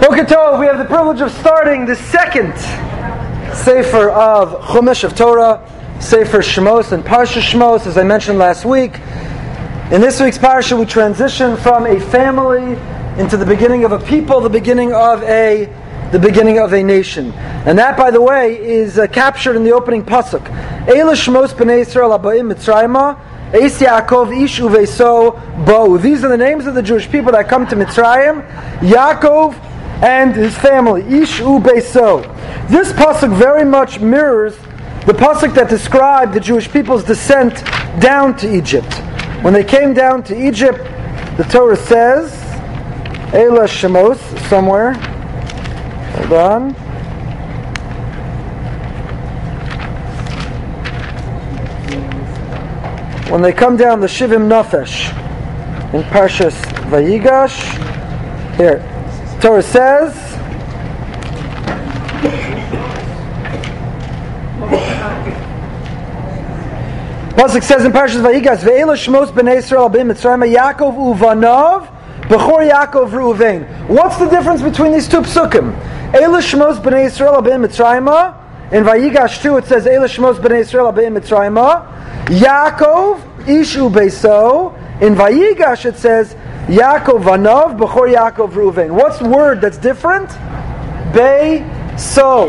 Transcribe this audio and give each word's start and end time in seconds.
Boker 0.00 0.58
we 0.58 0.64
have 0.64 0.78
the 0.78 0.86
privilege 0.86 1.20
of 1.20 1.30
starting 1.30 1.84
the 1.84 1.94
second 1.94 2.56
Sefer 3.54 4.08
of 4.08 4.62
Chumash 4.62 5.04
of 5.04 5.14
Torah, 5.14 5.60
Sefer 6.00 6.38
Shmos 6.38 6.92
and 6.92 7.04
Parsha 7.04 7.42
Shmos, 7.42 7.86
as 7.86 7.98
I 7.98 8.02
mentioned 8.02 8.38
last 8.38 8.64
week. 8.64 8.98
In 9.92 10.00
this 10.00 10.18
week's 10.18 10.38
Parsha, 10.38 10.78
we 10.78 10.86
transition 10.86 11.54
from 11.58 11.84
a 11.84 12.00
family 12.00 12.78
into 13.20 13.36
the 13.36 13.44
beginning 13.44 13.84
of 13.84 13.92
a 13.92 13.98
people, 13.98 14.40
the 14.40 14.48
beginning 14.48 14.94
of 14.94 15.22
a 15.24 15.66
the 16.12 16.18
beginning 16.18 16.58
of 16.58 16.72
a 16.72 16.82
nation. 16.82 17.32
And 17.66 17.78
that, 17.78 17.98
by 17.98 18.10
the 18.10 18.22
way, 18.22 18.58
is 18.58 18.98
uh, 18.98 19.06
captured 19.06 19.54
in 19.54 19.64
the 19.64 19.72
opening 19.72 20.02
pasuk. 20.02 20.42
Eila 20.86 21.12
Shemos 21.12 21.48
b'nei 21.48 21.84
Yisrael 21.84 22.18
abayim 22.18 22.50
Mitzrayimah, 22.50 23.52
Eis 23.52 23.78
Yaakov 23.78 24.34
Ish 24.44 24.60
Uveso 24.60 25.66
Bo. 25.66 25.98
These 25.98 26.24
are 26.24 26.28
the 26.28 26.38
names 26.38 26.66
of 26.66 26.74
the 26.74 26.82
Jewish 26.82 27.10
people 27.10 27.32
that 27.32 27.50
come 27.50 27.66
to 27.66 27.76
Mitzrayim. 27.76 28.48
Yaakov 28.78 29.69
and 30.02 30.34
his 30.34 30.56
family. 30.56 31.02
Ish 31.02 31.40
Ubeso. 31.40 32.22
This 32.68 32.92
pasuk 32.92 33.36
very 33.36 33.64
much 33.64 34.00
mirrors 34.00 34.56
the 35.06 35.12
pasuk 35.12 35.54
that 35.54 35.68
described 35.68 36.34
the 36.34 36.40
Jewish 36.40 36.70
people's 36.70 37.04
descent 37.04 37.64
down 38.00 38.36
to 38.36 38.54
Egypt. 38.54 38.92
When 39.42 39.54
they 39.54 39.64
came 39.64 39.94
down 39.94 40.22
to 40.24 40.48
Egypt, 40.48 40.78
the 41.36 41.44
Torah 41.44 41.76
says, 41.76 42.32
Eila 43.32 43.66
Shemos, 43.66 44.18
somewhere. 44.48 44.92
Hold 46.12 46.32
on. 46.32 46.70
When 53.30 53.42
they 53.42 53.52
come 53.52 53.76
down 53.76 54.00
the 54.00 54.06
Shivim 54.06 54.48
Nafesh 54.48 55.14
in 55.94 56.02
Parshas 56.02 56.60
Vayigash, 56.90 57.76
here, 58.56 58.89
Torah 59.40 59.62
says, 59.62 60.12
Pasuk 67.40 67.62
says 67.62 67.86
in 67.86 67.92
Parshas 67.92 68.20
Vayigash, 68.20 68.58
Ve'ela 68.58 68.94
Shmos 68.94 69.28
b'nei 69.32 69.56
Yisrael 69.56 69.90
abim 69.90 70.12
Mitzrayim 70.12 70.44
Yaakov 70.54 70.94
uvanov 70.94 71.88
b'chor 72.28 72.70
Yaakov 72.70 73.08
Reuven. 73.12 73.88
What's 73.88 74.18
the 74.18 74.28
difference 74.28 74.60
between 74.60 74.92
these 74.92 75.08
two 75.08 75.22
psukim? 75.22 75.72
Eila 76.12 76.42
Shmos 76.42 76.76
b'nei 76.82 77.06
Yisrael 77.06 77.40
abim 77.40 77.64
Mitzrayim. 77.64 78.36
In 78.72 78.84
Vayigash 78.84 79.40
2 79.40 79.56
it 79.56 79.64
says 79.64 79.86
Eila 79.86 80.04
Shmos 80.04 80.34
b'nei 80.34 80.60
Yisrael 80.60 80.92
abim 80.92 81.18
Mitzrayim. 81.18 81.56
Yaakov 82.26 83.22
Ishu 83.46 83.90
Beiso. 83.90 84.74
In 85.00 85.14
Vayigash 85.14 85.86
it 85.86 85.96
says 85.96 86.36
Yaakov 86.70 87.24
Vanov 87.24 87.76
b'chor 87.76 88.14
Yaakov 88.14 88.52
Reuven. 88.52 88.92
What's 88.92 89.20
word 89.20 89.60
that's 89.60 89.76
different? 89.76 90.28
Beiso. 91.10 92.46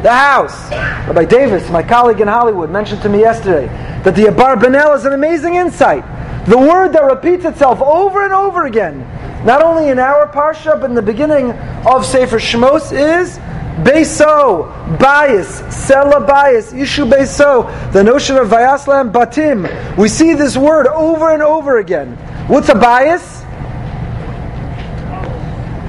The 0.00 0.12
house. 0.12 0.70
Rabbi 0.70 1.24
Davis, 1.24 1.68
my 1.68 1.82
colleague 1.82 2.20
in 2.20 2.28
Hollywood, 2.28 2.70
mentioned 2.70 3.02
to 3.02 3.08
me 3.08 3.18
yesterday 3.18 3.66
that 4.04 4.14
the 4.14 4.26
Abar 4.26 4.54
Abarbanel 4.54 4.94
is 4.96 5.06
an 5.06 5.12
amazing 5.12 5.56
insight. 5.56 6.04
The 6.46 6.56
word 6.56 6.92
that 6.92 7.02
repeats 7.02 7.44
itself 7.44 7.82
over 7.82 8.22
and 8.22 8.32
over 8.32 8.66
again, 8.66 9.00
not 9.44 9.60
only 9.60 9.88
in 9.88 9.98
our 9.98 10.28
parsha, 10.28 10.80
but 10.80 10.88
in 10.88 10.94
the 10.94 11.02
beginning 11.02 11.50
of 11.84 12.06
Sefer 12.06 12.38
Shmos, 12.38 12.92
is 12.92 13.38
Beso, 13.82 14.72
bayis, 14.98 15.62
Sela 15.72 16.24
bayis, 16.24 16.72
Ishu 16.72 17.10
Beso, 17.10 17.92
the 17.92 18.04
notion 18.04 18.36
of 18.36 18.50
Vayaslam 18.50 19.10
Batim. 19.10 19.96
We 19.96 20.08
see 20.08 20.34
this 20.34 20.56
word 20.56 20.86
over 20.86 21.32
and 21.32 21.42
over 21.42 21.78
again. 21.78 22.16
What's 22.46 22.68
a 22.68 22.74
bayis? 22.74 23.37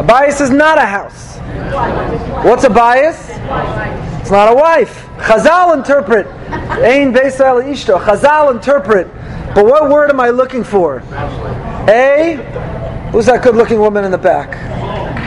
Bayis 0.10 0.42
is 0.42 0.50
not 0.50 0.80
a 0.80 0.88
house. 0.88 1.38
What's 2.44 2.64
a 2.64 2.68
bayis? 2.68 3.30
It's 4.20 4.32
not 4.32 4.52
a 4.52 4.56
wife. 4.56 5.06
Chazal 5.18 5.78
interpret. 5.78 6.26
Ein 6.82 7.14
Beisel 7.14 7.64
Ishto. 7.64 8.04
Chazal 8.04 8.52
interpret. 8.52 9.06
But 9.54 9.66
what 9.66 9.88
word 9.92 10.10
am 10.10 10.20
I 10.20 10.32
looking 10.32 10.64
for? 10.64 11.04
A. 11.88 12.38
Who's 13.12 13.28
that 13.28 13.44
good 13.44 13.54
looking 13.54 13.78
woman 13.78 14.04
in 14.04 14.10
the 14.10 14.18
back? 14.18 14.54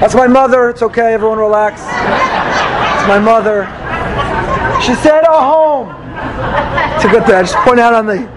That's 0.01 0.17
my 0.17 0.27
mother. 0.27 0.69
It's 0.71 0.83
okay. 0.83 1.15
Everyone 1.15 1.39
relax. 1.39 1.81
It's 1.83 3.07
my 3.07 3.21
mother. 3.21 3.67
She 4.83 4.97
said 4.97 5.23
a 5.23 5.41
home. 5.41 5.91
It's 6.97 7.05
a 7.05 7.09
good 7.09 7.25
thing. 7.25 7.37
I 7.37 7.43
just 7.43 7.55
point 7.59 7.79
out 7.79 7.95
on 7.95 8.07
the 8.07 8.29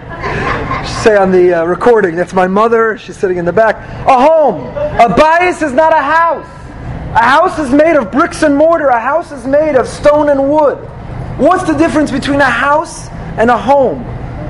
say 0.88 1.16
on 1.16 1.32
the 1.32 1.54
uh, 1.54 1.66
recording. 1.66 2.16
That's 2.16 2.34
my 2.34 2.48
mother. 2.48 2.98
She's 2.98 3.18
sitting 3.18 3.38
in 3.38 3.46
the 3.46 3.54
back. 3.54 3.76
A 4.08 4.20
home. 4.20 4.66
A 4.76 5.14
bayis 5.14 5.62
is 5.62 5.72
not 5.72 5.94
a 5.94 6.02
house. 6.02 6.48
A 7.16 7.24
house 7.24 7.60
is 7.60 7.72
made 7.72 7.96
of 7.96 8.12
bricks 8.12 8.44
and 8.44 8.56
mortar. 8.56 8.88
A 8.88 9.00
house 9.00 9.32
is 9.32 9.46
made 9.46 9.76
of 9.76 9.88
stone 9.88 10.30
and 10.30 10.50
wood. 10.50 10.78
What's 11.38 11.64
the 11.64 11.74
difference 11.74 12.12
between 12.12 12.42
a 12.42 12.50
house 12.50 13.08
and 13.38 13.50
a 13.50 13.58
home? 13.58 14.02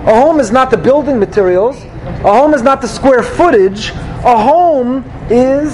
A 0.08 0.16
home 0.16 0.40
is 0.40 0.52
not 0.52 0.72
the 0.72 0.78
building 0.78 1.20
materials. 1.20 1.76
A 2.06 2.34
home 2.34 2.54
is 2.54 2.62
not 2.62 2.82
the 2.82 2.88
square 2.88 3.22
footage. 3.22 3.90
A 3.90 4.38
home 4.38 5.04
is 5.30 5.74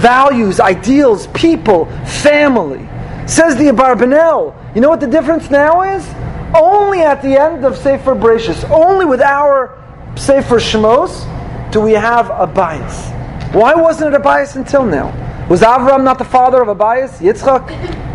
values, 0.00 0.60
ideals, 0.60 1.26
people, 1.28 1.86
family. 2.04 2.88
Says 3.26 3.56
the 3.56 3.66
Abarbanel. 3.66 4.74
You 4.74 4.80
know 4.80 4.88
what 4.88 5.00
the 5.00 5.06
difference 5.06 5.50
now 5.50 5.82
is? 5.82 6.06
Only 6.54 7.00
at 7.00 7.22
the 7.22 7.40
end 7.40 7.64
of 7.64 7.76
Sefer 7.76 8.14
Bereshis, 8.14 8.68
only 8.70 9.04
with 9.04 9.20
our 9.20 9.79
Sefer 10.16 10.56
Shemos, 10.56 11.26
do 11.72 11.80
we 11.80 11.92
have 11.92 12.30
a 12.30 12.46
bayis. 12.46 13.16
Why 13.54 13.74
wasn't 13.74 14.14
it 14.14 14.20
a 14.20 14.22
bayis 14.22 14.56
until 14.56 14.84
now? 14.84 15.08
Was 15.48 15.62
Avram 15.62 16.04
not 16.04 16.18
the 16.18 16.24
father 16.24 16.60
of 16.60 16.68
a 16.68 16.74
bayis? 16.74 17.18
Yitzchak? 17.18 17.66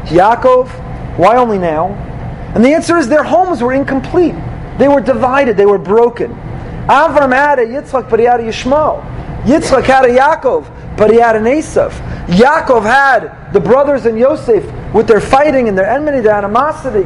Yaakov? 0.05 0.69
Why 1.17 1.37
only 1.37 1.57
now? 1.57 1.87
And 2.53 2.63
the 2.63 2.73
answer 2.73 2.97
is 2.97 3.07
their 3.07 3.23
homes 3.23 3.61
were 3.61 3.73
incomplete. 3.73 4.35
They 4.77 4.87
were 4.87 5.01
divided, 5.01 5.57
they 5.57 5.65
were 5.65 5.77
broken. 5.77 6.31
Avram 6.87 7.33
had 7.33 7.59
a 7.59 7.65
Yitzchak, 7.65 8.09
but 8.09 8.19
he 8.19 8.25
had 8.25 8.39
a 8.39 8.43
Yishmael. 8.43 9.03
Yitzchak 9.43 9.83
had 9.83 10.05
a 10.05 10.09
Yaakov, 10.09 10.97
but 10.97 11.11
he 11.11 11.17
had 11.17 11.35
an 11.35 11.43
Esav. 11.43 11.91
Yaakov 12.27 12.83
had 12.83 13.51
the 13.53 13.59
brothers 13.59 14.05
and 14.05 14.17
Yosef 14.17 14.63
with 14.93 15.07
their 15.07 15.21
fighting 15.21 15.67
and 15.67 15.77
their 15.77 15.89
enmity, 15.89 16.21
their 16.21 16.35
animosity. 16.35 17.03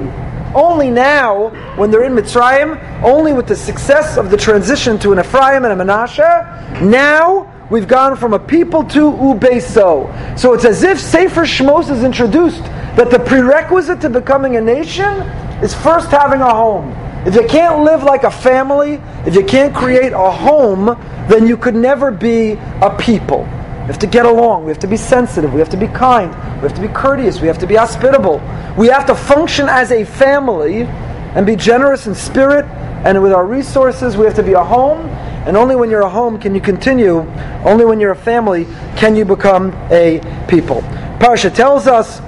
Only 0.56 0.90
now, 0.90 1.50
when 1.76 1.92
they're 1.92 2.04
in 2.04 2.14
Mitzrayim, 2.14 3.04
only 3.04 3.34
with 3.34 3.48
the 3.48 3.56
success 3.56 4.18
of 4.18 4.32
the 4.32 4.38
transition 4.38 4.98
to 5.00 5.12
an 5.12 5.20
Ephraim 5.20 5.64
and 5.64 5.80
a 5.80 5.84
Menashe, 5.84 6.82
now 6.82 7.54
we've 7.70 7.88
gone 7.88 8.16
from 8.18 8.34
a 8.34 8.40
people 8.40 8.84
to 8.86 9.12
Ubeso. 9.12 10.40
So 10.40 10.54
it's 10.54 10.66
as 10.66 10.84
if 10.84 11.00
Sefer 11.00 11.44
Shmos 11.44 11.92
is 11.92 12.04
introduced 12.04 12.64
that 12.96 13.12
the 13.12 13.20
prerequisite 13.20 14.02
to 14.02 14.10
becoming 14.10 14.56
a 14.56 14.62
nation 14.62 15.22
is 15.62 15.76
first 15.76 16.10
having 16.10 16.42
a 16.42 16.50
home. 16.50 16.96
If 17.28 17.36
you 17.36 17.46
can't 17.48 17.84
live 17.84 18.02
like 18.04 18.24
a 18.24 18.32
family, 18.32 19.00
if 19.26 19.36
you 19.36 19.44
can't 19.44 19.76
create 19.76 20.14
a 20.14 20.32
home, 20.32 20.86
then 21.30 21.48
you 21.48 21.58
could 21.58 21.76
never 21.76 22.12
be 22.12 22.54
a 22.82 22.96
people. 22.98 23.48
We 23.90 23.94
have 23.94 24.02
to 24.02 24.08
get 24.08 24.28
along. 24.28 24.66
We 24.66 24.70
have 24.70 24.78
to 24.82 24.88
be 24.88 24.98
sensitive. 24.98 25.52
We 25.52 25.58
have 25.58 25.70
to 25.70 25.76
be 25.76 25.88
kind. 25.88 26.30
We 26.58 26.68
have 26.68 26.76
to 26.76 26.82
be 26.82 26.90
courteous. 26.90 27.42
We 27.42 27.48
have 27.48 27.58
to 27.58 27.66
be 27.66 27.74
hospitable. 27.74 28.38
We 28.78 28.86
have 28.90 29.08
to 29.08 29.16
function 29.16 29.68
as 29.68 29.92
a 29.92 30.06
family 30.06 30.84
and 30.84 31.44
be 31.44 31.56
generous 31.56 32.06
in 32.06 32.14
spirit 32.14 32.66
and 33.04 33.20
with 33.24 33.34
our 33.34 33.48
resources. 33.48 34.16
We 34.16 34.26
have 34.26 34.36
to 34.36 34.44
be 34.44 34.54
a 34.54 34.64
home. 34.64 35.08
And 35.48 35.58
only 35.58 35.76
when 35.76 35.90
you're 35.90 36.04
a 36.04 36.10
home 36.10 36.40
can 36.40 36.54
you 36.54 36.62
continue. 36.62 37.22
Only 37.66 37.84
when 37.84 38.00
you're 38.00 38.12
a 38.12 38.16
family 38.16 38.66
can 38.96 39.16
you 39.16 39.26
become 39.26 39.74
a 39.90 40.22
people. 40.48 40.82
Parsha 41.18 41.52
tells 41.52 41.88
us 41.88 42.20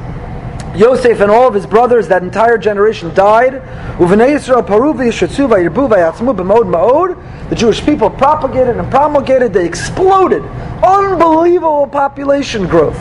Yosef 0.75 1.19
and 1.19 1.29
all 1.29 1.47
of 1.47 1.53
his 1.53 1.65
brothers, 1.65 2.07
that 2.07 2.23
entire 2.23 2.57
generation 2.57 3.13
died. 3.13 3.61
The 7.49 7.55
Jewish 7.55 7.85
people 7.85 8.09
propagated 8.09 8.77
and 8.77 8.89
promulgated, 8.89 9.51
they 9.53 9.65
exploded. 9.65 10.43
Unbelievable 10.83 11.87
population 11.87 12.67
growth. 12.67 12.97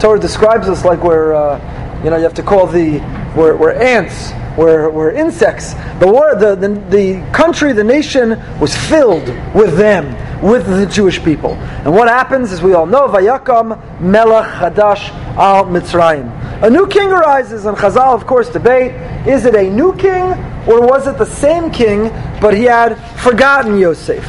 Torah 0.00 0.18
describes 0.18 0.68
us 0.68 0.84
like 0.84 1.02
we're, 1.02 1.32
uh, 1.32 2.02
you 2.04 2.10
know, 2.10 2.16
you 2.16 2.24
have 2.24 2.34
to 2.34 2.42
call 2.42 2.66
the, 2.66 2.98
we're, 3.36 3.56
we're 3.56 3.72
ants, 3.72 4.32
we're, 4.58 4.90
we're 4.90 5.12
insects. 5.12 5.74
The, 6.00 6.06
war, 6.06 6.34
the, 6.34 6.54
the, 6.54 6.68
the 6.90 7.32
country, 7.32 7.72
the 7.72 7.84
nation 7.84 8.30
was 8.58 8.76
filled 8.76 9.28
with 9.54 9.76
them 9.76 10.16
with 10.42 10.66
the 10.66 10.86
Jewish 10.86 11.22
people. 11.22 11.54
And 11.54 11.92
what 11.92 12.08
happens, 12.08 12.52
as 12.52 12.62
we 12.62 12.74
all 12.74 12.86
know, 12.86 13.08
Vayakam 13.08 14.00
Melech 14.00 14.46
Hadash 14.46 15.10
al 15.36 15.66
Mitzrayim. 15.66 16.62
A 16.62 16.68
new 16.68 16.86
king 16.86 17.08
arises, 17.10 17.64
and 17.64 17.76
Chazal, 17.76 18.14
of 18.14 18.26
course, 18.26 18.48
debate 18.50 18.92
is 19.26 19.44
it 19.44 19.54
a 19.54 19.70
new 19.70 19.94
king 19.96 20.22
or 20.66 20.86
was 20.86 21.06
it 21.06 21.18
the 21.18 21.26
same 21.26 21.70
king, 21.70 22.08
but 22.40 22.54
he 22.54 22.64
had 22.64 22.96
forgotten 23.20 23.78
Yosef? 23.78 24.24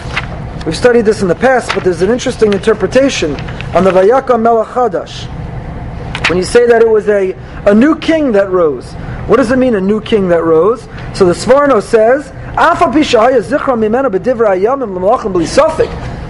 We've 0.65 0.75
studied 0.77 1.05
this 1.05 1.21
in 1.21 1.27
the 1.27 1.35
past, 1.35 1.71
but 1.73 1.83
there's 1.83 2.01
an 2.01 2.09
interesting 2.09 2.53
interpretation 2.53 3.35
on 3.75 3.83
the 3.83 3.91
Vayakam 3.91 4.41
Melech 4.41 4.67
Hadash. 4.67 5.27
When 6.29 6.37
you 6.37 6.43
say 6.43 6.65
that 6.67 6.81
it 6.81 6.89
was 6.89 7.09
a, 7.09 7.33
a 7.65 7.73
new 7.73 7.95
king 7.97 8.31
that 8.31 8.49
rose, 8.49 8.91
what 9.27 9.37
does 9.37 9.51
it 9.51 9.57
mean, 9.57 9.75
a 9.75 9.81
new 9.81 10.01
king 10.01 10.29
that 10.29 10.43
rose? 10.43 10.81
So 11.13 11.25
the 11.25 11.33
Sforno 11.33 11.81
says, 11.81 12.31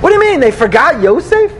what 0.01 0.09
do 0.09 0.13
you 0.13 0.19
mean? 0.19 0.39
They 0.39 0.51
forgot 0.51 1.01
Yosef? 1.01 1.51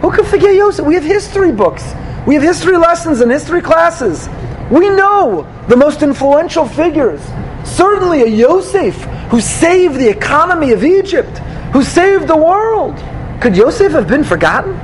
Who 0.00 0.10
could 0.10 0.26
forget 0.26 0.54
Yosef? 0.54 0.86
We 0.86 0.94
have 0.94 1.04
history 1.04 1.52
books. 1.52 1.82
We 2.26 2.34
have 2.34 2.42
history 2.42 2.76
lessons 2.76 3.20
and 3.20 3.30
history 3.30 3.60
classes. 3.60 4.28
We 4.70 4.88
know 4.88 5.46
the 5.68 5.76
most 5.76 6.02
influential 6.02 6.66
figures. 6.66 7.20
Certainly 7.64 8.22
a 8.22 8.26
Yosef 8.26 8.94
who 9.30 9.40
saved 9.40 9.96
the 9.96 10.08
economy 10.08 10.72
of 10.72 10.84
Egypt, 10.84 11.38
who 11.72 11.82
saved 11.82 12.28
the 12.28 12.36
world. 12.36 12.96
Could 13.40 13.56
Yosef 13.56 13.92
have 13.92 14.06
been 14.08 14.24
forgotten? 14.24 14.74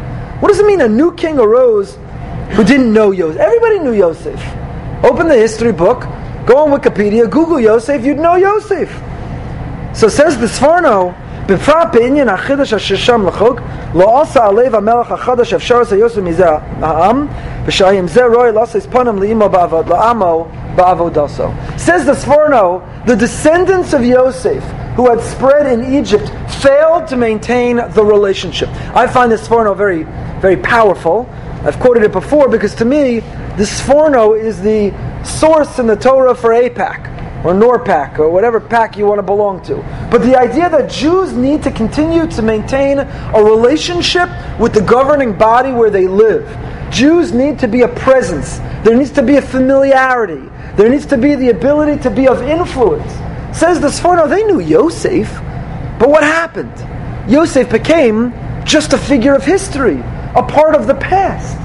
What 0.41 0.49
does 0.49 0.61
it 0.61 0.67
mean 0.67 0.81
a 0.81 0.89
new 0.89 1.15
king 1.15 1.39
arose 1.39 1.97
who 2.52 2.64
didn't 2.64 2.94
know 2.94 3.12
Yosef? 3.12 3.40
Everybody 3.40 3.80
knew 3.80 3.94
Yosef. 3.94 4.40
Open 5.04 5.28
the 5.28 5.36
history 5.36 5.72
book, 5.72 6.02
go 6.46 6.58
on 6.58 6.80
Wikipedia, 6.80 7.30
Google 7.30 7.60
Yosef, 7.60 8.04
you'd 8.04 8.20
know 8.20 8.36
Yosef. 8.36 8.90
So 9.94 10.08
says 10.08 10.38
the 10.38 10.48
Sforno, 10.48 11.14
בפרט 11.46 11.96
בעניין 11.96 12.30
החידש 12.30 12.74
אשר 12.74 12.96
שם 12.96 13.28
לחוק, 13.28 13.60
לא 13.96 14.22
עשה 14.22 14.46
עליו 14.46 14.76
המלך 14.76 15.12
החדש 15.12 15.54
אפשר 15.54 15.82
עשה 15.82 15.96
יוסף 15.96 16.22
מזה 16.22 16.46
העם, 16.82 17.28
ושהאם 17.66 18.08
זה 18.08 18.26
רואי 18.26 18.52
לעשה 18.52 18.80
פנם 18.82 19.24
לאמו 19.24 19.84
לעמו 19.90 20.46
בעבודתו. 20.76 21.48
Says 21.78 22.06
the 22.06 22.14
Sforno, 22.14 22.82
the 23.06 23.16
descendants 23.16 23.94
of 23.94 24.04
Yosef, 24.04 24.64
who 24.96 25.10
had 25.10 25.20
spread 25.22 25.66
in 25.74 25.94
Egypt, 26.00 26.32
failed 26.62 27.08
to 27.08 27.18
maintain 27.18 27.78
the 27.98 28.04
relationship. 28.04 28.70
I 28.96 29.08
find 29.08 29.32
this 29.32 29.48
Sforno 29.48 29.76
very, 29.76 30.04
very 30.40 30.58
powerful. 30.58 31.28
I've 31.65 31.79
quoted 31.81 32.05
it 32.05 32.13
before 32.13 32.49
because 32.49 32.75
to 32.77 32.85
me, 32.85 33.21
this 33.57 33.81
Sforno 33.81 34.39
is 34.39 34.61
the 34.61 34.93
source 35.25 35.79
in 35.79 35.87
the 35.87 35.97
Torah 35.97 36.35
for 36.35 36.51
AIPAC 36.51 37.45
or 37.45 37.53
NORPAC 37.53 38.19
or 38.19 38.29
whatever 38.31 38.61
pack 38.61 38.97
you 38.97 39.07
want 39.07 39.19
to 39.19 39.23
belong 39.23 39.63
to. 39.63 39.77
But 40.11 40.23
the 40.23 40.37
idea 40.37 40.69
that 40.71 40.91
Jews 40.91 41.33
need 41.33 41.63
to 41.63 41.71
continue 41.71 42.27
to 42.29 42.43
maintain 42.43 42.99
a 42.99 43.43
relationship 43.43 44.29
with 44.59 44.73
the 44.73 44.81
governing 44.81 45.37
body 45.37 45.73
where 45.73 45.91
they 45.91 46.09
live. 46.09 46.47
Jews 46.91 47.33
need 47.33 47.59
to 47.61 47.69
be 47.69 47.83
a 47.83 47.89
presence. 47.89 48.59
There 48.85 48.97
needs 48.97 49.11
to 49.13 49.23
be 49.23 49.37
a 49.37 49.43
familiarity. 49.43 50.51
There 50.77 50.89
needs 50.89 51.07
to 51.07 51.17
be 51.17 51.35
the 51.35 51.51
ability 51.51 52.03
to 52.03 52.11
be 52.11 52.29
of 52.29 52.43
influence. 52.43 53.13
Says 53.57 53.81
the 53.81 53.89
Sforno, 53.89 54.29
they 54.29 54.45
knew 54.45 54.61
Yosef, 54.61 55.33
but 55.99 56.11
what 56.11 56.23
happened? 56.23 56.73
Yosef 57.31 57.71
became 57.71 58.33
just 58.65 58.93
a 58.93 58.99
figure 58.99 59.35
of 59.35 59.45
history, 59.45 59.97
a 60.37 60.43
part 60.43 60.75
of 60.75 60.87
the 60.87 60.95
past. 60.95 61.57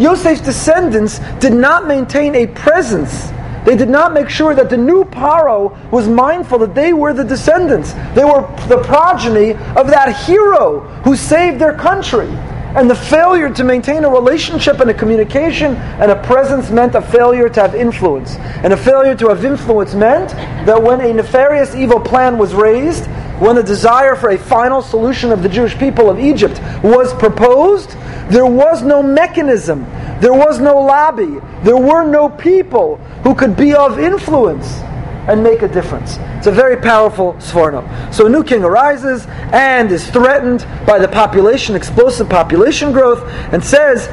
Yosef's 0.00 0.40
descendants 0.40 1.20
did 1.40 1.52
not 1.52 1.86
maintain 1.86 2.34
a 2.34 2.46
presence 2.48 3.32
they 3.64 3.76
did 3.76 3.88
not 3.88 4.12
make 4.12 4.28
sure 4.28 4.54
that 4.54 4.68
the 4.68 4.76
new 4.76 5.04
Paro 5.04 5.74
was 5.90 6.06
mindful 6.06 6.58
that 6.58 6.74
they 6.74 6.92
were 6.92 7.14
the 7.14 7.24
descendants. 7.24 7.94
They 8.14 8.24
were 8.24 8.42
the 8.68 8.82
progeny 8.84 9.52
of 9.52 9.88
that 9.88 10.24
hero 10.26 10.80
who 11.04 11.16
saved 11.16 11.58
their 11.58 11.74
country. 11.74 12.28
And 12.76 12.90
the 12.90 12.94
failure 12.94 13.48
to 13.50 13.64
maintain 13.64 14.04
a 14.04 14.10
relationship 14.10 14.80
and 14.80 14.90
a 14.90 14.94
communication 14.94 15.76
and 15.76 16.10
a 16.10 16.22
presence 16.24 16.70
meant 16.70 16.94
a 16.94 17.00
failure 17.00 17.48
to 17.48 17.60
have 17.60 17.74
influence. 17.74 18.34
And 18.36 18.72
a 18.72 18.76
failure 18.76 19.14
to 19.14 19.28
have 19.28 19.44
influence 19.44 19.94
meant 19.94 20.30
that 20.66 20.82
when 20.82 21.00
a 21.00 21.12
nefarious 21.12 21.74
evil 21.74 22.00
plan 22.00 22.36
was 22.36 22.52
raised, 22.52 23.08
when 23.38 23.56
the 23.56 23.62
desire 23.62 24.14
for 24.14 24.30
a 24.30 24.38
final 24.38 24.80
solution 24.80 25.32
of 25.32 25.42
the 25.42 25.48
Jewish 25.48 25.76
people 25.78 26.08
of 26.08 26.20
Egypt 26.20 26.60
was 26.82 27.12
proposed, 27.14 27.90
there 28.30 28.46
was 28.46 28.82
no 28.82 29.02
mechanism, 29.02 29.84
there 30.20 30.32
was 30.32 30.60
no 30.60 30.78
lobby, 30.80 31.40
there 31.62 31.76
were 31.76 32.04
no 32.04 32.28
people 32.28 32.96
who 33.24 33.34
could 33.34 33.56
be 33.56 33.74
of 33.74 33.98
influence 33.98 34.78
and 35.26 35.42
make 35.42 35.62
a 35.62 35.68
difference. 35.68 36.18
It's 36.36 36.46
a 36.46 36.52
very 36.52 36.76
powerful 36.76 37.34
Sforno. 37.34 38.12
So 38.12 38.26
a 38.26 38.28
new 38.28 38.44
king 38.44 38.62
arises 38.62 39.26
and 39.52 39.90
is 39.90 40.08
threatened 40.10 40.66
by 40.86 40.98
the 40.98 41.08
population, 41.08 41.74
explosive 41.74 42.28
population 42.28 42.92
growth, 42.92 43.22
and 43.52 43.64
says, 43.64 44.06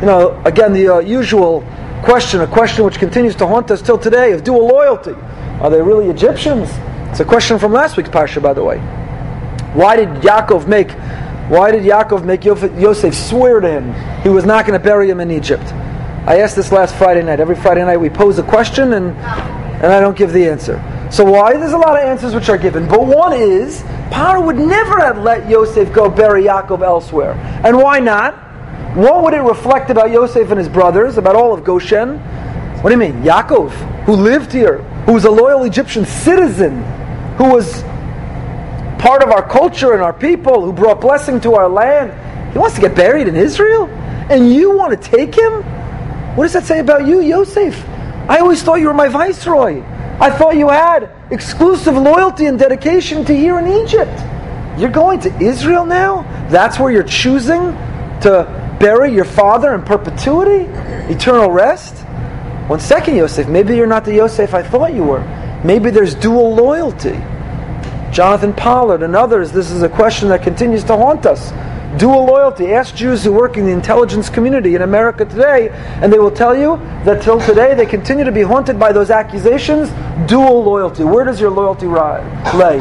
you 0.00 0.06
know, 0.06 0.40
again, 0.44 0.72
the 0.72 0.88
uh, 0.88 0.98
usual 0.98 1.64
question, 2.04 2.40
a 2.40 2.46
question 2.46 2.84
which 2.84 2.98
continues 2.98 3.34
to 3.36 3.46
haunt 3.46 3.70
us 3.70 3.82
till 3.82 3.98
today, 3.98 4.32
of 4.32 4.44
dual 4.44 4.66
loyalty. 4.66 5.14
Are 5.60 5.70
they 5.70 5.82
really 5.82 6.08
Egyptians? 6.08 6.70
It's 7.10 7.20
a 7.20 7.24
question 7.24 7.58
from 7.58 7.72
last 7.72 7.96
week's 7.96 8.08
Parsha, 8.08 8.40
by 8.40 8.54
the 8.54 8.62
way. 8.62 8.78
Why 9.74 9.96
did 9.96 10.08
Yaakov 10.22 10.66
make 10.66 10.92
why 11.50 11.72
did 11.72 11.82
Yaakov 11.82 12.24
make 12.24 12.44
Yosef 12.44 13.12
swear 13.12 13.58
to 13.58 13.68
him 13.68 13.92
he 14.22 14.28
was 14.28 14.44
not 14.44 14.64
going 14.64 14.78
to 14.78 14.84
bury 14.84 15.10
him 15.10 15.18
in 15.18 15.32
Egypt? 15.32 15.64
I 16.24 16.42
asked 16.42 16.54
this 16.54 16.70
last 16.70 16.94
Friday 16.94 17.24
night. 17.24 17.40
Every 17.40 17.56
Friday 17.56 17.84
night 17.84 17.96
we 17.96 18.08
pose 18.08 18.38
a 18.38 18.44
question 18.44 18.92
and, 18.92 19.16
and 19.16 19.86
I 19.86 19.98
don't 19.98 20.16
give 20.16 20.32
the 20.32 20.48
answer. 20.48 20.80
So 21.10 21.24
why? 21.24 21.56
There's 21.56 21.72
a 21.72 21.78
lot 21.78 21.96
of 21.96 22.04
answers 22.04 22.36
which 22.36 22.48
are 22.48 22.56
given. 22.56 22.86
But 22.86 23.04
one 23.04 23.32
is, 23.32 23.82
Paro 24.10 24.46
would 24.46 24.58
never 24.58 25.00
have 25.00 25.18
let 25.18 25.48
Yosef 25.48 25.92
go 25.92 26.08
bury 26.08 26.44
Yaakov 26.44 26.82
elsewhere. 26.82 27.32
And 27.64 27.76
why 27.76 27.98
not? 27.98 28.34
What 28.94 29.24
would 29.24 29.34
it 29.34 29.40
reflect 29.40 29.90
about 29.90 30.12
Yosef 30.12 30.50
and 30.50 30.58
his 30.58 30.68
brothers, 30.68 31.18
about 31.18 31.34
all 31.34 31.52
of 31.52 31.64
Goshen? 31.64 32.18
What 32.80 32.90
do 32.90 32.94
you 32.94 33.12
mean? 33.12 33.24
Yaakov, 33.24 33.72
who 34.04 34.12
lived 34.12 34.52
here, 34.52 34.78
who 35.06 35.14
was 35.14 35.24
a 35.24 35.30
loyal 35.30 35.64
Egyptian 35.64 36.06
citizen, 36.06 36.80
who 37.40 37.48
was 37.54 37.80
part 39.00 39.22
of 39.22 39.30
our 39.30 39.48
culture 39.48 39.94
and 39.94 40.02
our 40.02 40.12
people, 40.12 40.62
who 40.62 40.74
brought 40.74 41.00
blessing 41.00 41.40
to 41.40 41.54
our 41.54 41.70
land. 41.70 42.12
He 42.52 42.58
wants 42.58 42.74
to 42.74 42.82
get 42.82 42.94
buried 42.94 43.28
in 43.28 43.34
Israel? 43.34 43.86
And 44.28 44.52
you 44.52 44.76
want 44.76 44.92
to 44.92 45.08
take 45.08 45.34
him? 45.34 45.62
What 46.36 46.44
does 46.44 46.52
that 46.52 46.64
say 46.64 46.80
about 46.80 47.06
you, 47.06 47.22
Yosef? 47.22 47.82
I 48.28 48.40
always 48.40 48.62
thought 48.62 48.74
you 48.74 48.88
were 48.88 48.94
my 48.94 49.08
viceroy. 49.08 49.82
I 50.20 50.28
thought 50.28 50.56
you 50.56 50.68
had 50.68 51.10
exclusive 51.30 51.94
loyalty 51.94 52.44
and 52.44 52.58
dedication 52.58 53.24
to 53.24 53.34
here 53.34 53.58
in 53.58 53.66
Egypt. 53.68 54.12
You're 54.78 54.90
going 54.90 55.20
to 55.20 55.34
Israel 55.42 55.86
now? 55.86 56.24
That's 56.50 56.78
where 56.78 56.92
you're 56.92 57.02
choosing 57.04 57.72
to 58.20 58.76
bury 58.78 59.14
your 59.14 59.24
father 59.24 59.74
in 59.74 59.82
perpetuity? 59.82 60.66
Eternal 61.10 61.50
rest? 61.50 61.96
One 62.68 62.80
second, 62.80 63.16
Yosef. 63.16 63.48
Maybe 63.48 63.76
you're 63.76 63.86
not 63.86 64.04
the 64.04 64.16
Yosef 64.16 64.52
I 64.52 64.62
thought 64.62 64.92
you 64.92 65.04
were. 65.04 65.39
Maybe 65.64 65.90
there's 65.90 66.14
dual 66.14 66.54
loyalty. 66.54 67.18
Jonathan 68.12 68.52
Pollard 68.52 69.02
and 69.02 69.14
others, 69.14 69.52
this 69.52 69.70
is 69.70 69.82
a 69.82 69.88
question 69.88 70.28
that 70.30 70.42
continues 70.42 70.82
to 70.84 70.96
haunt 70.96 71.26
us. 71.26 71.52
Dual 71.98 72.24
loyalty. 72.24 72.72
Ask 72.72 72.94
Jews 72.94 73.24
who 73.24 73.32
work 73.32 73.56
in 73.56 73.66
the 73.66 73.72
intelligence 73.72 74.30
community 74.30 74.74
in 74.74 74.82
America 74.82 75.24
today, 75.24 75.70
and 75.70 76.12
they 76.12 76.18
will 76.18 76.30
tell 76.30 76.56
you 76.56 76.76
that 77.04 77.22
till 77.22 77.40
today 77.40 77.74
they 77.74 77.84
continue 77.84 78.24
to 78.24 78.32
be 78.32 78.42
haunted 78.42 78.78
by 78.78 78.92
those 78.92 79.10
accusations. 79.10 79.90
Dual 80.28 80.62
loyalty. 80.62 81.02
Where 81.02 81.24
does 81.24 81.40
your 81.40 81.50
loyalty 81.50 81.86
lay? 81.86 82.78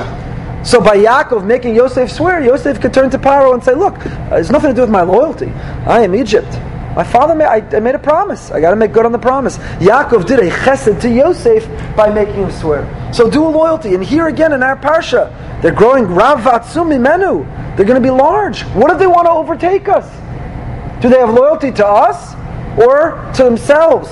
So 0.64 0.80
by 0.80 0.98
Yaakov 0.98 1.46
making 1.46 1.76
Yosef 1.76 2.12
swear, 2.12 2.42
Yosef 2.42 2.80
could 2.80 2.94
turn 2.94 3.10
to 3.10 3.18
Paro 3.18 3.54
and 3.54 3.64
say, 3.64 3.74
Look, 3.74 3.96
it's 4.32 4.52
nothing 4.52 4.72
to 4.72 4.76
do 4.76 4.82
with 4.82 4.90
my 4.92 5.02
loyalty. 5.02 5.50
I 5.88 6.02
am 6.02 6.14
Egypt. 6.14 6.48
My 7.00 7.06
father 7.06 7.34
made, 7.34 7.46
I, 7.46 7.78
I 7.78 7.80
made 7.80 7.96
a 7.96 8.00
promise. 8.00 8.52
I 8.52 8.60
got 8.60 8.72
to 8.72 8.76
make 8.76 8.92
good 8.92 9.06
on 9.06 9.14
the 9.14 9.18
promise. 9.18 9.58
Yaakov 9.80 10.26
did 10.26 10.40
a 10.40 10.50
chesed 10.50 11.00
to 11.00 11.10
Yosef 11.10 11.66
by 11.96 12.10
making 12.10 12.36
him 12.36 12.52
swear. 12.52 12.84
So 13.14 13.30
dual 13.30 13.52
loyalty. 13.52 13.96
And 13.96 14.04
here 14.04 14.28
again 14.28 14.52
in 14.52 14.62
our 14.62 14.76
parsha, 14.76 15.32
they're 15.62 15.72
growing 15.72 16.08
rav 16.08 16.42
vatsumi 16.42 17.00
menu. 17.00 17.46
They're 17.78 17.86
going 17.86 18.04
to 18.04 18.06
be 18.06 18.10
large. 18.10 18.64
What 18.76 18.92
if 18.92 19.00
they 19.00 19.08
want 19.08 19.28
to 19.28 19.32
overtake 19.32 19.88
us? 19.88 20.12
Do 21.02 21.08
they 21.08 21.20
have 21.20 21.34
loyalty 21.34 21.72
to 21.72 21.88
us 21.88 22.36
or 22.78 23.32
to 23.36 23.46
themselves? 23.46 24.10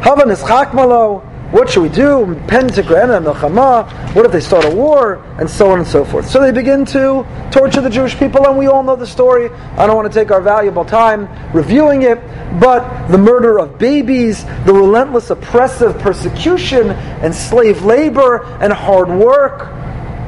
Havan 0.00 0.30
is 0.30 0.40
chakmalo. 0.40 1.29
What 1.50 1.68
should 1.68 1.82
we 1.82 1.88
do? 1.88 2.26
The 2.46 3.34
Hamah, 3.34 4.14
what 4.14 4.24
if 4.24 4.30
they 4.30 4.38
start 4.38 4.64
a 4.66 4.70
war? 4.70 5.16
And 5.36 5.50
so 5.50 5.72
on 5.72 5.80
and 5.80 5.86
so 5.86 6.04
forth. 6.04 6.30
So 6.30 6.40
they 6.40 6.52
begin 6.52 6.84
to 6.86 7.26
torture 7.50 7.80
the 7.80 7.90
Jewish 7.90 8.16
people, 8.16 8.46
and 8.46 8.56
we 8.56 8.68
all 8.68 8.84
know 8.84 8.94
the 8.94 9.06
story. 9.06 9.50
I 9.50 9.84
don't 9.88 9.96
want 9.96 10.12
to 10.12 10.16
take 10.16 10.30
our 10.30 10.40
valuable 10.40 10.84
time 10.84 11.28
reviewing 11.52 12.02
it, 12.02 12.20
but 12.60 13.08
the 13.08 13.18
murder 13.18 13.58
of 13.58 13.78
babies, 13.78 14.44
the 14.64 14.72
relentless 14.72 15.30
oppressive 15.30 15.98
persecution, 15.98 16.90
and 16.90 17.34
slave 17.34 17.82
labor, 17.82 18.44
and 18.60 18.72
hard 18.72 19.08
work. 19.08 19.70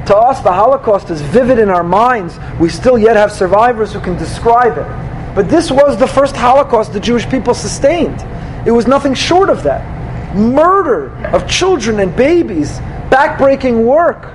To 0.07 0.17
us, 0.17 0.41
the 0.41 0.51
Holocaust 0.53 1.11
is 1.11 1.21
vivid 1.21 1.61
in 1.61 1.69
our 1.69 1.85
minds. 1.85 2.37
We 2.59 2.69
still 2.69 2.99
yet 2.99 3.15
have 3.15 3.31
survivors 3.31 3.93
who 3.93 4.01
can 4.01 4.19
describe 4.19 4.77
it. 4.77 5.37
But 5.37 5.49
this 5.49 5.71
was 5.71 5.97
the 5.97 6.09
first 6.09 6.35
Holocaust 6.35 6.93
the 6.93 6.99
Jewish 6.99 7.29
people 7.29 7.55
sustained. 7.55 8.21
It 8.67 8.73
was 8.73 8.89
nothing 8.89 9.15
short 9.15 9.51
of 9.51 9.63
that 9.63 10.02
murder 10.35 11.11
of 11.29 11.49
children 11.49 12.01
and 12.01 12.15
babies, 12.17 12.79
backbreaking 13.11 13.85
work, 13.85 14.33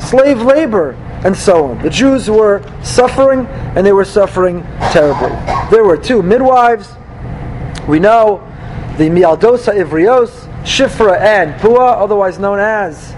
slave 0.00 0.40
labor, 0.40 0.92
and 1.24 1.36
so 1.36 1.66
on. 1.66 1.82
The 1.82 1.90
Jews 1.90 2.28
were 2.28 2.62
suffering, 2.82 3.46
and 3.46 3.86
they 3.86 3.92
were 3.92 4.04
suffering 4.04 4.62
terribly. 4.92 5.30
There 5.70 5.84
were 5.84 5.96
two 5.96 6.22
midwives. 6.22 6.92
We 7.88 7.98
know 7.98 8.40
the 8.98 9.04
Mialdosa 9.04 9.74
Ivrios, 9.74 10.30
Shifra, 10.64 11.18
and 11.18 11.54
Pua, 11.60 12.00
otherwise 12.00 12.38
known 12.38 12.58
as 12.58 13.12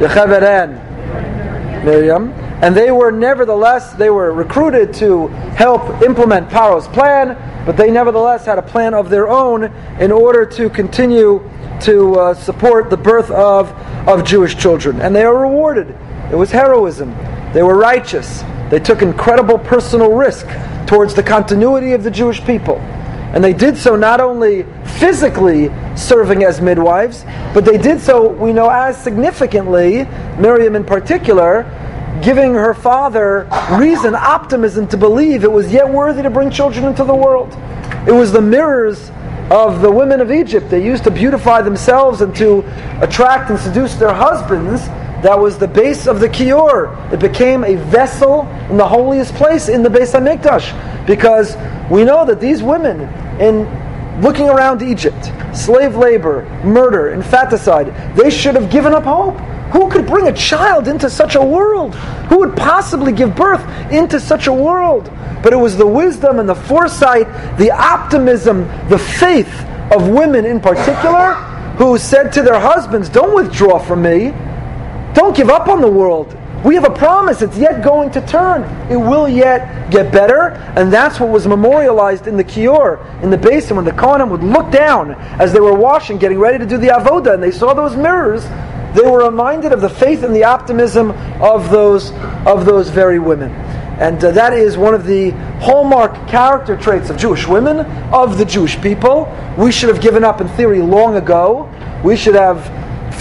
Yocheved 0.00 0.42
and 0.42 1.84
Miriam. 1.84 2.47
And 2.60 2.76
they 2.76 2.90
were 2.90 3.12
nevertheless, 3.12 3.92
they 3.92 4.10
were 4.10 4.32
recruited 4.32 4.92
to 4.94 5.28
help 5.28 6.02
implement 6.02 6.50
Paro's 6.50 6.88
plan 6.88 7.36
but 7.68 7.76
they 7.76 7.90
nevertheless 7.90 8.46
had 8.46 8.56
a 8.56 8.62
plan 8.62 8.94
of 8.94 9.10
their 9.10 9.28
own 9.28 9.64
in 10.00 10.10
order 10.10 10.46
to 10.46 10.70
continue 10.70 11.46
to 11.82 12.14
uh, 12.14 12.32
support 12.32 12.88
the 12.88 12.96
birth 12.96 13.30
of, 13.30 13.70
of 14.08 14.24
Jewish 14.24 14.56
children. 14.56 15.02
And 15.02 15.14
they 15.14 15.22
are 15.22 15.36
rewarded. 15.36 15.94
It 16.32 16.34
was 16.34 16.50
heroism. 16.50 17.10
They 17.52 17.62
were 17.62 17.76
righteous. 17.76 18.42
They 18.70 18.80
took 18.80 19.02
incredible 19.02 19.58
personal 19.58 20.12
risk 20.12 20.46
towards 20.86 21.12
the 21.12 21.22
continuity 21.22 21.92
of 21.92 22.04
the 22.04 22.10
Jewish 22.10 22.42
people. 22.42 22.76
And 23.34 23.44
they 23.44 23.52
did 23.52 23.76
so 23.76 23.96
not 23.96 24.22
only 24.22 24.62
physically 24.98 25.70
serving 25.94 26.44
as 26.44 26.62
midwives, 26.62 27.24
but 27.52 27.66
they 27.66 27.76
did 27.76 28.00
so, 28.00 28.28
we 28.28 28.54
know, 28.54 28.70
as 28.70 28.96
significantly, 28.96 30.06
Miriam 30.38 30.74
in 30.74 30.84
particular, 30.84 31.64
giving 32.22 32.54
her 32.54 32.74
father 32.74 33.48
reason, 33.72 34.14
optimism 34.14 34.86
to 34.88 34.96
believe 34.96 35.44
it 35.44 35.52
was 35.52 35.72
yet 35.72 35.88
worthy 35.88 36.22
to 36.22 36.30
bring 36.30 36.50
children 36.50 36.84
into 36.84 37.04
the 37.04 37.14
world. 37.14 37.52
It 38.06 38.12
was 38.12 38.32
the 38.32 38.40
mirrors 38.40 39.10
of 39.50 39.80
the 39.80 39.90
women 39.90 40.20
of 40.20 40.30
Egypt. 40.30 40.68
They 40.70 40.84
used 40.84 41.04
to 41.04 41.10
beautify 41.10 41.62
themselves 41.62 42.20
and 42.20 42.34
to 42.36 42.64
attract 43.00 43.50
and 43.50 43.58
seduce 43.58 43.94
their 43.94 44.12
husbands. 44.12 44.86
That 45.22 45.38
was 45.38 45.58
the 45.58 45.66
base 45.66 46.06
of 46.06 46.20
the 46.20 46.28
kior. 46.28 47.12
It 47.12 47.18
became 47.18 47.64
a 47.64 47.74
vessel 47.74 48.46
in 48.70 48.76
the 48.76 48.86
holiest 48.86 49.34
place 49.34 49.68
in 49.68 49.82
the 49.82 49.88
Beis 49.88 50.12
Hamikdash, 50.12 51.06
because 51.06 51.56
we 51.90 52.04
know 52.04 52.24
that 52.24 52.40
these 52.40 52.62
women, 52.62 53.00
in 53.40 53.66
looking 54.20 54.48
around 54.48 54.82
Egypt, 54.82 55.32
slave 55.56 55.96
labor, 55.96 56.44
murder, 56.64 57.10
infanticide, 57.10 58.16
they 58.16 58.30
should 58.30 58.54
have 58.54 58.70
given 58.70 58.92
up 58.92 59.04
hope. 59.04 59.38
Who 59.72 59.90
could 59.90 60.06
bring 60.06 60.28
a 60.28 60.32
child 60.32 60.88
into 60.88 61.10
such 61.10 61.34
a 61.34 61.42
world? 61.42 61.94
Who 62.30 62.38
would 62.38 62.56
possibly 62.56 63.12
give 63.12 63.36
birth 63.36 63.62
into 63.92 64.18
such 64.18 64.46
a 64.46 64.52
world? 64.52 65.10
But 65.42 65.52
it 65.52 65.56
was 65.56 65.76
the 65.76 65.86
wisdom 65.86 66.38
and 66.38 66.48
the 66.48 66.54
foresight, 66.54 67.26
the 67.58 67.70
optimism, 67.70 68.66
the 68.88 68.98
faith 68.98 69.52
of 69.92 70.08
women 70.08 70.44
in 70.46 70.60
particular 70.60 71.34
who 71.78 71.96
said 71.96 72.32
to 72.32 72.42
their 72.42 72.58
husbands, 72.58 73.08
Don't 73.08 73.34
withdraw 73.34 73.78
from 73.78 74.02
me. 74.02 74.32
Don't 75.14 75.36
give 75.36 75.48
up 75.48 75.68
on 75.68 75.80
the 75.80 75.90
world. 75.90 76.37
We 76.64 76.74
have 76.74 76.84
a 76.84 76.90
promise. 76.90 77.42
It's 77.42 77.56
yet 77.56 77.84
going 77.84 78.10
to 78.12 78.26
turn. 78.26 78.62
It 78.90 78.96
will 78.96 79.28
yet 79.28 79.90
get 79.90 80.12
better. 80.12 80.50
And 80.76 80.92
that's 80.92 81.20
what 81.20 81.28
was 81.28 81.46
memorialized 81.46 82.26
in 82.26 82.36
the 82.36 82.44
Kior, 82.44 83.22
in 83.22 83.30
the 83.30 83.38
basin, 83.38 83.76
when 83.76 83.84
the 83.84 83.92
Kohanim 83.92 84.30
would 84.30 84.42
look 84.42 84.70
down 84.70 85.12
as 85.40 85.52
they 85.52 85.60
were 85.60 85.74
washing, 85.74 86.18
getting 86.18 86.38
ready 86.38 86.58
to 86.58 86.66
do 86.66 86.76
the 86.76 86.88
Avoda, 86.88 87.34
and 87.34 87.42
they 87.42 87.52
saw 87.52 87.74
those 87.74 87.96
mirrors 87.96 88.44
they 88.94 89.02
were 89.02 89.28
reminded 89.28 89.72
of 89.72 89.80
the 89.80 89.88
faith 89.88 90.22
and 90.22 90.34
the 90.34 90.44
optimism 90.44 91.10
of 91.42 91.70
those, 91.70 92.12
of 92.46 92.64
those 92.64 92.88
very 92.88 93.18
women. 93.18 93.52
And 94.00 94.22
uh, 94.24 94.30
that 94.30 94.52
is 94.52 94.78
one 94.78 94.94
of 94.94 95.04
the 95.04 95.30
hallmark 95.60 96.28
character 96.28 96.76
traits 96.76 97.10
of 97.10 97.18
Jewish 97.18 97.46
women, 97.46 97.80
of 98.12 98.38
the 98.38 98.44
Jewish 98.44 98.80
people. 98.80 99.32
We 99.58 99.72
should 99.72 99.88
have 99.88 100.00
given 100.00 100.24
up 100.24 100.40
in 100.40 100.48
theory 100.48 100.80
long 100.80 101.16
ago. 101.16 101.70
We 102.02 102.16
should 102.16 102.34
have 102.34 102.64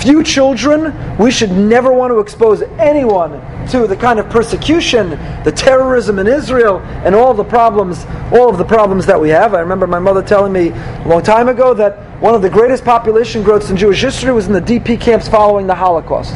few 0.01 0.23
children. 0.23 1.17
We 1.17 1.31
should 1.31 1.51
never 1.51 1.91
want 1.91 2.11
to 2.11 2.19
expose 2.19 2.61
anyone 2.79 3.31
to 3.69 3.87
the 3.87 3.95
kind 3.95 4.19
of 4.19 4.29
persecution, 4.29 5.11
the 5.43 5.51
terrorism 5.51 6.19
in 6.19 6.27
Israel, 6.27 6.79
and 7.03 7.13
all 7.13 7.33
the 7.33 7.43
problems, 7.43 8.05
all 8.31 8.49
of 8.49 8.57
the 8.57 8.65
problems 8.65 9.05
that 9.05 9.19
we 9.19 9.29
have. 9.29 9.53
I 9.53 9.59
remember 9.59 9.87
my 9.87 9.99
mother 9.99 10.21
telling 10.21 10.53
me 10.53 10.69
a 10.69 11.07
long 11.07 11.23
time 11.23 11.49
ago 11.49 11.73
that 11.73 12.21
one 12.21 12.33
of 12.33 12.41
the 12.41 12.49
greatest 12.49 12.83
population 12.85 13.43
growths 13.43 13.69
in 13.69 13.77
Jewish 13.77 14.01
history 14.01 14.31
was 14.31 14.47
in 14.47 14.53
the 14.53 14.61
DP 14.61 14.99
camps 14.99 15.27
following 15.27 15.67
the 15.67 15.75
Holocaust. 15.75 16.33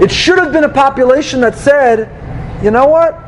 It 0.00 0.10
should 0.10 0.38
have 0.38 0.52
been 0.52 0.64
a 0.64 0.68
population 0.68 1.40
that 1.40 1.56
said, 1.56 2.10
you 2.62 2.70
know 2.70 2.86
what? 2.86 3.24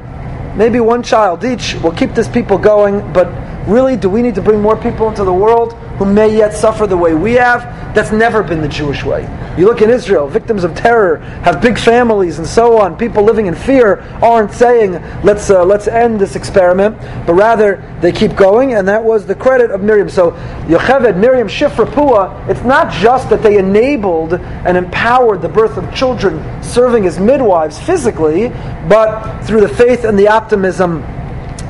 Maybe 0.56 0.80
one 0.80 1.02
child 1.02 1.44
each 1.44 1.74
will 1.74 1.92
keep 1.92 2.14
this 2.14 2.28
people 2.28 2.58
going, 2.58 3.12
but 3.12 3.28
really, 3.68 3.96
do 3.96 4.08
we 4.08 4.22
need 4.22 4.34
to 4.36 4.42
bring 4.42 4.60
more 4.60 4.76
people 4.76 5.08
into 5.08 5.24
the 5.24 5.32
world? 5.32 5.76
Who 6.00 6.10
may 6.10 6.34
yet 6.34 6.54
suffer 6.54 6.86
the 6.86 6.96
way 6.96 7.12
we 7.12 7.34
have. 7.34 7.60
That's 7.94 8.10
never 8.10 8.42
been 8.42 8.62
the 8.62 8.68
Jewish 8.68 9.04
way. 9.04 9.28
You 9.58 9.66
look 9.66 9.82
in 9.82 9.90
Israel, 9.90 10.26
victims 10.28 10.64
of 10.64 10.74
terror 10.74 11.18
have 11.44 11.60
big 11.60 11.78
families 11.78 12.38
and 12.38 12.46
so 12.46 12.80
on. 12.80 12.96
People 12.96 13.22
living 13.22 13.44
in 13.44 13.54
fear 13.54 14.00
aren't 14.22 14.50
saying, 14.50 14.92
let's, 15.22 15.50
uh, 15.50 15.62
let's 15.62 15.88
end 15.88 16.18
this 16.18 16.36
experiment, 16.36 16.96
but 17.26 17.34
rather 17.34 17.84
they 18.00 18.12
keep 18.12 18.34
going, 18.34 18.72
and 18.72 18.88
that 18.88 19.04
was 19.04 19.26
the 19.26 19.34
credit 19.34 19.70
of 19.70 19.82
Miriam. 19.82 20.08
So, 20.08 20.30
Yocheved, 20.68 21.18
Miriam, 21.18 21.48
Shifra, 21.48 21.84
Pua, 21.84 22.48
it's 22.48 22.62
not 22.62 22.90
just 22.90 23.28
that 23.28 23.42
they 23.42 23.58
enabled 23.58 24.32
and 24.32 24.78
empowered 24.78 25.42
the 25.42 25.50
birth 25.50 25.76
of 25.76 25.94
children 25.94 26.42
serving 26.62 27.04
as 27.04 27.20
midwives 27.20 27.78
physically, 27.78 28.48
but 28.88 29.42
through 29.42 29.60
the 29.60 29.68
faith 29.68 30.04
and 30.04 30.18
the 30.18 30.28
optimism 30.28 31.02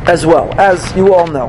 as 0.07 0.25
well, 0.25 0.53
as 0.61 0.95
you 0.95 1.13
all 1.15 1.27
know. 1.27 1.49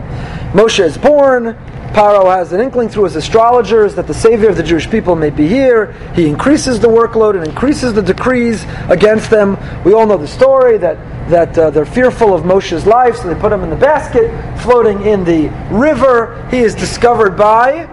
Moshe 0.54 0.84
is 0.84 0.98
born, 0.98 1.56
Paro 1.94 2.34
has 2.34 2.54
an 2.54 2.62
inkling 2.62 2.88
through 2.88 3.04
his 3.04 3.18
astrologers 3.18 3.96
that 3.96 4.08
the 4.08 4.14
savior 4.14 4.50
of 4.50 4.56
the 4.56 4.64
Jewish 4.64 4.90
people 4.90 5.16
may 5.16 5.30
be 5.30 5.46
here. 5.48 5.92
He 6.16 6.26
increases 6.26 6.80
the 6.80 6.88
workload 6.88 7.36
and 7.36 7.46
increases 7.46 7.94
the 7.94 8.02
decrees 8.02 8.66
against 8.88 9.30
them. 9.30 9.58
We 9.84 9.94
all 9.94 10.08
know 10.08 10.18
the 10.18 10.28
story 10.28 10.78
that 10.78 10.98
that 11.30 11.58
uh, 11.58 11.70
they're 11.70 11.86
fearful 11.86 12.34
of 12.34 12.44
Moshe's 12.44 12.86
life, 12.86 13.18
so 13.18 13.28
they 13.34 13.40
put 13.40 13.52
him 13.52 13.64
in 13.64 13.70
the 13.70 13.76
basket, 13.76 14.30
floating 14.62 15.06
in 15.06 15.24
the 15.24 15.48
river. 15.70 16.48
He 16.50 16.60
is 16.60 16.76
discovered 16.76 17.38
by 17.38 17.88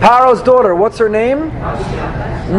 Paro's 0.00 0.42
daughter. 0.42 0.74
What's 0.74 0.98
her 0.98 1.08
name? 1.08 1.48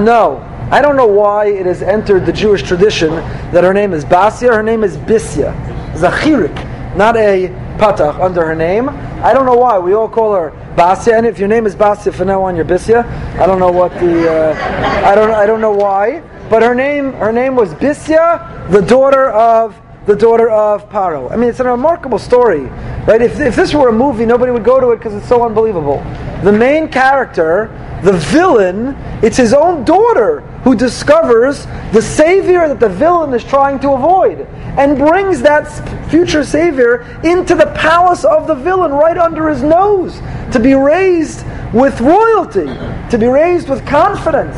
No. 0.03 0.43
I 0.69 0.81
don't 0.81 0.97
know 0.97 1.07
why 1.07 1.47
it 1.47 1.65
has 1.65 1.81
entered 1.81 2.25
the 2.25 2.33
Jewish 2.33 2.61
tradition 2.61 3.11
that 3.51 3.63
her 3.63 3.73
name 3.73 3.93
is 3.93 4.03
Basia. 4.03 4.53
Her 4.53 4.63
name 4.63 4.83
is 4.83 4.97
Bisya. 4.97 5.55
Zachirik, 5.93 6.95
not 6.97 7.15
a 7.15 7.47
patach 7.77 8.19
under 8.19 8.45
her 8.45 8.55
name. 8.55 8.89
I 9.23 9.33
don't 9.33 9.45
know 9.45 9.55
why. 9.55 9.79
We 9.79 9.93
all 9.93 10.07
call 10.07 10.33
her 10.33 10.51
Basia, 10.75 11.17
and 11.17 11.25
if 11.25 11.39
your 11.39 11.47
name 11.47 11.65
is 11.65 11.75
Basia 11.75 12.13
for 12.13 12.25
now 12.25 12.43
on, 12.43 12.55
you're 12.55 12.65
Bisya. 12.65 13.03
I 13.39 13.47
don't 13.47 13.59
know 13.59 13.71
what 13.71 13.91
the. 13.93 14.31
Uh, 14.31 15.03
I 15.05 15.15
don't. 15.15 15.31
I 15.31 15.45
don't 15.45 15.61
know 15.61 15.71
why. 15.71 16.21
But 16.49 16.61
her 16.61 16.75
name. 16.75 17.13
Her 17.13 17.31
name 17.31 17.55
was 17.55 17.73
Bisya, 17.73 18.69
the 18.71 18.81
daughter 18.81 19.29
of 19.29 19.75
the 20.07 20.15
daughter 20.15 20.49
of 20.49 20.89
Paro. 20.89 21.29
I 21.29 21.35
mean, 21.35 21.49
it's 21.49 21.59
a 21.59 21.65
remarkable 21.65 22.17
story, 22.17 22.61
right? 23.05 23.21
If, 23.21 23.39
if 23.41 23.57
this 23.57 23.73
were 23.73 23.89
a 23.89 23.93
movie, 23.93 24.25
nobody 24.25 24.53
would 24.53 24.63
go 24.63 24.79
to 24.79 24.91
it 24.91 24.97
because 24.97 25.13
it's 25.13 25.27
so 25.27 25.45
unbelievable. 25.45 25.97
The 26.43 26.51
main 26.51 26.87
character, 26.87 27.69
the 28.03 28.13
villain, 28.13 28.95
it's 29.21 29.35
his 29.35 29.53
own 29.53 29.83
daughter 29.83 30.39
who 30.63 30.75
discovers 30.75 31.65
the 31.91 32.01
savior 32.01 32.69
that 32.69 32.79
the 32.79 32.87
villain 32.87 33.33
is 33.33 33.43
trying 33.43 33.79
to 33.79 33.91
avoid 33.91 34.41
and 34.77 34.97
brings 34.97 35.41
that 35.41 35.65
future 36.09 36.43
savior 36.43 37.01
into 37.25 37.53
the 37.53 37.65
palace 37.75 38.23
of 38.23 38.47
the 38.47 38.55
villain 38.55 38.93
right 38.93 39.17
under 39.17 39.49
his 39.49 39.61
nose 39.61 40.19
to 40.53 40.59
be 40.59 40.73
raised 40.73 41.45
with 41.73 41.99
royalty, 41.99 42.67
to 43.09 43.17
be 43.19 43.27
raised 43.27 43.67
with 43.67 43.85
confidence. 43.85 44.55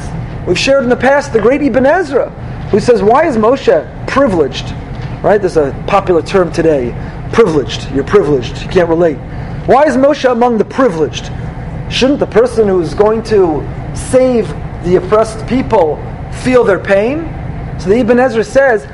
We've 0.47 0.59
shared 0.59 0.83
in 0.83 0.89
the 0.89 0.95
past 0.95 1.33
the 1.33 1.41
great 1.41 1.63
Ibn 1.63 1.87
Ezra, 1.87 2.29
who 2.69 2.79
says, 2.79 3.01
Why 3.01 3.27
is 3.27 3.35
Moshe 3.35 4.07
privileged? 4.07 4.75
Right? 5.23 5.37
There's 5.39 5.57
a 5.57 5.71
popular 5.87 6.21
term 6.21 6.51
today 6.51 6.91
privileged. 7.33 7.91
You're 7.91 8.05
privileged. 8.05 8.61
You 8.61 8.69
can't 8.69 8.89
relate. 8.89 9.17
Why 9.67 9.83
is 9.83 9.95
Moshe 9.95 10.29
among 10.29 10.57
the 10.57 10.65
privileged? 10.65 11.25
Shouldn't 11.91 12.19
the 12.19 12.27
person 12.27 12.67
who's 12.67 12.93
going 12.93 13.23
to 13.23 13.61
save 13.95 14.47
the 14.83 14.95
oppressed 14.95 15.45
people 15.47 15.97
feel 16.43 16.63
their 16.63 16.79
pain? 16.79 17.19
So 17.79 17.89
the 17.89 17.97
Ibn 17.99 18.19
Ezra 18.19 18.43
says, 18.43 18.87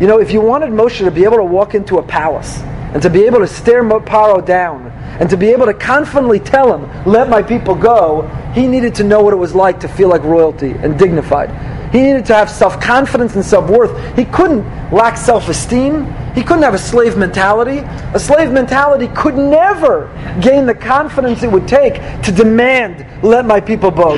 you 0.00 0.06
know, 0.06 0.20
if 0.20 0.32
you 0.32 0.40
wanted 0.40 0.70
Moshe 0.70 0.98
to 0.98 1.10
be 1.10 1.24
able 1.24 1.38
to 1.38 1.44
walk 1.44 1.74
into 1.74 1.98
a 1.98 2.02
palace 2.02 2.60
and 2.92 3.02
to 3.02 3.10
be 3.10 3.24
able 3.24 3.38
to 3.38 3.46
stare 3.46 3.82
Paro 3.82 4.44
down 4.44 4.86
and 5.18 5.28
to 5.30 5.36
be 5.36 5.48
able 5.48 5.66
to 5.66 5.74
confidently 5.74 6.40
tell 6.40 6.76
him, 6.76 7.06
let 7.06 7.28
my 7.28 7.42
people 7.42 7.74
go, 7.74 8.22
he 8.54 8.66
needed 8.66 8.94
to 8.96 9.04
know 9.04 9.22
what 9.22 9.32
it 9.32 9.36
was 9.36 9.54
like 9.54 9.80
to 9.80 9.88
feel 9.88 10.08
like 10.08 10.22
royalty 10.22 10.70
and 10.70 10.98
dignified. 10.98 11.50
He 11.92 12.00
needed 12.00 12.24
to 12.26 12.34
have 12.34 12.50
self 12.50 12.80
confidence 12.80 13.34
and 13.34 13.44
self 13.44 13.68
worth. 13.68 14.16
He 14.16 14.24
couldn't 14.24 14.64
lack 14.90 15.18
self 15.18 15.50
esteem. 15.50 16.06
He 16.34 16.42
couldn't 16.42 16.62
have 16.62 16.72
a 16.72 16.78
slave 16.78 17.18
mentality. 17.18 17.78
A 18.14 18.18
slave 18.18 18.50
mentality 18.50 19.08
could 19.14 19.36
never 19.36 20.10
gain 20.40 20.64
the 20.64 20.74
confidence 20.74 21.42
it 21.42 21.52
would 21.52 21.68
take 21.68 21.94
to 22.22 22.32
demand, 22.32 23.06
let 23.22 23.44
my 23.44 23.60
people 23.60 23.90
go. 23.90 24.16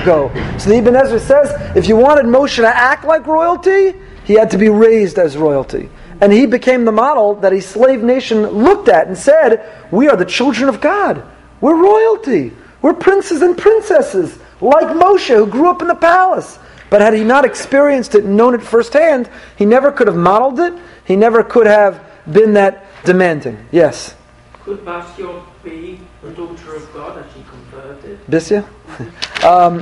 So 0.58 0.70
the 0.70 0.76
Ibn 0.76 0.94
Ezra 0.94 1.18
says, 1.18 1.76
if 1.76 1.88
you 1.88 1.96
wanted 1.96 2.26
Moshe 2.26 2.56
to 2.56 2.68
act 2.68 3.04
like 3.04 3.26
royalty, 3.26 3.94
he 4.24 4.34
had 4.34 4.52
to 4.52 4.58
be 4.58 4.68
raised 4.68 5.18
as 5.18 5.36
royalty. 5.36 5.90
And 6.20 6.32
he 6.32 6.46
became 6.46 6.84
the 6.84 6.92
model 6.92 7.34
that 7.36 7.52
a 7.52 7.60
slave 7.60 8.02
nation 8.02 8.42
looked 8.46 8.88
at 8.88 9.08
and 9.08 9.18
said, 9.18 9.68
We 9.90 10.08
are 10.08 10.16
the 10.16 10.24
children 10.24 10.68
of 10.68 10.80
God. 10.80 11.24
We're 11.60 11.76
royalty. 11.76 12.52
We're 12.82 12.94
princes 12.94 13.42
and 13.42 13.58
princesses, 13.58 14.38
like 14.60 14.86
Moshe, 14.96 15.34
who 15.34 15.46
grew 15.46 15.70
up 15.70 15.82
in 15.82 15.88
the 15.88 15.94
palace. 15.94 16.58
But 16.90 17.00
had 17.00 17.14
he 17.14 17.24
not 17.24 17.44
experienced 17.44 18.14
it 18.14 18.24
and 18.24 18.36
known 18.36 18.54
it 18.54 18.62
firsthand, 18.62 19.28
he 19.56 19.64
never 19.64 19.90
could 19.90 20.06
have 20.06 20.16
modeled 20.16 20.60
it. 20.60 20.74
He 21.04 21.16
never 21.16 21.42
could 21.42 21.66
have 21.66 22.04
been 22.30 22.54
that 22.54 22.86
demanding. 23.04 23.66
Yes? 23.72 24.14
Could 24.62 24.84
Basia 24.84 25.42
be 25.62 26.00
the 26.22 26.30
daughter 26.30 26.74
of 26.74 26.92
God 26.94 27.18
as 27.18 27.32
she 27.34 27.44
converted? 27.48 28.18
Bisya? 28.26 28.64
um, 29.44 29.80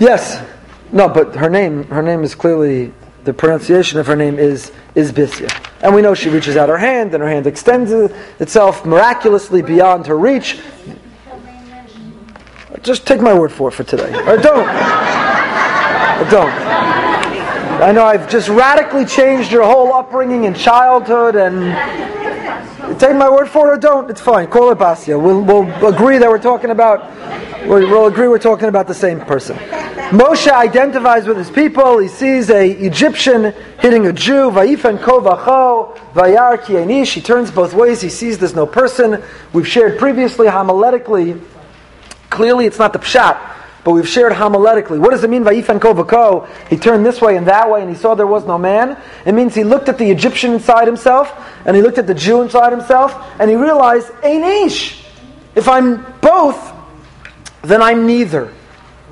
yes. 0.00 0.42
No, 0.90 1.08
but 1.08 1.34
her 1.34 1.50
name, 1.50 1.84
her 1.84 2.02
name 2.02 2.22
is 2.22 2.34
clearly, 2.34 2.92
the 3.24 3.34
pronunciation 3.34 3.98
of 3.98 4.06
her 4.06 4.16
name 4.16 4.38
is, 4.38 4.72
is 4.94 5.12
Bisya. 5.12 5.50
And 5.82 5.94
we 5.94 6.00
know 6.00 6.14
she 6.14 6.30
reaches 6.30 6.56
out 6.56 6.68
her 6.68 6.78
hand, 6.78 7.12
and 7.12 7.22
her 7.22 7.28
hand 7.28 7.46
extends 7.46 7.90
itself 8.40 8.86
miraculously 8.86 9.62
beyond 9.62 10.06
her 10.06 10.16
reach. 10.16 10.58
Just 12.82 13.06
take 13.06 13.20
my 13.20 13.34
word 13.34 13.52
for 13.52 13.68
it 13.68 13.72
for 13.72 13.84
today. 13.84 14.12
Or 14.26 14.36
don't. 14.36 14.66
Don't. 16.30 16.52
I 17.82 17.90
know 17.90 18.04
I've 18.04 18.30
just 18.30 18.48
radically 18.48 19.04
changed 19.04 19.50
your 19.50 19.64
whole 19.64 19.92
upbringing 19.92 20.46
and 20.46 20.56
childhood, 20.56 21.34
and 21.34 21.60
take 23.00 23.16
my 23.16 23.28
word 23.28 23.48
for 23.48 23.68
it 23.68 23.72
or 23.72 23.76
don't. 23.76 24.08
It's 24.08 24.20
fine. 24.20 24.46
Call 24.46 24.70
it 24.70 24.78
Basia. 24.78 25.18
We'll, 25.18 25.42
we'll 25.42 25.92
agree 25.92 26.18
that 26.18 26.28
we're 26.28 26.38
talking 26.38 26.70
about. 26.70 27.10
We'll, 27.66 28.06
agree 28.06 28.28
we're 28.28 28.38
talking 28.38 28.68
about 28.68 28.86
the 28.86 28.94
same 28.94 29.20
person. 29.20 29.56
Moshe 29.56 30.50
identifies 30.50 31.26
with 31.26 31.36
his 31.36 31.50
people. 31.50 31.98
He 31.98 32.08
sees 32.08 32.50
a 32.50 32.70
Egyptian 32.70 33.54
hitting 33.80 34.06
a 34.06 34.12
Jew. 34.12 34.50
Vayifan 34.50 34.98
kovacho 34.98 35.96
vayar 36.12 36.58
kienish. 36.58 37.14
He 37.14 37.20
turns 37.20 37.50
both 37.50 37.72
ways. 37.72 38.00
He 38.00 38.10
sees 38.10 38.38
there's 38.38 38.54
no 38.54 38.66
person. 38.66 39.22
We've 39.52 39.66
shared 39.66 39.98
previously 39.98 40.46
homiletically. 40.46 41.42
Clearly, 42.30 42.66
it's 42.66 42.78
not 42.78 42.92
the 42.92 42.98
pshat 42.98 43.40
but 43.84 43.92
we've 43.92 44.08
shared 44.08 44.32
homiletically. 44.32 44.98
What 44.98 45.10
does 45.10 45.24
it 45.24 45.30
mean, 45.30 45.42
Vayifan 45.44 45.80
Kovako? 45.80 46.48
He 46.68 46.76
turned 46.76 47.04
this 47.04 47.20
way 47.20 47.36
and 47.36 47.48
that 47.48 47.68
way 47.68 47.80
and 47.80 47.90
he 47.90 47.96
saw 47.96 48.14
there 48.14 48.26
was 48.26 48.46
no 48.46 48.58
man. 48.58 48.96
It 49.26 49.32
means 49.32 49.54
he 49.54 49.64
looked 49.64 49.88
at 49.88 49.98
the 49.98 50.10
Egyptian 50.10 50.52
inside 50.52 50.86
himself 50.86 51.32
and 51.66 51.74
he 51.74 51.82
looked 51.82 51.98
at 51.98 52.06
the 52.06 52.14
Jew 52.14 52.42
inside 52.42 52.72
himself 52.72 53.14
and 53.40 53.50
he 53.50 53.56
realized, 53.56 54.08
Einish, 54.22 55.04
if 55.54 55.68
I'm 55.68 56.04
both, 56.20 56.72
then 57.62 57.82
I'm 57.82 58.06
neither. 58.06 58.52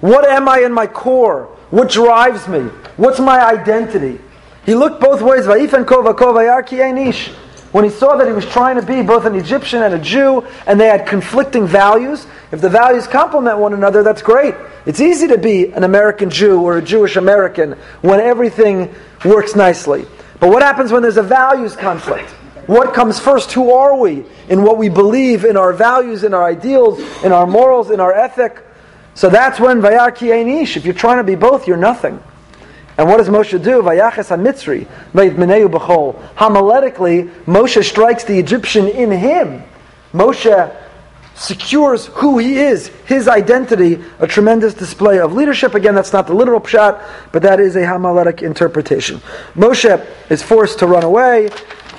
What 0.00 0.24
am 0.24 0.48
I 0.48 0.60
in 0.60 0.72
my 0.72 0.86
core? 0.86 1.46
What 1.70 1.90
drives 1.90 2.46
me? 2.48 2.60
What's 2.96 3.20
my 3.20 3.44
identity? 3.44 4.20
He 4.64 4.74
looked 4.74 5.00
both 5.00 5.20
ways. 5.20 5.46
Vayifan 5.46 5.84
Kovako 5.84 6.32
Vayarki 6.34 6.78
Einish 6.78 7.34
when 7.72 7.84
he 7.84 7.90
saw 7.90 8.16
that 8.16 8.26
he 8.26 8.32
was 8.32 8.46
trying 8.46 8.76
to 8.76 8.82
be 8.82 9.02
both 9.02 9.24
an 9.26 9.36
Egyptian 9.36 9.82
and 9.82 9.94
a 9.94 9.98
Jew, 9.98 10.44
and 10.66 10.80
they 10.80 10.88
had 10.88 11.06
conflicting 11.06 11.66
values, 11.66 12.26
if 12.50 12.60
the 12.60 12.68
values 12.68 13.06
complement 13.06 13.58
one 13.58 13.74
another, 13.74 14.02
that's 14.02 14.22
great. 14.22 14.54
It's 14.86 15.00
easy 15.00 15.28
to 15.28 15.38
be 15.38 15.70
an 15.72 15.84
American 15.84 16.30
Jew 16.30 16.60
or 16.62 16.78
a 16.78 16.82
Jewish 16.82 17.16
American 17.16 17.72
when 18.00 18.18
everything 18.18 18.92
works 19.24 19.54
nicely. 19.54 20.04
But 20.40 20.48
what 20.48 20.62
happens 20.62 20.90
when 20.90 21.02
there's 21.02 21.16
a 21.16 21.22
values 21.22 21.76
conflict? 21.76 22.30
What 22.66 22.94
comes 22.94 23.20
first? 23.20 23.52
Who 23.52 23.72
are 23.72 23.96
we? 23.96 24.24
In 24.48 24.62
what 24.62 24.78
we 24.78 24.88
believe, 24.88 25.44
in 25.44 25.56
our 25.56 25.72
values, 25.72 26.24
in 26.24 26.34
our 26.34 26.44
ideals, 26.44 26.98
in 27.22 27.30
our 27.30 27.46
morals, 27.46 27.90
in 27.90 28.00
our 28.00 28.12
ethic. 28.12 28.64
So 29.14 29.28
that's 29.28 29.60
when 29.60 29.80
Vayar 29.80 30.14
Ki 30.14 30.30
If 30.30 30.84
you're 30.84 30.94
trying 30.94 31.18
to 31.18 31.24
be 31.24 31.34
both, 31.34 31.68
you're 31.68 31.76
nothing. 31.76 32.22
And 32.98 33.08
what 33.08 33.16
does 33.16 33.28
Moshe 33.28 33.62
do? 33.62 33.82
Vayaches 33.82 34.28
HaMitzri, 34.36 34.86
Vayitmeneu 35.12 35.70
B'chol. 35.70 36.20
Homiletically, 36.34 37.30
Moshe 37.44 37.82
strikes 37.84 38.24
the 38.24 38.38
Egyptian 38.38 38.88
in 38.88 39.10
him. 39.10 39.62
Moshe 40.12 40.76
secures 41.34 42.06
who 42.06 42.36
he 42.38 42.58
is, 42.58 42.88
his 43.06 43.26
identity, 43.26 43.98
a 44.18 44.26
tremendous 44.26 44.74
display 44.74 45.18
of 45.18 45.32
leadership. 45.32 45.74
Again, 45.74 45.94
that's 45.94 46.12
not 46.12 46.26
the 46.26 46.34
literal 46.34 46.60
pshat, 46.60 47.02
but 47.32 47.42
that 47.42 47.60
is 47.60 47.76
a 47.76 47.80
homiletic 47.80 48.42
interpretation. 48.42 49.20
Moshe 49.54 50.06
is 50.28 50.42
forced 50.42 50.80
to 50.80 50.86
run 50.86 51.02
away, 51.02 51.48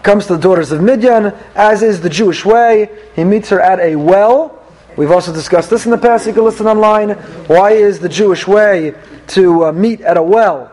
comes 0.04 0.28
to 0.28 0.36
the 0.36 0.42
daughters 0.42 0.72
of 0.72 0.82
Midian, 0.82 1.34
as 1.56 1.82
is 1.82 2.02
the 2.02 2.10
Jewish 2.10 2.46
way. 2.46 2.90
He 3.16 3.24
meets 3.24 3.50
her 3.50 3.60
at 3.60 3.80
a 3.80 3.96
well. 3.96 4.60
We've 4.98 5.12
also 5.12 5.34
discussed 5.34 5.70
this 5.70 5.86
in 5.86 5.92
the 5.92 5.98
past. 5.98 6.28
You 6.28 6.34
can 6.34 6.44
listen 6.44 6.68
online. 6.68 7.12
Why 7.48 7.72
is 7.72 8.00
the 8.00 8.10
Jewish 8.10 8.46
way 8.46 8.94
to 9.28 9.66
uh, 9.66 9.72
meet 9.72 10.02
at 10.02 10.18
a 10.18 10.24
well? 10.24 10.71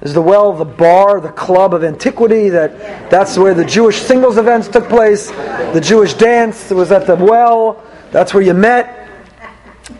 Is 0.00 0.14
the 0.14 0.22
well 0.22 0.52
the 0.52 0.64
bar, 0.64 1.20
the 1.20 1.30
club 1.32 1.74
of 1.74 1.82
antiquity? 1.82 2.48
That 2.50 3.10
that's 3.10 3.36
where 3.36 3.54
the 3.54 3.64
Jewish 3.64 4.00
singles 4.00 4.38
events 4.38 4.68
took 4.68 4.88
place. 4.88 5.30
The 5.30 5.80
Jewish 5.82 6.14
dance 6.14 6.70
was 6.70 6.92
at 6.92 7.06
the 7.06 7.16
well. 7.16 7.82
That's 8.12 8.32
where 8.32 8.42
you 8.42 8.54
met. 8.54 9.08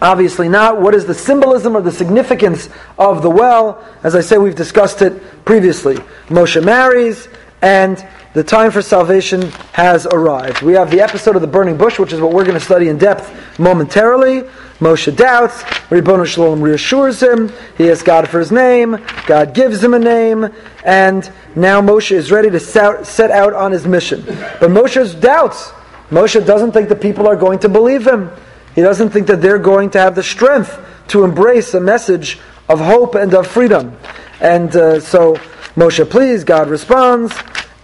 Obviously 0.00 0.49
not. 0.49 0.81
What 0.81 0.95
is 0.95 1.07
the 1.07 1.14
symbolism 1.14 1.76
or 1.76 1.81
the 1.81 1.90
significance 1.90 2.69
of 2.99 3.23
the 3.23 3.31
well? 3.31 3.85
As 4.05 4.14
I 4.14 4.21
say, 4.21 4.38
we've 4.38 4.55
discussed 4.55 5.02
it 5.02 5.45
previously. 5.45 5.97
Moshe 6.28 6.62
marries, 6.62 7.28
and 7.62 8.07
the 8.35 8.45
time 8.45 8.71
for 8.71 8.83
salvation 8.83 9.50
has 9.73 10.07
arrived. 10.07 10.62
We 10.62 10.75
have 10.75 10.90
the 10.93 11.00
episode 11.00 11.35
of 11.35 11.43
the 11.43 11.49
burning 11.49 11.76
bush, 11.76 11.99
which 11.99 12.12
is 12.12 12.21
what 12.21 12.33
we're 12.33 12.45
going 12.45 12.59
to 12.59 12.64
study 12.64 12.88
in 12.88 12.99
depth 12.99 13.59
momentarily. 13.59 14.44
Moshe 14.81 15.14
doubts. 15.14 15.64
Ribbon 15.91 16.25
Shalom 16.25 16.61
reassures 16.61 17.21
him. 17.21 17.53
He 17.77 17.91
asks 17.91 18.05
God 18.05 18.29
for 18.29 18.38
his 18.38 18.53
name. 18.53 19.05
God 19.27 19.53
gives 19.55 19.83
him 19.83 19.95
a 19.95 19.99
name. 19.99 20.49
And 20.85 21.31
now 21.57 21.81
Moshe 21.81 22.12
is 22.12 22.31
ready 22.31 22.51
to 22.51 22.61
set 22.61 23.31
out 23.31 23.55
on 23.55 23.73
his 23.73 23.87
mission. 23.87 24.23
But 24.25 24.71
Moshe 24.71 25.21
doubts. 25.21 25.71
Moshe 26.11 26.45
doesn't 26.47 26.73
think 26.73 26.88
the 26.88 26.97
people 26.97 27.27
are 27.27 27.37
going 27.37 27.59
to 27.61 27.69
believe 27.69 28.07
him. 28.07 28.31
He 28.75 28.83
doesn't 28.83 29.11
think 29.11 29.27
that 29.27 29.43
they're 29.43 29.59
going 29.59 29.91
to 29.91 29.99
have 29.99 30.14
the 30.14 30.23
strength 30.23 30.79
to 31.09 31.25
embrace 31.25 31.75
a 31.75 31.81
message 31.81 32.38
of 32.69 32.79
hope 32.79 33.14
and 33.14 33.35
of 33.35 33.47
freedom. 33.47 33.97
And 34.41 34.75
uh, 34.77 35.01
so 35.01 35.35
Moshe 35.75 36.09
pleads, 36.09 36.45
God 36.45 36.69
responds, 36.69 37.35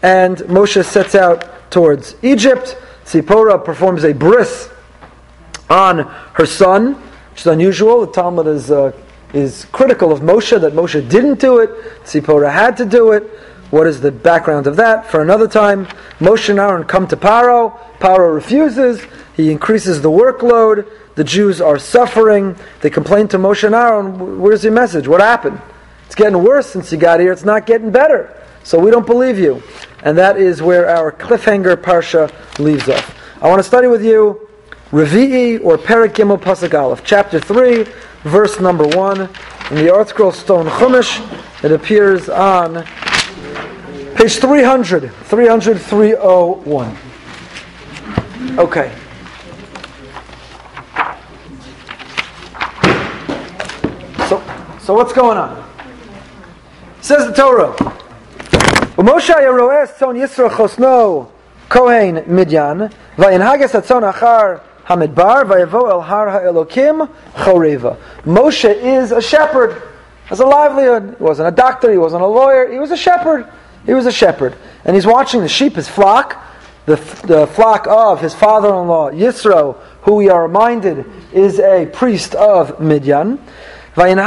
and 0.03 0.39
Moshe 0.39 0.85
sets 0.85 1.15
out 1.15 1.71
towards 1.71 2.15
Egypt. 2.23 2.77
Zipporah 3.07 3.59
performs 3.59 4.05
a 4.05 4.13
bris 4.13 4.71
on 5.69 6.01
her 6.35 6.47
son, 6.47 6.95
which 7.31 7.41
is 7.41 7.47
unusual. 7.47 8.07
The 8.07 8.13
Talmud 8.13 8.47
is, 8.47 8.71
uh, 8.71 8.93
is 9.33 9.67
critical 9.73 10.13
of 10.13 10.21
Moshe, 10.21 10.61
that 10.61 10.73
Moshe 10.73 11.09
didn't 11.09 11.41
do 11.41 11.59
it, 11.59 11.71
Zipporah 12.07 12.51
had 12.51 12.77
to 12.79 12.85
do 12.85 13.13
it. 13.13 13.25
What 13.71 13.87
is 13.87 14.01
the 14.01 14.13
background 14.13 14.67
of 14.67 14.77
that? 14.77 15.11
For 15.11 15.21
another 15.21 15.49
time, 15.49 15.87
Moshe 16.21 16.49
and 16.49 16.61
Aaron 16.61 16.85
come 16.85 17.09
to 17.09 17.17
Paro. 17.17 17.77
Paro 17.99 18.33
refuses. 18.33 19.05
He 19.37 19.51
increases 19.51 20.01
the 20.01 20.11
workload. 20.11 20.89
The 21.17 21.25
Jews 21.25 21.61
are 21.61 21.79
suffering. 21.79 22.57
They 22.83 22.91
complain 22.91 23.27
to 23.29 23.39
Moshe 23.39 23.65
and 23.65 23.75
Aaron, 23.75 24.41
Where's 24.41 24.63
your 24.63 24.73
message? 24.73 25.09
What 25.09 25.21
happened? 25.21 25.61
It's 26.07 26.15
getting 26.15 26.41
worse 26.43 26.67
since 26.69 26.93
you 26.93 26.99
got 26.99 27.19
here. 27.19 27.33
It's 27.33 27.45
not 27.45 27.67
getting 27.67 27.91
better. 27.91 28.41
So 28.63 28.79
we 28.79 28.93
don't 28.93 29.07
believe 29.07 29.39
you. 29.39 29.63
And 30.05 30.17
that 30.19 30.37
is 30.37 30.63
where 30.63 30.89
our 30.89 31.11
cliffhanger 31.11 31.77
parsha 31.77 32.31
leaves 32.61 32.89
off. 32.89 33.19
I 33.43 33.49
want 33.49 33.59
to 33.59 33.65
study 33.65 33.89
with 33.89 34.05
you 34.05 34.44
Revi'i 34.95 35.61
or 35.65 35.77
Perik 35.77 36.13
Gimel 36.13 37.05
chapter 37.05 37.41
3, 37.41 37.85
verse 38.23 38.61
number 38.61 38.87
1. 38.87 39.23
In 39.23 39.27
the 39.75 39.91
ArtScroll 39.91 40.33
Stone 40.33 40.67
Chumash, 40.67 41.19
it 41.65 41.73
appears 41.73 42.29
on 42.29 42.85
page 44.15 44.37
300, 44.37 45.11
300, 45.13 45.81
301. 45.81 46.97
Okay. 48.57 48.95
So, 54.29 54.41
so 54.79 54.95
what's 54.95 55.13
going 55.13 55.39
on? 55.39 55.69
Says 57.01 57.27
the 57.27 57.33
Torah. 57.33 57.73
Moshe 58.95 59.35
Yeroes 59.35 59.93
Tzon 59.97 60.15
Yisro 60.15 60.49
Chosno 60.49 61.33
Kohen 61.69 62.19
Midyan 62.27 62.93
Vayin 63.17 63.41
Atzon 63.41 64.13
Achar 64.13 64.63
Hamidbar 64.87 65.45
Vayavo 65.45 65.91
El 65.91 66.01
Har 66.03 66.29
HaElokim 66.29 67.09
Choreva. 67.35 67.97
Moshe 68.23 68.75
is 68.75 69.13
a 69.13 69.23
shepherd, 69.23 69.83
has 70.27 70.41
a 70.41 70.47
livelihood. 70.47 71.17
He 71.19 71.23
wasn't 71.23 71.49
a 71.49 71.53
doctor, 71.53 71.91
he 71.91 71.99
wasn't 71.99 72.23
a 72.23 72.27
lawyer, 72.27 72.71
he 72.71 72.79
was 72.79 72.91
a 72.91 72.97
shepherd. 72.97 73.47
He 73.87 73.93
was 73.93 74.07
a 74.07 74.13
shepherd. 74.13 74.57
And 74.85 74.95
he's 74.95 75.07
watching 75.07 75.41
the 75.41 75.49
sheep, 75.49 75.77
his 75.77 75.89
flock, 75.89 76.43
the, 76.87 76.97
the 77.27 77.47
flock 77.47 77.87
of 77.87 78.21
his 78.21 78.35
father 78.35 78.69
in 78.69 78.89
law, 78.89 79.11
Yisro, 79.11 79.77
who 80.03 80.17
we 80.17 80.29
are 80.29 80.43
reminded 80.43 81.07
is 81.33 81.59
a 81.59 81.87
priest 81.87 82.35
of 82.35 82.81
Midian. 82.81 83.39
And 83.97 84.19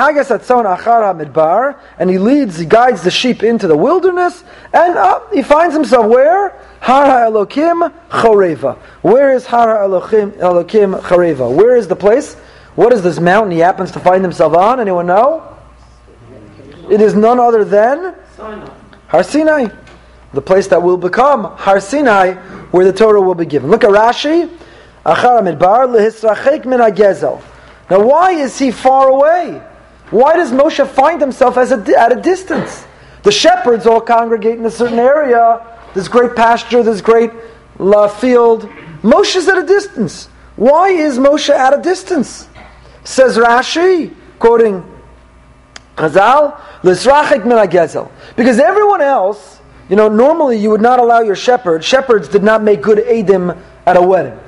he 2.09 2.17
leads, 2.17 2.57
he 2.57 2.65
guides 2.65 3.03
the 3.03 3.11
sheep 3.11 3.43
into 3.43 3.67
the 3.67 3.75
wilderness, 3.75 4.43
and 4.73 4.97
uh, 4.97 5.19
he 5.33 5.43
finds 5.43 5.75
himself 5.75 6.05
where? 6.05 6.57
Har 6.79 7.29
Elokim 7.29 7.91
Choreva. 8.09 8.77
Where 9.01 9.33
is 9.33 9.45
Har 9.45 9.67
Elokim, 9.67 10.31
Elokim 10.33 10.99
Choreva? 11.01 11.53
Where 11.53 11.75
is 11.75 11.87
the 11.87 11.95
place? 11.95 12.35
What 12.75 12.93
is 12.93 13.01
this 13.01 13.19
mountain 13.19 13.51
he 13.51 13.59
happens 13.59 13.91
to 13.91 13.99
find 13.99 14.23
himself 14.23 14.53
on? 14.53 14.79
Anyone 14.79 15.07
know? 15.07 15.57
It 16.89 17.01
is 17.01 17.15
none 17.15 17.39
other 17.39 17.65
than 17.65 18.15
Har 19.07 19.23
Sinai, 19.23 19.67
the 20.33 20.41
place 20.41 20.67
that 20.67 20.81
will 20.81 20.97
become 20.97 21.43
Har 21.43 21.79
Sinai, 21.79 22.33
where 22.71 22.85
the 22.85 22.93
Torah 22.93 23.21
will 23.21 23.35
be 23.35 23.45
given. 23.45 23.69
Look 23.69 23.83
at 23.83 23.89
Rashi. 23.89 24.49
Now, 27.89 28.01
why 28.05 28.31
is 28.31 28.59
he 28.59 28.71
far 28.71 29.07
away? 29.07 29.61
Why 30.09 30.35
does 30.35 30.51
Moshe 30.51 30.87
find 30.87 31.21
himself 31.21 31.57
a, 31.57 31.61
at 31.97 32.11
a 32.11 32.21
distance? 32.21 32.85
The 33.23 33.31
shepherds 33.31 33.87
all 33.87 34.01
congregate 34.01 34.59
in 34.59 34.65
a 34.65 34.71
certain 34.71 34.99
area 34.99 35.76
there's 35.97 36.09
great 36.09 36.35
pasture, 36.35 36.83
this 36.83 37.01
great 37.01 37.31
uh, 37.79 38.07
field. 38.07 38.69
Moshe's 39.01 39.47
at 39.47 39.57
a 39.57 39.65
distance. 39.65 40.27
Why 40.55 40.89
is 40.89 41.17
Moshe 41.17 41.49
at 41.49 41.73
a 41.73 41.81
distance? 41.81 42.47
Says 43.03 43.35
Rashi, 43.35 44.13
quoting 44.37 44.83
Chazal, 45.95 46.61
L'srachik 46.83 47.45
min 47.47 48.09
Because 48.35 48.59
everyone 48.59 49.01
else, 49.01 49.59
you 49.89 49.95
know, 49.95 50.07
normally 50.07 50.57
you 50.57 50.69
would 50.69 50.81
not 50.81 50.99
allow 50.99 51.21
your 51.21 51.35
shepherd. 51.35 51.83
Shepherds 51.83 52.27
did 52.27 52.43
not 52.43 52.61
make 52.61 52.83
good 52.83 52.99
edim 52.99 53.59
at 53.87 53.97
a 53.97 54.01
wedding. 54.01 54.39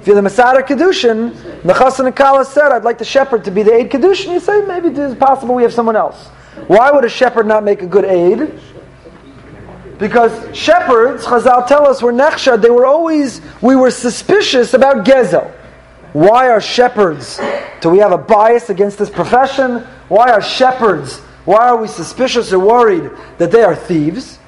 If 0.00 0.06
you're 0.06 0.14
the 0.14 0.22
Masada 0.22 0.62
Kedushin, 0.62 1.34
the 1.64 1.72
Chassan 1.72 2.06
and 2.06 2.14
Kala 2.14 2.44
said, 2.44 2.70
I'd 2.70 2.84
like 2.84 2.98
the 2.98 3.04
shepherd 3.04 3.42
to 3.46 3.50
be 3.50 3.64
the 3.64 3.74
aid 3.74 3.90
Kedushin, 3.90 4.34
you 4.34 4.38
say, 4.38 4.64
maybe 4.66 4.90
it's 4.90 5.18
possible 5.18 5.56
we 5.56 5.64
have 5.64 5.72
someone 5.72 5.96
else. 5.96 6.28
Why 6.68 6.92
would 6.92 7.04
a 7.04 7.08
shepherd 7.08 7.48
not 7.48 7.64
make 7.64 7.82
a 7.82 7.86
good 7.86 8.04
aid? 8.04 8.60
Because 10.02 10.32
shepherds, 10.52 11.24
Chazal 11.24 11.68
tell 11.68 11.86
us, 11.86 12.02
were 12.02 12.12
nechshad. 12.12 12.60
They 12.60 12.70
were 12.70 12.86
always, 12.86 13.40
we 13.60 13.76
were 13.76 13.92
suspicious 13.92 14.74
about 14.74 15.06
gezel. 15.06 15.48
Why 16.12 16.50
are 16.50 16.60
shepherds? 16.60 17.40
Do 17.80 17.88
we 17.88 17.98
have 17.98 18.10
a 18.10 18.18
bias 18.18 18.68
against 18.68 18.98
this 18.98 19.08
profession? 19.08 19.86
Why 20.08 20.32
are 20.32 20.42
shepherds? 20.42 21.20
Why 21.44 21.68
are 21.68 21.76
we 21.76 21.86
suspicious 21.86 22.52
or 22.52 22.58
worried 22.58 23.12
that 23.38 23.52
they 23.52 23.62
are 23.62 23.76
thieves? 23.76 24.40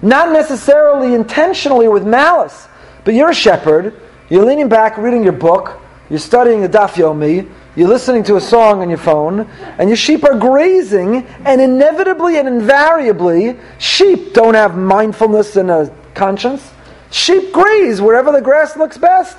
Not 0.00 0.32
necessarily 0.32 1.12
intentionally 1.12 1.88
with 1.88 2.06
malice, 2.06 2.68
but 3.02 3.14
you're 3.14 3.30
a 3.30 3.34
shepherd. 3.34 4.00
You're 4.30 4.44
leaning 4.44 4.68
back, 4.68 4.96
reading 4.96 5.24
your 5.24 5.32
book. 5.32 5.76
You're 6.08 6.20
studying 6.20 6.60
the 6.60 6.68
Daf 6.68 6.90
Yomi. 6.90 7.50
You're 7.76 7.88
listening 7.88 8.22
to 8.24 8.36
a 8.36 8.40
song 8.40 8.82
on 8.82 8.88
your 8.88 8.98
phone, 8.98 9.50
and 9.78 9.88
your 9.88 9.96
sheep 9.96 10.22
are 10.22 10.38
grazing, 10.38 11.26
and 11.44 11.60
inevitably 11.60 12.38
and 12.38 12.46
invariably, 12.46 13.58
sheep 13.78 14.32
don't 14.32 14.54
have 14.54 14.76
mindfulness 14.76 15.56
and 15.56 15.70
a 15.70 15.92
conscience. 16.14 16.72
Sheep 17.10 17.52
graze 17.52 18.00
wherever 18.00 18.30
the 18.30 18.40
grass 18.40 18.76
looks 18.76 18.96
best. 18.96 19.36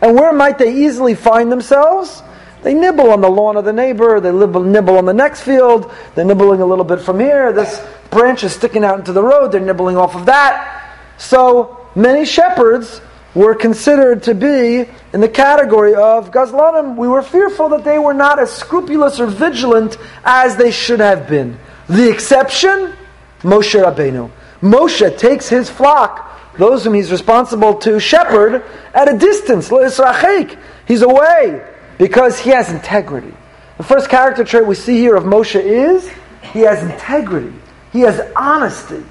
And 0.00 0.14
where 0.14 0.32
might 0.32 0.58
they 0.58 0.84
easily 0.84 1.14
find 1.14 1.50
themselves? 1.50 2.22
They 2.62 2.74
nibble 2.74 3.10
on 3.10 3.20
the 3.20 3.28
lawn 3.28 3.56
of 3.56 3.64
the 3.64 3.72
neighbor, 3.72 4.20
they 4.20 4.30
nibble 4.30 4.96
on 4.96 5.04
the 5.04 5.12
next 5.12 5.40
field, 5.40 5.92
they're 6.14 6.24
nibbling 6.24 6.60
a 6.60 6.66
little 6.66 6.84
bit 6.84 7.00
from 7.00 7.18
here, 7.18 7.52
this 7.52 7.84
branch 8.10 8.44
is 8.44 8.52
sticking 8.52 8.84
out 8.84 9.00
into 9.00 9.12
the 9.12 9.22
road, 9.22 9.50
they're 9.50 9.60
nibbling 9.60 9.96
off 9.96 10.14
of 10.14 10.26
that. 10.26 10.94
So 11.18 11.88
many 11.96 12.24
shepherds 12.24 13.00
were 13.34 13.54
considered 13.54 14.22
to 14.24 14.34
be 14.34 14.86
in 15.12 15.20
the 15.20 15.28
category 15.28 15.94
of 15.94 16.30
Gazlanim. 16.30 16.96
We 16.96 17.08
were 17.08 17.22
fearful 17.22 17.70
that 17.70 17.84
they 17.84 17.98
were 17.98 18.14
not 18.14 18.38
as 18.38 18.52
scrupulous 18.52 19.18
or 19.20 19.26
vigilant 19.26 19.96
as 20.24 20.56
they 20.56 20.70
should 20.70 21.00
have 21.00 21.28
been. 21.28 21.58
The 21.88 22.10
exception, 22.10 22.92
Moshe 23.40 23.82
Rabbeinu. 23.82 24.30
Moshe 24.60 25.18
takes 25.18 25.48
his 25.48 25.70
flock, 25.70 26.56
those 26.58 26.84
whom 26.84 26.94
he's 26.94 27.10
responsible 27.10 27.74
to 27.76 27.98
shepherd, 27.98 28.64
at 28.94 29.12
a 29.12 29.16
distance. 29.18 29.70
He's 30.86 31.02
away 31.02 31.66
because 31.98 32.38
he 32.38 32.50
has 32.50 32.70
integrity. 32.70 33.34
The 33.78 33.84
first 33.84 34.10
character 34.10 34.44
trait 34.44 34.66
we 34.66 34.74
see 34.74 34.98
here 34.98 35.16
of 35.16 35.24
Moshe 35.24 35.60
is 35.60 36.08
he 36.52 36.60
has 36.60 36.82
integrity, 36.82 37.52
he 37.92 38.00
has 38.00 38.20
honesty, 38.36 39.02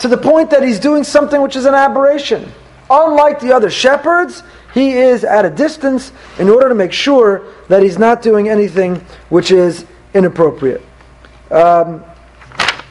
to 0.00 0.08
the 0.08 0.18
point 0.18 0.50
that 0.50 0.62
he's 0.62 0.80
doing 0.80 1.04
something 1.04 1.40
which 1.40 1.54
is 1.54 1.64
an 1.64 1.74
aberration. 1.74 2.50
Unlike 2.90 3.40
the 3.40 3.52
other 3.52 3.70
shepherds, 3.70 4.42
he 4.74 4.92
is 4.92 5.22
at 5.24 5.44
a 5.44 5.50
distance 5.50 6.12
in 6.38 6.48
order 6.48 6.68
to 6.68 6.74
make 6.74 6.92
sure 6.92 7.42
that 7.68 7.82
he's 7.82 7.98
not 7.98 8.20
doing 8.20 8.48
anything 8.48 8.96
which 9.28 9.52
is 9.52 9.86
inappropriate. 10.12 10.82
Um, 11.50 12.04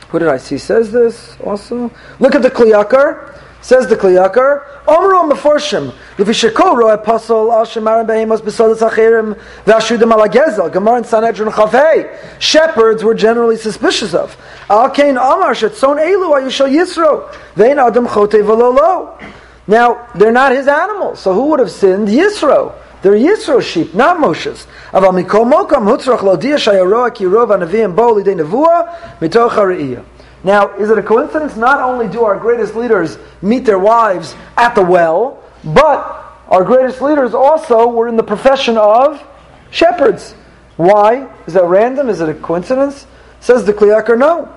who 0.09 0.19
did 0.19 0.29
I 0.29 0.37
see 0.37 0.57
says 0.57 0.91
this 0.91 1.37
also? 1.41 1.91
Look 2.19 2.33
at 2.33 2.41
the 2.41 2.49
Kli 2.49 2.71
Yakar. 2.71 3.35
Says 3.61 3.87
the 3.87 3.97
Kli 3.97 4.15
Yakar, 4.15 4.85
Omro 4.85 5.29
Meforshim, 5.29 5.93
Levi 6.17 6.75
Roy 6.75 6.93
Apostle 6.93 7.51
Al 7.51 7.65
Shemarim 7.65 8.07
Behemos 8.07 8.39
Besodas 8.39 8.79
Achirim 8.89 9.37
Vashudim 9.65 10.09
Al 10.13 10.29
Gezel, 10.29 10.71
Gemara 10.71 10.99
in 10.99 11.03
Sanhedrin 11.03 11.49
Chavei. 11.49 12.39
Shepherds 12.39 13.03
were 13.03 13.13
generally 13.13 13.57
suspicious 13.57 14.13
of. 14.13 14.37
Al 14.69 14.89
Kain 14.91 15.17
Amar 15.17 15.53
Shetzon 15.53 15.97
Elu 15.97 16.39
Ayushal 16.39 16.71
Yisro, 16.73 17.35
Vein 17.55 17.79
Adam 17.79 18.07
Chote 18.07 18.41
Velolo. 18.41 19.21
Now, 19.69 20.07
they're 20.15 20.31
not 20.31 20.51
his 20.51 20.67
animals, 20.67 21.19
so 21.19 21.31
who 21.31 21.51
would 21.51 21.59
have 21.59 21.69
sinned? 21.69 22.07
Yisro. 22.07 22.73
They're 23.03 23.13
Yisro 23.13 23.61
sheep, 23.61 23.93
not 23.93 24.19
Moshe's. 24.19 24.65
Now, 30.43 30.75
is 30.75 30.89
it 30.89 30.97
a 30.97 31.03
coincidence? 31.03 31.55
Not 31.55 31.81
only 31.81 32.07
do 32.07 32.23
our 32.23 32.39
greatest 32.39 32.75
leaders 32.75 33.19
meet 33.43 33.63
their 33.63 33.77
wives 33.77 34.35
at 34.57 34.73
the 34.73 34.83
well, 34.83 35.43
but 35.63 36.25
our 36.47 36.63
greatest 36.63 36.99
leaders 37.03 37.35
also 37.35 37.89
were 37.89 38.07
in 38.07 38.17
the 38.17 38.23
profession 38.23 38.75
of 38.75 39.23
shepherds. 39.69 40.33
Why? 40.77 41.29
Is 41.45 41.53
that 41.53 41.65
random? 41.65 42.09
Is 42.09 42.21
it 42.21 42.29
a 42.29 42.33
coincidence? 42.33 43.05
Says 43.39 43.65
the 43.65 43.73
Kli 43.73 43.95
Yakar, 43.95 44.17
no. 44.17 44.51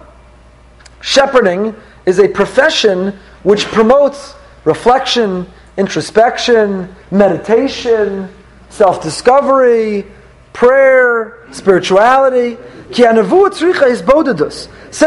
Shepherding 1.02 1.76
is 2.06 2.18
a 2.18 2.28
profession 2.28 3.18
which 3.42 3.66
promotes 3.66 4.36
reflection, 4.64 5.46
introspection, 5.76 6.94
meditation, 7.10 8.28
self 8.70 9.02
discovery, 9.02 10.06
prayer, 10.52 11.46
spirituality. 11.52 12.56
Says 12.90 13.08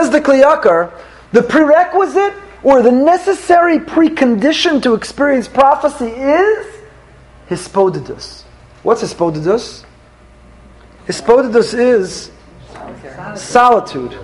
the 0.09 0.21
Kli 0.21 0.41
Yakar, 0.43 0.91
the 1.31 1.43
prerequisite 1.43 2.33
or 2.63 2.81
the 2.81 2.91
necessary 2.91 3.77
precondition 3.77 4.81
to 4.81 4.95
experience 4.95 5.47
prophecy 5.47 6.07
is 6.07 6.65
hispodidus. 7.49 8.43
What's 8.81 9.03
hispodidus? 9.03 9.85
Hispodidus 11.07 11.73
is 11.77 12.31
solitude. 13.35 14.17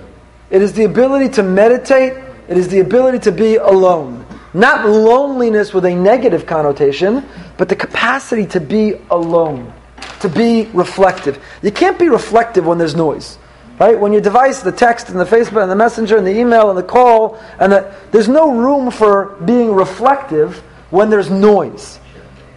It 0.50 0.60
is 0.60 0.72
the 0.72 0.84
ability 0.84 1.28
to 1.30 1.42
meditate. 1.42 2.14
It 2.48 2.58
is 2.58 2.68
the 2.68 2.80
ability 2.80 3.20
to 3.20 3.32
be 3.32 3.56
alone. 3.56 4.21
Not 4.54 4.86
loneliness 4.86 5.72
with 5.72 5.86
a 5.86 5.94
negative 5.94 6.46
connotation, 6.46 7.26
but 7.56 7.68
the 7.68 7.76
capacity 7.76 8.46
to 8.48 8.60
be 8.60 8.94
alone, 9.10 9.72
to 10.20 10.28
be 10.28 10.66
reflective. 10.74 11.42
You 11.62 11.72
can't 11.72 11.98
be 11.98 12.08
reflective 12.08 12.66
when 12.66 12.78
there's 12.78 12.94
noise. 12.94 13.38
Right? 13.80 13.98
When 13.98 14.12
your 14.12 14.20
device, 14.20 14.60
the 14.60 14.70
text 14.70 15.08
and 15.08 15.18
the 15.18 15.24
Facebook 15.24 15.62
and 15.62 15.70
the 15.70 15.76
messenger 15.76 16.16
and 16.16 16.26
the 16.26 16.38
email 16.38 16.68
and 16.68 16.78
the 16.78 16.82
call, 16.82 17.40
and 17.58 17.72
the, 17.72 17.94
there's 18.12 18.28
no 18.28 18.54
room 18.54 18.90
for 18.90 19.36
being 19.44 19.72
reflective 19.72 20.58
when 20.90 21.08
there's 21.08 21.30
noise. 21.30 21.98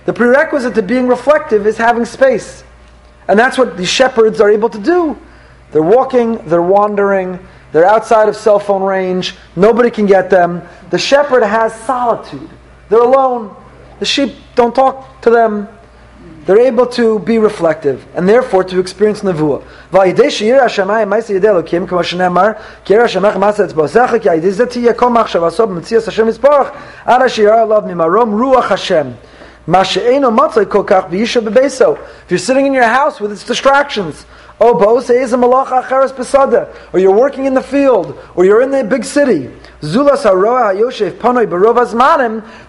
The 0.06 0.14
prerequisite 0.14 0.76
to 0.76 0.82
being 0.82 1.08
reflective 1.08 1.66
is 1.66 1.78
having 1.78 2.06
space. 2.06 2.64
And 3.28 3.40
that's 3.40 3.58
what 3.58 3.78
the 3.78 3.86
shepherds 3.86 4.40
are 4.40 4.52
able 4.52 4.70
to 4.70 4.78
do. 4.78 5.18
They're 5.72 5.82
walking, 5.82 6.38
they're 6.48 6.62
wandering, 6.62 7.40
they're 7.76 7.84
outside 7.84 8.30
of 8.30 8.38
cell 8.38 8.58
phone 8.58 8.84
range. 8.84 9.36
Nobody 9.58 9.92
can 9.92 10.06
get 10.06 10.30
them. 10.30 10.62
The 10.92 10.98
shepherd 10.98 11.44
has 11.44 11.76
solitude. 11.82 12.50
They're 12.88 13.02
alone. 13.02 13.54
The 14.00 14.06
sheep 14.06 14.34
don't 14.56 14.74
talk 14.74 15.22
to 15.24 15.30
them. 15.30 15.68
They're 16.46 16.62
able 16.72 16.86
to 16.96 17.20
be 17.20 17.38
reflective 17.38 18.08
and 18.16 18.30
therefore 18.30 18.64
to 18.64 18.80
experience 18.80 19.24
nevuah. 19.24 19.62
If 32.26 32.32
you're 32.32 32.40
sitting 32.40 32.68
in 32.68 32.74
your 32.74 32.84
house 32.84 33.20
with 33.20 33.32
its 33.34 33.44
distractions, 33.44 34.26
or 34.60 34.74
you're 37.00 37.16
working 37.16 37.46
in 37.46 37.54
the 37.54 37.62
field, 37.62 38.20
or 38.36 38.46
you're 38.46 38.62
in 38.62 38.72
the 38.72 38.84
big 38.84 39.04
city. 39.04 39.52
The 39.82 39.92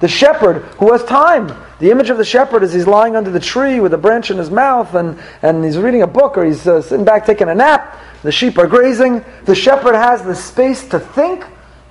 shepherd 0.08 0.62
who 0.78 0.92
has 0.92 1.04
time. 1.04 1.52
The 1.78 1.90
image 1.90 2.10
of 2.10 2.18
the 2.18 2.24
shepherd 2.24 2.62
is 2.62 2.72
he's 2.72 2.86
lying 2.86 3.16
under 3.16 3.30
the 3.30 3.40
tree 3.40 3.80
with 3.80 3.94
a 3.94 3.98
branch 3.98 4.30
in 4.30 4.36
his 4.38 4.50
mouth 4.50 4.94
and, 4.94 5.18
and 5.42 5.64
he's 5.64 5.78
reading 5.78 6.02
a 6.02 6.06
book 6.06 6.38
or 6.38 6.44
he's 6.44 6.66
uh, 6.66 6.82
sitting 6.82 7.04
back 7.04 7.26
taking 7.26 7.48
a 7.48 7.54
nap. 7.54 7.98
The 8.22 8.32
sheep 8.32 8.58
are 8.58 8.66
grazing. 8.66 9.24
The 9.44 9.54
shepherd 9.54 9.94
has 9.94 10.22
the 10.22 10.34
space 10.34 10.88
to 10.88 10.98
think, 10.98 11.44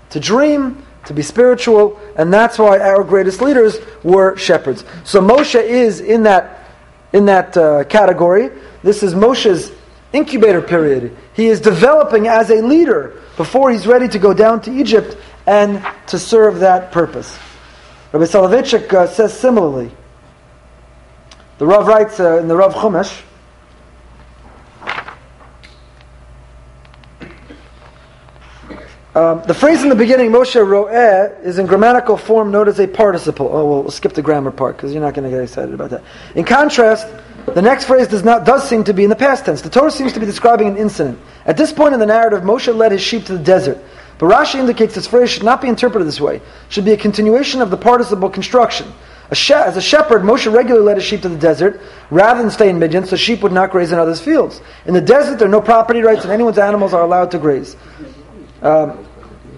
to 0.10 0.20
dream, 0.20 0.84
to 1.06 1.14
be 1.14 1.22
spiritual, 1.22 2.00
and 2.18 2.34
that's 2.34 2.58
why 2.58 2.80
our 2.80 3.04
greatest 3.04 3.42
leaders 3.42 3.78
were 4.04 4.36
shepherds. 4.36 4.84
So 5.04 5.22
Moshe 5.22 5.62
is 5.62 6.02
in 6.02 6.24
that, 6.24 6.68
in 7.14 7.28
that 7.28 7.56
uh, 7.56 7.84
category. 7.86 8.50
This 8.84 9.04
is 9.04 9.14
Moshe's 9.14 9.72
incubator 10.14 10.62
period. 10.62 11.16
He 11.34 11.48
is 11.48 11.62
developing 11.62 12.28
as 12.28 12.50
a 12.50 12.62
leader 12.62 13.22
before 13.38 13.72
he's 13.72 13.86
ready 13.86 14.08
to 14.08 14.20
go 14.20 14.34
down 14.34 14.62
to 14.62 14.72
Egypt 14.72 15.18
and 15.46 15.86
to 16.08 16.18
serve 16.18 16.60
that 16.60 16.92
purpose. 16.92 17.38
Rabbi 18.12 18.26
Soloveitchik 18.26 18.94
uh, 18.94 19.08
says 19.08 19.38
similarly. 19.38 19.92
The 21.58 21.66
Rav 21.66 21.88
writes 21.88 22.20
uh, 22.20 22.40
in 22.40 22.48
the 22.48 22.56
Rav 22.56 22.74
Chumash, 22.74 23.22
Um, 29.16 29.42
the 29.48 29.54
phrase 29.54 29.82
in 29.82 29.88
the 29.88 29.96
beginning, 29.96 30.30
Moshe 30.30 30.56
Ro'eh, 30.56 31.42
is 31.42 31.58
in 31.58 31.68
grammatical 31.68 32.18
form 32.18 32.52
known 32.52 32.68
as 32.68 32.82
a 32.82 32.88
participle. 32.88 33.48
Oh, 33.48 33.66
well, 33.66 33.82
we'll 33.84 33.92
skip 33.92 34.12
the 34.12 34.22
grammar 34.22 34.52
part 34.52 34.76
because 34.76 34.92
you're 34.92 35.02
not 35.02 35.14
going 35.14 35.24
to 35.24 35.30
get 35.30 35.42
excited 35.42 35.74
about 35.74 35.92
that. 35.92 36.04
In 36.36 36.44
contrast, 36.44 37.08
the 37.54 37.62
next 37.62 37.86
phrase 37.86 38.10
does 38.10 38.26
not 38.26 38.46
does 38.46 38.68
seem 38.68 38.84
to 38.84 38.94
be 38.94 39.06
in 39.06 39.10
the 39.10 39.16
past 39.16 39.46
tense. 39.46 39.62
The 39.62 39.70
Torah 39.70 39.90
seems 39.90 40.12
to 40.14 40.20
be 40.20 40.26
describing 40.26 40.68
an 40.68 40.76
incident. 40.76 41.18
At 41.46 41.56
this 41.56 41.72
point 41.72 41.94
in 41.94 42.02
the 42.02 42.06
narrative, 42.06 42.42
Moshe 42.42 42.76
led 42.76 42.92
his 42.92 43.02
sheep 43.02 43.24
to 43.28 43.38
the 43.38 43.44
desert. 43.44 43.82
But 44.18 44.28
Rashi 44.28 44.56
indicates 44.56 44.96
this 44.96 45.08
phrase 45.08 45.30
should 45.30 45.44
not 45.44 45.62
be 45.62 45.70
interpreted 45.70 46.06
this 46.06 46.20
way. 46.20 46.38
It 46.38 46.44
should 46.68 46.86
be 46.86 46.92
a 46.92 46.98
continuation 46.98 47.62
of 47.62 47.70
the 47.70 47.78
participle 47.78 48.30
construction. 48.30 48.92
As 49.32 49.78
a 49.78 49.82
shepherd, 49.82 50.24
Moshe 50.24 50.52
regularly 50.54 50.86
led 50.86 50.98
his 50.98 51.06
sheep 51.06 51.22
to 51.22 51.30
the 51.30 51.38
desert 51.38 51.82
rather 52.12 52.42
than 52.42 52.52
stay 52.52 52.70
in 52.70 52.80
Midian, 52.80 53.06
so 53.06 53.16
sheep 53.16 53.42
would 53.44 53.54
not 53.54 53.72
graze 53.72 53.94
in 53.94 53.98
others' 53.98 54.22
fields. 54.22 54.62
In 54.86 54.94
the 54.94 55.02
desert, 55.02 55.40
there 55.40 55.48
are 55.48 55.52
no 55.52 55.62
property 55.62 56.02
rights, 56.02 56.24
and 56.24 56.34
anyone's 56.34 56.58
animals 56.58 56.94
are 56.94 57.02
allowed 57.02 57.32
to 57.32 57.40
graze. 57.40 57.76
Um, 58.66 58.90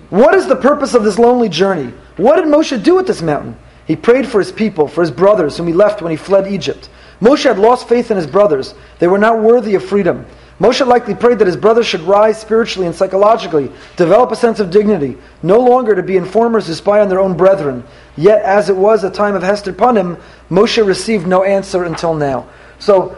what 0.10 0.36
is 0.36 0.48
the 0.48 0.56
purpose 0.56 0.94
of 0.94 1.04
this 1.04 1.18
lonely 1.18 1.48
journey? 1.48 1.94
What 2.18 2.36
did 2.36 2.46
Moshe 2.46 2.84
do 2.84 3.00
at 3.00 3.08
this 3.08 3.22
mountain? 3.22 3.58
He 3.86 3.96
prayed 3.96 4.28
for 4.28 4.40
his 4.40 4.52
people, 4.52 4.88
for 4.90 5.00
his 5.00 5.12
brothers, 5.12 5.56
whom 5.56 5.68
he 5.68 5.74
left 5.74 6.02
when 6.02 6.12
he 6.12 6.18
fled 6.18 6.52
Egypt. 6.52 6.90
Moshe 7.22 7.44
had 7.44 7.58
lost 7.58 7.88
faith 7.88 8.12
in 8.12 8.18
his 8.18 8.28
brothers. 8.28 8.76
They 9.00 9.08
were 9.08 9.18
not 9.18 9.40
worthy 9.40 9.76
of 9.76 9.86
freedom. 9.86 10.26
Moshe 10.60 10.86
likely 10.86 11.16
prayed 11.16 11.40
that 11.40 11.48
his 11.48 11.56
brothers 11.56 11.86
should 11.86 12.02
rise 12.02 12.40
spiritually 12.40 12.86
and 12.86 12.96
psychologically, 12.96 13.72
develop 13.96 14.32
a 14.32 14.36
sense 14.36 14.60
of 14.60 14.72
dignity, 14.72 15.16
no 15.42 15.60
longer 15.60 15.96
to 15.96 16.04
be 16.04 16.18
informers 16.18 16.68
who 16.68 16.74
spy 16.74 17.00
on 17.00 17.08
their 17.08 17.22
own 17.22 17.38
brethren. 17.38 17.84
Yet, 18.18 18.42
as 18.42 18.70
it 18.70 18.76
was 18.76 19.04
a 19.04 19.10
time 19.10 19.36
of 19.36 19.44
Hester 19.44 19.72
Panim, 19.72 20.20
Moshe 20.50 20.86
received 20.86 21.28
no 21.28 21.44
answer 21.44 21.86
until 21.86 22.14
now. 22.14 22.48
So, 22.80 23.16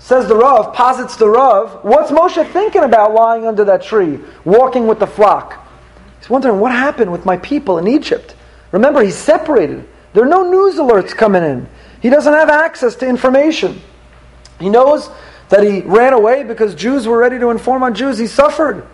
says 0.00 0.26
the 0.26 0.34
Rav, 0.34 0.74
posits 0.74 1.16
the 1.16 1.28
Rav, 1.28 1.84
what's 1.84 2.10
Moshe 2.10 2.50
thinking 2.52 2.82
about 2.82 3.12
lying 3.14 3.46
under 3.46 3.64
that 3.64 3.82
tree, 3.82 4.18
walking 4.44 4.86
with 4.86 4.98
the 4.98 5.06
flock? 5.06 5.66
He's 6.18 6.30
wondering, 6.30 6.58
what 6.58 6.72
happened 6.72 7.12
with 7.12 7.26
my 7.26 7.36
people 7.36 7.78
in 7.78 7.86
Egypt? 7.86 8.34
Remember, 8.72 9.02
he's 9.02 9.16
separated. 9.16 9.86
There 10.14 10.24
are 10.24 10.28
no 10.28 10.50
news 10.50 10.76
alerts 10.76 11.14
coming 11.14 11.44
in. 11.44 11.68
He 12.00 12.08
doesn't 12.08 12.32
have 12.32 12.48
access 12.48 12.96
to 12.96 13.06
information. 13.06 13.80
He 14.58 14.70
knows 14.70 15.10
that 15.50 15.62
he 15.62 15.82
ran 15.82 16.14
away 16.14 16.44
because 16.44 16.74
Jews 16.74 17.06
were 17.06 17.18
ready 17.18 17.38
to 17.38 17.50
inform 17.50 17.82
on 17.82 17.94
Jews. 17.94 18.16
He 18.16 18.26
suffered. 18.26 18.86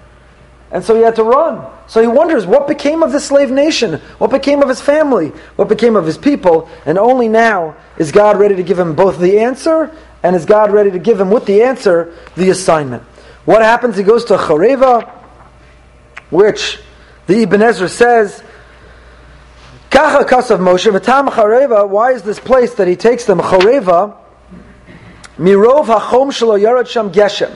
And 0.72 0.82
so 0.82 0.96
he 0.96 1.02
had 1.02 1.14
to 1.16 1.22
run. 1.22 1.64
So 1.86 2.00
he 2.00 2.08
wonders 2.08 2.46
what 2.46 2.66
became 2.66 3.04
of 3.04 3.12
the 3.12 3.20
slave 3.20 3.50
nation? 3.50 4.00
What 4.18 4.32
became 4.32 4.60
of 4.60 4.68
his 4.68 4.80
family? 4.80 5.28
What 5.54 5.68
became 5.68 5.94
of 5.94 6.04
his 6.04 6.18
people? 6.18 6.68
And 6.84 6.98
only 6.98 7.28
now 7.28 7.76
is 7.96 8.10
God 8.10 8.40
ready 8.40 8.56
to 8.56 8.64
give 8.64 8.78
him 8.78 8.96
both 8.96 9.20
the 9.20 9.38
answer 9.38 9.96
and 10.22 10.34
is 10.34 10.44
God 10.44 10.72
ready 10.72 10.90
to 10.90 10.98
give 10.98 11.20
him 11.20 11.30
with 11.30 11.46
the 11.46 11.62
answer 11.62 12.14
the 12.36 12.50
assignment. 12.50 13.02
What 13.44 13.62
happens? 13.62 13.96
He 13.96 14.02
goes 14.02 14.24
to 14.26 14.36
Chareva, 14.36 15.08
which 16.30 16.80
the 17.26 17.42
Ibn 17.42 17.62
Ezra 17.62 17.88
says, 17.88 18.42
Kacha 19.90 20.24
Kasav 20.24 20.58
Moshe, 20.58 20.92
V'tam 20.92 21.28
Chareva, 21.28 21.88
why 21.88 22.12
is 22.12 22.22
this 22.22 22.40
place 22.40 22.74
that 22.74 22.88
he 22.88 22.96
takes 22.96 23.24
them, 23.24 23.38
Chareva, 23.38 24.16
Mirov 25.38 25.86
hachom 25.86 26.28
shelo 26.28 26.58
yarad 26.60 26.88
sham 26.88 27.12
geshem. 27.12 27.54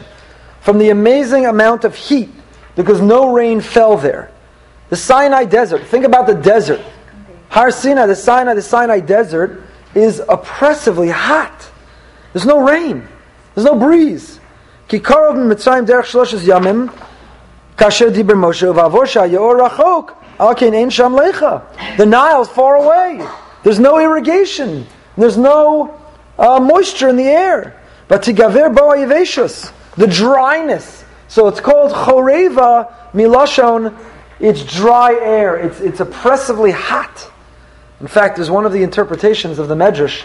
From 0.61 0.79
the 0.79 0.90
amazing 0.90 1.46
amount 1.46 1.85
of 1.85 1.94
heat, 1.94 2.31
because 2.77 3.01
no 3.01 3.33
rain 3.33 3.61
fell 3.61 3.96
there. 3.96 4.31
The 4.90 4.96
Sinai 4.96 5.44
desert, 5.46 5.85
think 5.87 6.05
about 6.05 6.27
the 6.27 6.35
desert. 6.35 6.81
Har 7.49 7.70
Sinai, 7.70 8.07
the 8.07 8.16
Sinai, 8.16 8.55
the 8.55 8.62
Sinai 8.62 9.01
desert 9.01 9.62
is 9.94 10.20
oppressively 10.29 11.09
hot. 11.09 11.70
There's 12.33 12.47
no 12.47 12.61
rain. 12.62 13.07
There's 13.55 13.64
no 13.64 13.77
breeze. 13.77 14.38
Kikarov 14.88 15.37
mitzrayim 15.37 15.87
derech 15.87 16.05
shloshes 16.05 16.40
yamim, 16.40 16.93
kasher 17.77 18.11
diber 18.11 18.35
Moshe, 18.35 18.73
v'avor 18.73 19.07
sha'yor 19.07 19.69
rachok, 19.69 20.16
al 20.38 20.55
kein 20.55 20.75
ein 20.75 20.90
sham 20.90 21.12
lecha. 21.12 21.62
The 21.97 22.07
Nile's 22.07 22.49
far 22.49 22.77
away. 22.77 23.27
There's 23.62 23.79
no 23.79 23.99
irrigation. 23.99 24.87
There's 25.16 25.37
no 25.37 26.01
uh, 26.38 26.61
moisture 26.61 27.09
in 27.09 27.16
the 27.16 27.29
air. 27.29 27.81
But 28.09 28.25
to 28.25 28.33
gaver 28.33 28.75
boayiveshus, 28.75 29.73
the 29.97 30.07
dryness. 30.07 31.05
So 31.29 31.47
it's 31.49 31.61
called 31.61 31.93
choreva 31.93 32.93
milashon. 33.12 33.97
It's 34.40 34.64
dry 34.64 35.14
air. 35.14 35.57
It's, 35.57 35.81
it's 35.81 36.01
oppressively 36.01 36.71
hot. 36.71 37.31
In 38.01 38.07
fact, 38.07 38.37
there's 38.37 38.51
one 38.51 38.64
of 38.64 38.73
the 38.73 38.83
interpretations 38.83 39.59
of 39.59 39.69
the 39.69 39.75
Medrash. 39.75 40.25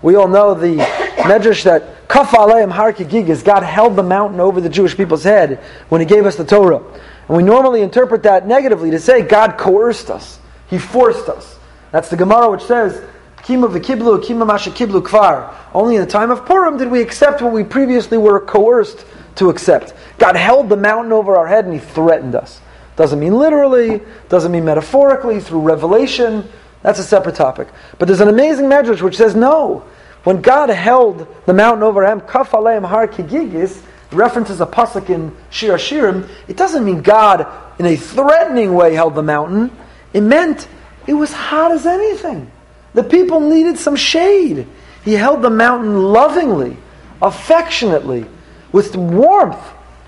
We 0.00 0.14
all 0.14 0.28
know 0.28 0.54
the 0.54 0.80
Medrash 1.16 1.64
that 1.64 2.08
Kaf 2.08 2.30
Aleim 2.30 2.70
Har 2.70 2.92
God 2.92 3.62
held 3.62 3.96
the 3.96 4.02
mountain 4.02 4.40
over 4.40 4.60
the 4.60 4.68
Jewish 4.68 4.96
people's 4.96 5.24
head 5.24 5.58
when 5.88 6.00
He 6.00 6.06
gave 6.06 6.26
us 6.26 6.36
the 6.36 6.44
Torah. 6.44 6.82
And 7.28 7.36
we 7.36 7.42
normally 7.42 7.82
interpret 7.82 8.22
that 8.24 8.46
negatively 8.46 8.90
to 8.92 9.00
say 9.00 9.22
God 9.22 9.58
coerced 9.58 10.10
us. 10.10 10.38
He 10.68 10.78
forced 10.78 11.28
us. 11.28 11.58
That's 11.90 12.08
the 12.08 12.16
Gemara 12.16 12.50
which 12.50 12.62
says 12.62 13.02
Kima 13.38 13.68
v'kiblu, 13.68 14.24
kima 14.24 14.46
masha 14.46 14.70
kiblu 14.70 15.02
kvar. 15.02 15.54
Only 15.72 15.96
in 15.96 16.00
the 16.00 16.10
time 16.10 16.30
of 16.30 16.44
Purim 16.44 16.78
did 16.78 16.90
we 16.90 17.00
accept 17.00 17.40
what 17.40 17.52
we 17.52 17.62
previously 17.64 18.18
were 18.18 18.40
coerced 18.40 19.06
to 19.36 19.50
accept. 19.50 19.94
God 20.18 20.36
held 20.36 20.68
the 20.68 20.76
mountain 20.76 21.12
over 21.12 21.36
our 21.36 21.46
head 21.46 21.64
and 21.64 21.74
He 21.74 21.80
threatened 21.80 22.34
us. 22.34 22.60
Doesn't 22.96 23.20
mean 23.20 23.34
literally, 23.34 24.00
doesn't 24.28 24.50
mean 24.50 24.64
metaphorically, 24.64 25.38
through 25.40 25.60
revelation. 25.60 26.48
That's 26.82 26.98
a 26.98 27.04
separate 27.04 27.36
topic. 27.36 27.68
But 27.98 28.08
there's 28.08 28.20
an 28.20 28.28
amazing 28.28 28.66
medrash 28.66 29.02
which 29.02 29.16
says 29.16 29.36
no. 29.36 29.84
When 30.26 30.42
God 30.42 30.70
held 30.70 31.24
the 31.46 31.54
mountain 31.54 31.84
over 31.84 32.04
him, 32.04 32.20
kaf 32.20 32.50
har 32.50 33.06
kigigis, 33.06 33.80
references 34.10 34.60
a 34.60 34.66
pasuk 34.66 35.08
in 35.08 35.32
Shir 35.50 35.74
Shirim, 35.74 36.28
it 36.48 36.56
doesn't 36.56 36.84
mean 36.84 37.00
God 37.00 37.46
in 37.78 37.86
a 37.86 37.94
threatening 37.94 38.74
way 38.74 38.94
held 38.94 39.14
the 39.14 39.22
mountain. 39.22 39.70
It 40.12 40.22
meant 40.22 40.66
it 41.06 41.12
was 41.12 41.32
hot 41.32 41.70
as 41.70 41.86
anything. 41.86 42.50
The 42.92 43.04
people 43.04 43.38
needed 43.38 43.78
some 43.78 43.94
shade. 43.94 44.66
He 45.04 45.12
held 45.12 45.42
the 45.42 45.50
mountain 45.50 46.02
lovingly, 46.02 46.76
affectionately, 47.22 48.26
with 48.72 48.96
warmth. 48.96 49.64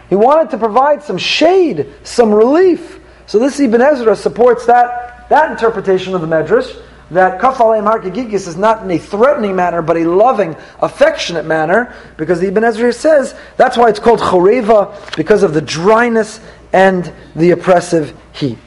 He 0.09 0.17
wanted 0.17 0.51
to 0.51 0.59
provide 0.59 1.05
some 1.05 1.19
shade, 1.19 1.95
some 2.03 2.35
relief. 2.35 2.99
So 3.27 3.39
this 3.39 3.61
Ibn 3.61 3.81
Ezra 3.81 4.17
supports 4.17 4.67
that, 4.67 5.29
that 5.29 5.53
interpretation 5.53 6.17
of 6.17 6.23
the 6.23 6.27
Medrash, 6.27 6.77
that 7.11 7.41
Kafalei 7.41 7.83
Markagigis 7.83 8.47
is 8.47 8.57
not 8.57 8.83
in 8.83 8.91
a 8.91 8.99
threatening 8.99 9.57
manner, 9.57 9.83
but 9.83 9.97
a 9.97 10.05
loving, 10.05 10.57
affectionate 10.81 11.47
manner, 11.47 11.95
because 12.17 12.41
the 12.41 12.49
Ibn 12.49 12.65
Ezra 12.65 12.93
says 12.93 13.35
that's 13.57 13.77
why 13.77 13.89
it's 13.89 13.99
called 13.99 14.21
Choreva, 14.21 15.17
because 15.17 15.43
of 15.43 15.55
the 15.55 15.63
dryness 15.63 16.41
and 16.73 17.13
the 17.35 17.51
oppressive 17.51 18.15
heat. 18.33 18.59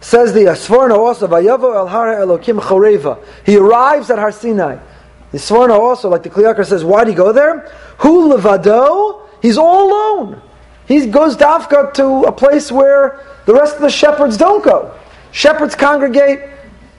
Says 0.00 0.32
the 0.32 0.40
Sforno 0.40 0.98
also, 0.98 1.28
Vayavo 1.28 1.74
el 1.74 1.88
Elokim 1.88 2.60
Choreva. 2.60 3.22
He 3.44 3.56
arrives 3.56 4.10
at 4.10 4.18
Har 4.18 4.32
Sinai. 4.32 4.78
The 5.30 5.38
Sforno 5.38 5.78
also, 5.78 6.08
like 6.08 6.22
the 6.22 6.30
Kli 6.30 6.52
Yakar 6.52 6.66
says, 6.66 6.84
why 6.84 7.04
did 7.04 7.10
he 7.10 7.16
go 7.16 7.32
there? 7.32 7.70
Hu 7.98 8.32
levado, 8.32 9.28
he's 9.42 9.58
all 9.58 9.88
alone. 9.88 10.42
He 10.88 11.06
goes 11.06 11.36
dafka 11.36 11.92
to 11.94 12.24
a 12.24 12.32
place 12.32 12.72
where 12.72 13.24
the 13.46 13.54
rest 13.54 13.76
of 13.76 13.82
the 13.82 13.90
shepherds 13.90 14.36
don't 14.36 14.64
go. 14.64 14.92
Shepherds 15.30 15.76
congregate, 15.76 16.50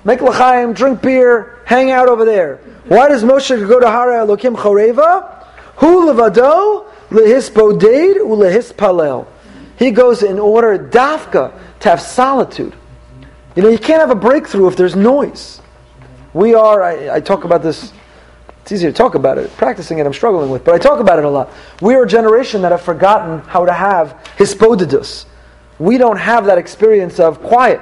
make 0.03 0.21
l'chaim, 0.21 0.73
drink 0.73 1.01
beer, 1.01 1.59
hang 1.65 1.91
out 1.91 2.09
over 2.09 2.25
there. 2.25 2.57
Why 2.85 3.07
does 3.07 3.23
Moshe 3.23 3.67
go 3.67 3.79
to 3.79 3.89
Har 3.89 4.07
Elokim 4.09 4.55
Choreva? 4.55 5.45
Hu 5.75 6.05
levado 6.07 6.85
lehispoded 7.09 8.17
ulehispalel. 8.17 9.27
He 9.77 9.91
goes 9.91 10.23
in 10.23 10.37
order 10.39 10.77
dafka 10.77 11.57
to 11.79 11.89
have 11.89 12.01
solitude. 12.01 12.75
You 13.55 13.63
know, 13.63 13.69
you 13.69 13.77
can't 13.77 13.99
have 13.99 14.11
a 14.11 14.15
breakthrough 14.15 14.67
if 14.67 14.77
there's 14.77 14.95
noise. 14.95 15.61
We 16.33 16.53
are, 16.53 16.81
I, 16.81 17.15
I, 17.15 17.19
talk 17.19 17.43
about 17.43 17.61
this, 17.61 17.91
it's 18.61 18.71
easier 18.71 18.91
to 18.91 18.95
talk 18.95 19.15
about 19.15 19.37
it. 19.37 19.51
Practicing 19.57 19.99
it, 19.99 20.05
I'm 20.05 20.13
struggling 20.13 20.49
with, 20.49 20.63
but 20.63 20.73
I 20.73 20.77
talk 20.77 20.99
about 20.99 21.19
it 21.19 21.25
a 21.25 21.29
lot. 21.29 21.49
We 21.81 21.95
are 21.95 22.03
a 22.03 22.07
generation 22.07 22.61
that 22.61 22.71
have 22.71 22.81
forgotten 22.81 23.39
how 23.39 23.65
to 23.65 23.73
have 23.73 24.23
hispodidus. 24.37 25.25
We 25.79 25.97
don't 25.97 26.17
have 26.17 26.45
that 26.45 26.57
experience 26.57 27.19
of 27.19 27.41
quiet. 27.41 27.81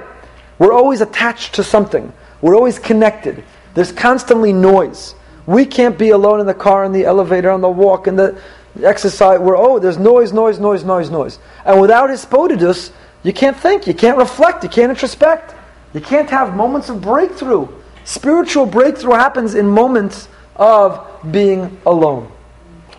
We're 0.60 0.74
always 0.74 1.00
attached 1.00 1.54
to 1.54 1.64
something, 1.64 2.12
we're 2.42 2.54
always 2.54 2.78
connected. 2.78 3.42
There's 3.74 3.92
constantly 3.92 4.52
noise. 4.52 5.14
We 5.46 5.64
can't 5.64 5.96
be 5.98 6.10
alone 6.10 6.38
in 6.38 6.46
the 6.46 6.54
car, 6.54 6.84
in 6.84 6.92
the 6.92 7.04
elevator, 7.06 7.50
on 7.50 7.62
the 7.62 7.68
walk, 7.68 8.06
in 8.06 8.16
the 8.16 8.38
exercise. 8.82 9.38
We're, 9.40 9.56
oh, 9.56 9.78
there's 9.78 9.96
noise, 9.96 10.32
noise, 10.32 10.60
noise, 10.60 10.84
noise, 10.84 11.08
noise. 11.08 11.38
And 11.64 11.80
without 11.80 12.10
his 12.10 12.24
hispodidus, 12.24 12.92
you 13.22 13.32
can't 13.32 13.56
think, 13.56 13.86
you 13.86 13.94
can't 13.94 14.18
reflect, 14.18 14.62
you 14.62 14.68
can't 14.68 14.90
introspect. 14.90 15.54
You 15.94 16.00
can't 16.00 16.28
have 16.28 16.54
moments 16.54 16.90
of 16.90 17.00
breakthrough. 17.00 17.66
Spiritual 18.04 18.66
breakthrough 18.66 19.14
happens 19.14 19.54
in 19.54 19.66
moments 19.66 20.28
of 20.56 21.08
being 21.30 21.80
alone. 21.86 22.30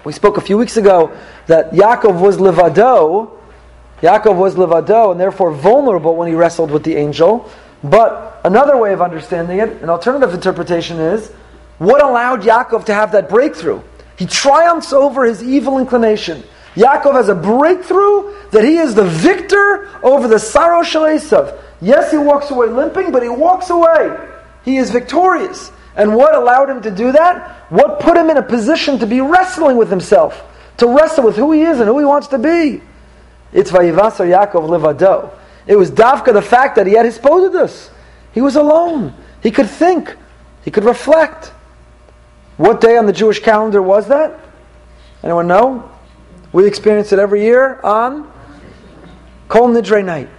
We 0.04 0.14
spoke 0.14 0.38
a 0.38 0.42
few 0.42 0.58
weeks 0.58 0.78
ago 0.78 1.16
that 1.46 1.72
Yaakov 1.72 2.20
was 2.20 2.40
levado. 2.40 3.40
Yaakov 4.02 4.36
was 4.36 4.56
levado 4.56 5.12
and 5.12 5.20
therefore 5.20 5.52
vulnerable 5.52 6.16
when 6.16 6.28
he 6.28 6.34
wrestled 6.34 6.72
with 6.72 6.84
the 6.84 6.96
angel. 6.96 7.50
But 7.84 8.42
another 8.44 8.78
way 8.78 8.94
of 8.94 9.02
understanding 9.02 9.60
it, 9.60 9.82
an 9.82 9.90
alternative 9.90 10.34
interpretation 10.34 11.00
is, 11.00 11.32
what 11.78 12.04
allowed 12.04 12.42
Yaakov 12.42 12.86
to 12.86 12.94
have 12.94 13.12
that 13.14 13.30
breakthrough? 13.30 13.82
He 14.18 14.26
triumphs 14.26 14.94
over 14.94 15.26
his 15.26 15.44
evil 15.44 15.80
inclination. 15.80 16.44
Yaakov 16.76 17.14
has 17.14 17.30
a 17.30 17.36
breakthrough 17.36 18.34
that 18.52 18.64
he 18.64 18.78
is 18.78 18.96
the 18.96 19.04
victor 19.04 19.90
over 20.04 20.28
the 20.28 20.40
sorrow 20.40 20.84
Shalesav. 20.84 21.60
Yes, 21.82 22.12
he 22.12 22.18
walks 22.18 22.52
away 22.52 22.68
limping, 22.68 23.12
but 23.12 23.24
he 23.24 23.30
walks 23.30 23.70
away. 23.70 24.16
He 24.64 24.78
is 24.78 24.92
victorious. 24.92 25.72
And 25.96 26.16
what 26.16 26.36
allowed 26.36 26.70
him 26.70 26.82
to 26.84 26.92
do 26.92 27.12
that? 27.12 27.72
What 27.72 28.00
put 28.00 28.16
him 28.16 28.30
in 28.30 28.38
a 28.38 28.44
position 28.44 29.00
to 29.00 29.08
be 29.08 29.22
wrestling 29.22 29.78
with 29.78 29.90
himself, 29.90 30.42
to 30.78 30.88
wrestle 30.88 31.26
with 31.26 31.36
who 31.36 31.52
he 31.52 31.64
is 31.64 31.80
and 31.80 31.88
who 31.88 32.00
he 32.00 32.06
wants 32.06 32.28
to 32.28 32.38
be? 32.38 32.82
It's 33.54 33.72
Vayivasar 33.72 34.28
Yaakov 34.28 34.70
Livado. 34.70 35.32
It 35.68 35.76
was 35.76 35.92
Davka 35.92 36.34
the 36.34 36.42
fact 36.42 36.76
that 36.76 36.88
he 36.88 36.94
had 36.94 37.06
his 37.06 37.18
this. 37.20 37.92
He 38.34 38.42
was 38.42 38.56
alone. 38.56 39.14
He 39.42 39.52
could 39.52 39.70
think. 39.70 40.16
He 40.64 40.72
could 40.72 40.84
reflect. 40.84 41.52
What 42.58 42.82
day 42.82 42.98
on 42.98 43.06
the 43.06 43.14
Jewish 43.14 43.40
calendar 43.40 43.82
was 43.82 44.08
that? 44.08 44.40
Anyone 45.24 45.48
know? 45.48 45.90
We 46.54 46.66
experience 46.66 47.12
it 47.12 47.20
every 47.20 47.44
year 47.44 47.80
on 47.82 48.32
Kol 49.48 49.70
Nidre 49.70 50.04
night. 50.04 50.30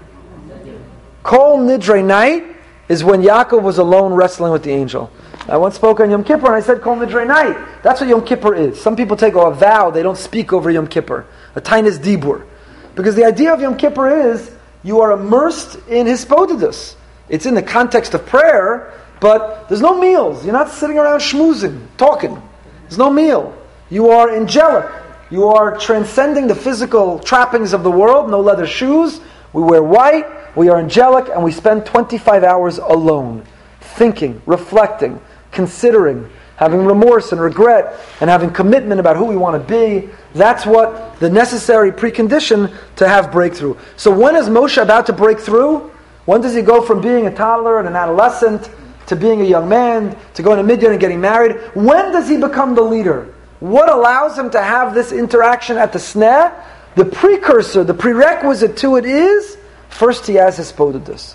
Kol 1.23 1.59
Nidre 1.59 2.05
night 2.05 2.45
is 2.89 3.05
when 3.05 3.23
Yaakov 3.23 3.63
was 3.63 3.79
alone 3.79 4.13
wrestling 4.13 4.53
with 4.53 4.63
the 4.63 4.71
angel. 4.71 5.11
I 5.49 5.57
once 5.57 5.75
spoke 5.75 6.01
on 6.01 6.11
Yom 6.11 6.25
Kippur 6.25 6.47
and 6.47 6.55
I 6.55 6.61
said 6.61 6.83
Kol 6.83 6.97
Nidre 6.97 7.27
night. 7.27 7.57
That's 7.83 8.01
what 8.01 8.09
Yom 8.09 8.25
Kippur 8.25 8.55
is. 8.55 8.81
Some 8.81 8.97
people 8.97 9.17
take 9.17 9.35
a 9.35 9.51
vow, 9.51 9.91
they 9.91 10.03
don't 10.03 10.19
speak 10.19 10.53
over 10.53 10.71
Yom 10.71 10.87
Kippur. 10.87 11.27
A 11.55 11.61
tainis 11.61 11.99
dibur. 11.99 12.47
Because 12.95 13.15
the 13.15 13.25
idea 13.25 13.53
of 13.53 13.61
Yom 13.61 13.77
Kippur 13.77 14.31
is 14.31 14.51
you 14.83 15.01
are 15.01 15.13
immersed 15.13 15.77
in 15.89 16.07
Hisbodedus. 16.07 16.97
It's 17.29 17.47
in 17.47 17.55
the 17.55 17.63
context 17.63 18.15
of 18.15 18.27
prayer, 18.27 18.93
but 19.21 19.69
there's 19.69 19.81
no 19.81 19.99
meals. 19.99 20.45
You're 20.45 20.53
not 20.53 20.71
sitting 20.71 20.99
around 20.99 21.21
schmoozing, 21.21 21.87
talking. 21.97 22.41
There's 22.83 22.99
no 22.99 23.11
meal. 23.11 23.57
You 23.89 24.11
are 24.11 24.35
angelic. 24.35 24.91
You 25.31 25.47
are 25.49 25.79
transcending 25.79 26.47
the 26.47 26.55
physical 26.55 27.19
trappings 27.19 27.73
of 27.73 27.83
the 27.83 27.91
world, 27.91 28.31
no 28.31 28.41
leather 28.41 28.67
shoes. 28.67 29.21
We 29.55 29.63
wear 29.63 29.83
white, 29.83 30.27
we 30.57 30.69
are 30.69 30.79
angelic, 30.79 31.29
and 31.29 31.43
we 31.43 31.53
spend 31.53 31.87
25 31.87 32.45
hours 32.45 32.79
alone, 32.79 33.47
thinking, 33.81 34.43
reflecting, 34.45 35.21
considering, 35.51 36.31
having 36.57 36.85
remorse 36.85 37.33
and 37.33 37.41
regret, 37.41 38.01
and 38.21 38.31
having 38.31 38.51
commitment 38.51 39.01
about 39.01 39.17
who 39.17 39.25
we 39.25 39.37
want 39.37 39.61
to 39.61 39.69
be. 39.69 40.09
That's 40.35 40.65
what 40.65 41.19
the 41.19 41.29
necessary 41.29 41.91
precondition 41.91 42.75
to 42.97 43.09
have 43.09 43.33
breakthrough. 43.33 43.77
So 43.97 44.11
when 44.11 44.37
is 44.37 44.49
Moshe 44.49 44.81
about 44.81 45.07
to 45.07 45.13
break 45.13 45.41
through? 45.41 45.91
When 46.25 46.41
does 46.41 46.55
he 46.55 46.63
go 46.63 46.83
from 46.83 47.01
being 47.01 47.27
a 47.27 47.35
toddler 47.35 47.79
and 47.79 47.89
an 47.89 47.97
adolescent 47.97 48.71
to 49.07 49.17
being 49.17 49.41
a 49.41 49.45
young 49.45 49.69
man 49.69 50.17
to 50.35 50.43
going 50.43 50.59
to 50.59 50.63
Midian 50.63 50.93
and 50.93 51.01
getting 51.01 51.21
married? 51.21 51.57
When 51.75 52.13
does 52.13 52.29
he 52.29 52.37
become 52.37 52.75
the 52.75 52.83
leader? 52.83 53.35
What 53.61 53.89
allows 53.89 54.39
him 54.39 54.51
to 54.51 54.63
have 54.63 54.95
this 54.95 55.13
interaction 55.13 55.77
at 55.77 55.93
the 55.93 55.99
sneh? 55.99 56.53
The 56.95 57.05
precursor, 57.05 57.85
the 57.85 57.95
prerequisite 57.95 58.77
to 58.79 58.97
it 58.97 59.05
is 59.05 59.57
first 59.89 60.27
he 60.27 60.35
has 60.35 60.59
Hisbodedus. 60.59 61.35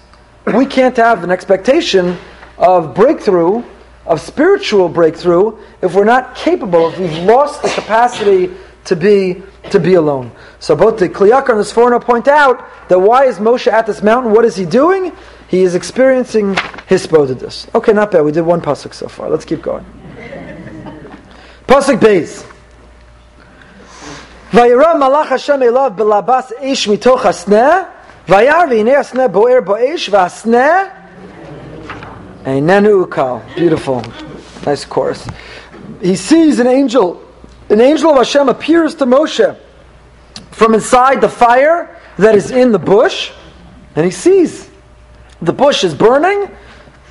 We 0.53 0.65
can't 0.65 0.95
have 0.97 1.23
an 1.23 1.31
expectation 1.31 2.17
of 2.57 2.93
breakthrough, 2.93 3.63
of 4.07 4.21
spiritual 4.21 4.89
breakthrough, 4.89 5.57
if 5.81 5.93
we're 5.93 6.05
not 6.05 6.35
capable, 6.35 6.89
if 6.89 6.99
we've 6.99 7.23
lost 7.25 7.61
the 7.61 7.69
capacity 7.69 8.51
to 8.85 8.95
be 8.95 9.43
to 9.69 9.79
be 9.79 9.95
alone. 9.95 10.31
So 10.59 10.75
both 10.75 10.97
the 10.97 11.09
Kli 11.09 11.31
Yakar 11.31 11.49
and 11.49 11.59
the 11.59 11.63
Sforno 11.63 12.01
point 12.01 12.27
out 12.27 12.65
that 12.87 12.99
why 12.99 13.25
is 13.25 13.37
Moshe 13.37 13.69
at 13.69 13.85
this 13.85 14.01
mountain? 14.01 14.31
What 14.31 14.45
is 14.45 14.55
he 14.55 14.65
doing? 14.65 15.11
He 15.49 15.61
is 15.61 15.75
experiencing 15.75 16.55
his 16.87 17.05
Hisbodedus. 17.05 17.73
Okay, 17.75 17.91
not 17.91 18.11
bad. 18.11 18.21
We 18.21 18.31
did 18.31 18.41
one 18.41 18.61
pasuk 18.61 18.93
so 18.93 19.09
far. 19.09 19.29
Let's 19.29 19.45
keep 19.45 19.61
going. 19.61 19.85
pasuk 21.67 21.99
Beis. 21.99 22.45
Vayira 24.51 24.95
malach 24.95 25.27
Hashem 25.27 25.59
elav 25.59 25.97
belabas 25.97 26.51
ish 26.63 26.87
mitoch 26.87 27.19
hasneh, 27.19 27.89
vayar 28.25 28.67
v'inei 28.69 28.95
hasneh 28.95 29.31
boer 29.31 29.61
bo'esh 29.61 30.09
einenu 32.47 33.05
ukal. 33.05 33.43
Beautiful. 33.55 34.01
Nice 34.65 34.85
chorus. 34.85 35.27
He 36.01 36.15
sees 36.15 36.59
an 36.59 36.67
angel 36.67 37.23
an 37.69 37.81
angel 37.81 38.11
of 38.11 38.17
Hashem 38.17 38.47
appears 38.47 38.95
to 38.95 39.05
Moshe 39.05 39.57
from 40.51 40.73
inside 40.73 41.19
the 41.19 41.29
fire 41.29 41.99
that 42.17 42.33
is 42.33 42.49
in 42.51 42.71
the 42.71 42.79
bush, 42.79 43.31
and 43.95 44.05
he 44.05 44.11
sees 44.11 44.69
the 45.41 45.51
bush 45.53 45.83
is 45.83 45.93
burning, 45.93 46.49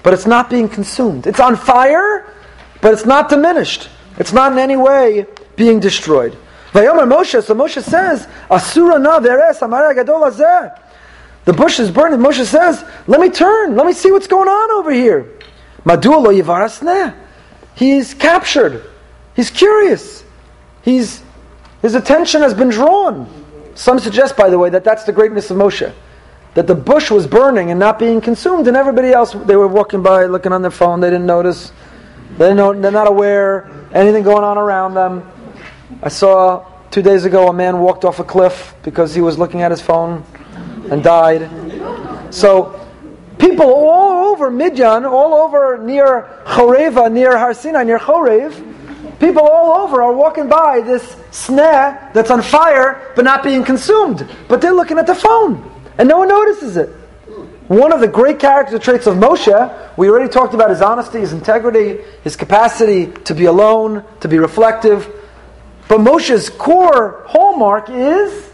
but 0.03 0.15
it's 0.15 0.27
not 0.27 0.49
being 0.49 0.69
consumed. 0.69 1.27
It's 1.27 1.41
on 1.41 1.57
fire, 1.57 2.33
but 2.81 2.95
it's 2.95 3.05
not 3.05 3.29
diminished. 3.29 3.91
It's 4.19 4.33
not 4.33 4.53
in 4.53 4.59
any 4.59 4.77
way 4.77 5.27
being 5.57 5.79
destroyed. 5.79 6.37
Vayomer 6.73 7.07
Moshe, 7.07 7.43
so 7.43 7.55
Moshe 7.55 7.83
says, 7.83 8.27
Asura 8.51 8.99
na 8.99 9.21
veres 9.21 9.61
gadol 9.61 10.23
azeh. 10.23 10.81
The 11.47 11.53
bush 11.53 11.79
is 11.79 11.91
burning. 11.93 12.19
Moshe 12.19 12.45
says, 12.45 12.85
let 13.07 13.21
me 13.21 13.31
turn. 13.31 13.77
Let 13.77 13.87
me 13.87 13.93
see 13.93 14.11
what's 14.11 14.27
going 14.27 14.49
on 14.49 14.71
over 14.73 14.91
here. 14.91 15.33
Madua 15.85 16.23
lo 16.23 16.33
yivarasneh. 16.33 17.15
He's 17.77 18.15
captured. 18.15 18.85
He's 19.35 19.51
curious. 19.51 20.25
He's, 20.83 21.23
his 21.83 21.95
attention 21.95 22.43
has 22.43 22.53
been 22.53 22.69
drawn. 22.69 23.29
Some 23.77 24.01
suggest, 24.01 24.37
by 24.37 24.51
the 24.51 24.59
way, 24.59 24.71
that 24.71 24.83
that's 24.83 25.05
the 25.05 25.13
greatness 25.13 25.51
of 25.51 25.57
Moshe. 25.57 25.93
That 26.55 26.67
the 26.67 26.75
bush 26.75 27.13
was 27.13 27.29
burning 27.29 27.71
and 27.71 27.79
not 27.79 27.99
being 27.99 28.21
consumed, 28.21 28.67
and 28.67 28.77
everybody 28.77 29.13
else, 29.13 29.33
they 29.33 29.57
were 29.57 29.69
walking 29.69 30.03
by 30.03 30.25
looking 30.25 30.53
on 30.53 30.63
their 30.63 30.71
phone, 30.71 31.01
they 31.01 31.11
didn't 31.11 31.27
notice. 31.27 31.71
They 32.39 32.55
know, 32.55 32.73
they're 32.73 32.91
not 32.91 33.07
aware 33.07 33.71
anything 33.93 34.25
going 34.25 34.43
on 34.43 34.59
around 34.59 34.95
them. 34.95 35.31
I 36.03 36.09
saw 36.09 36.67
two 36.91 37.03
days 37.03 37.25
ago 37.25 37.49
a 37.49 37.53
man 37.53 37.79
walked 37.79 38.05
off 38.05 38.19
a 38.19 38.25
cliff 38.25 38.75
because 38.83 39.15
he 39.15 39.21
was 39.21 39.39
looking 39.39 39.63
at 39.63 39.71
his 39.71 39.83
phone 39.83 40.25
and 40.91 41.03
died. 41.03 42.35
So, 42.35 42.87
people 43.39 43.67
all 43.67 44.33
over 44.33 44.51
Midian, 44.51 45.05
all 45.05 45.35
over 45.35 45.79
near 45.79 46.43
Choreva, 46.45 47.11
near 47.11 47.37
Har 47.37 47.55
Sinai, 47.55 47.85
near 47.85 47.99
Chorev, 47.99 48.75
People 49.19 49.49
all 49.49 49.79
over 49.81 50.03
are 50.03 50.13
walking 50.13 50.49
by 50.49 50.81
this 50.83 51.03
sneh 51.31 52.13
that's 52.13 52.31
on 52.31 52.43
fire 52.43 53.13
but 53.17 53.25
not 53.25 53.43
being 53.43 53.65
consumed. 53.65 54.29
But 54.49 54.61
they're 54.61 54.75
looking 54.75 54.99
at 54.99 55.07
the 55.07 55.15
phone 55.15 55.71
and 55.97 56.09
no 56.09 56.19
one 56.19 56.29
notices 56.29 56.77
it. 56.77 56.91
One 57.69 57.93
of 57.93 58.01
the 58.01 58.09
great 58.09 58.39
character 58.39 58.79
traits 58.79 59.07
of 59.07 59.17
Moshe, 59.17 59.97
we 59.97 60.09
already 60.09 60.29
talked 60.29 60.55
about 60.55 60.71
his 60.71 60.83
honesty, 60.83 61.19
his 61.19 61.33
integrity, 61.33 62.05
his 62.23 62.37
capacity 62.37 63.07
to 63.25 63.35
be 63.35 63.47
alone, 63.47 64.05
to 64.21 64.29
be 64.29 64.39
reflective. 64.39 65.09
But 65.89 66.01
Moshe's 66.01 66.51
core 66.51 67.25
hallmark 67.27 67.89
is 67.89 68.51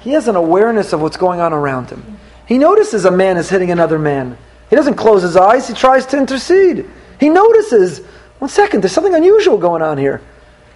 he 0.00 0.12
has 0.12 0.28
an 0.28 0.36
awareness 0.36 0.92
of 0.92 1.00
what's 1.00 1.16
going 1.16 1.40
on 1.40 1.52
around 1.52 1.90
him. 1.90 2.18
He 2.46 2.58
notices 2.58 3.04
a 3.04 3.10
man 3.10 3.36
is 3.36 3.48
hitting 3.48 3.70
another 3.70 3.98
man. 3.98 4.38
He 4.70 4.76
doesn't 4.76 4.94
close 4.94 5.22
his 5.22 5.36
eyes, 5.36 5.68
he 5.68 5.74
tries 5.74 6.06
to 6.06 6.18
intercede. 6.18 6.88
He 7.18 7.28
notices 7.28 8.00
one 8.38 8.48
second, 8.48 8.82
there's 8.82 8.92
something 8.92 9.14
unusual 9.14 9.58
going 9.58 9.82
on 9.82 9.98
here. 9.98 10.22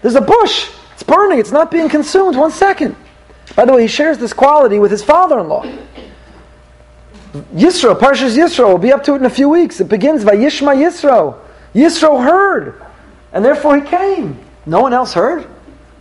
There's 0.02 0.16
a 0.16 0.20
bush. 0.20 0.68
It's 0.94 1.02
burning. 1.02 1.38
It's 1.38 1.52
not 1.52 1.70
being 1.70 1.88
consumed. 1.88 2.36
One 2.36 2.50
second. 2.50 2.96
By 3.54 3.64
the 3.64 3.72
way, 3.72 3.82
he 3.82 3.88
shares 3.88 4.18
this 4.18 4.32
quality 4.32 4.78
with 4.78 4.90
his 4.90 5.02
father-in-law. 5.02 5.62
Yisro, 7.54 7.98
Parshas 7.98 8.36
Yisro, 8.36 8.68
we'll 8.68 8.78
be 8.78 8.92
up 8.92 9.04
to 9.04 9.14
it 9.14 9.16
in 9.16 9.24
a 9.24 9.30
few 9.30 9.48
weeks. 9.48 9.80
It 9.80 9.88
begins 9.88 10.24
by 10.24 10.36
Yishma 10.36 10.76
Yisro. 10.76 11.38
Yisro 11.74 12.22
heard, 12.22 12.82
and 13.32 13.44
therefore 13.44 13.76
he 13.76 13.82
came. 13.82 14.38
No 14.66 14.80
one 14.80 14.92
else 14.92 15.14
heard. 15.14 15.48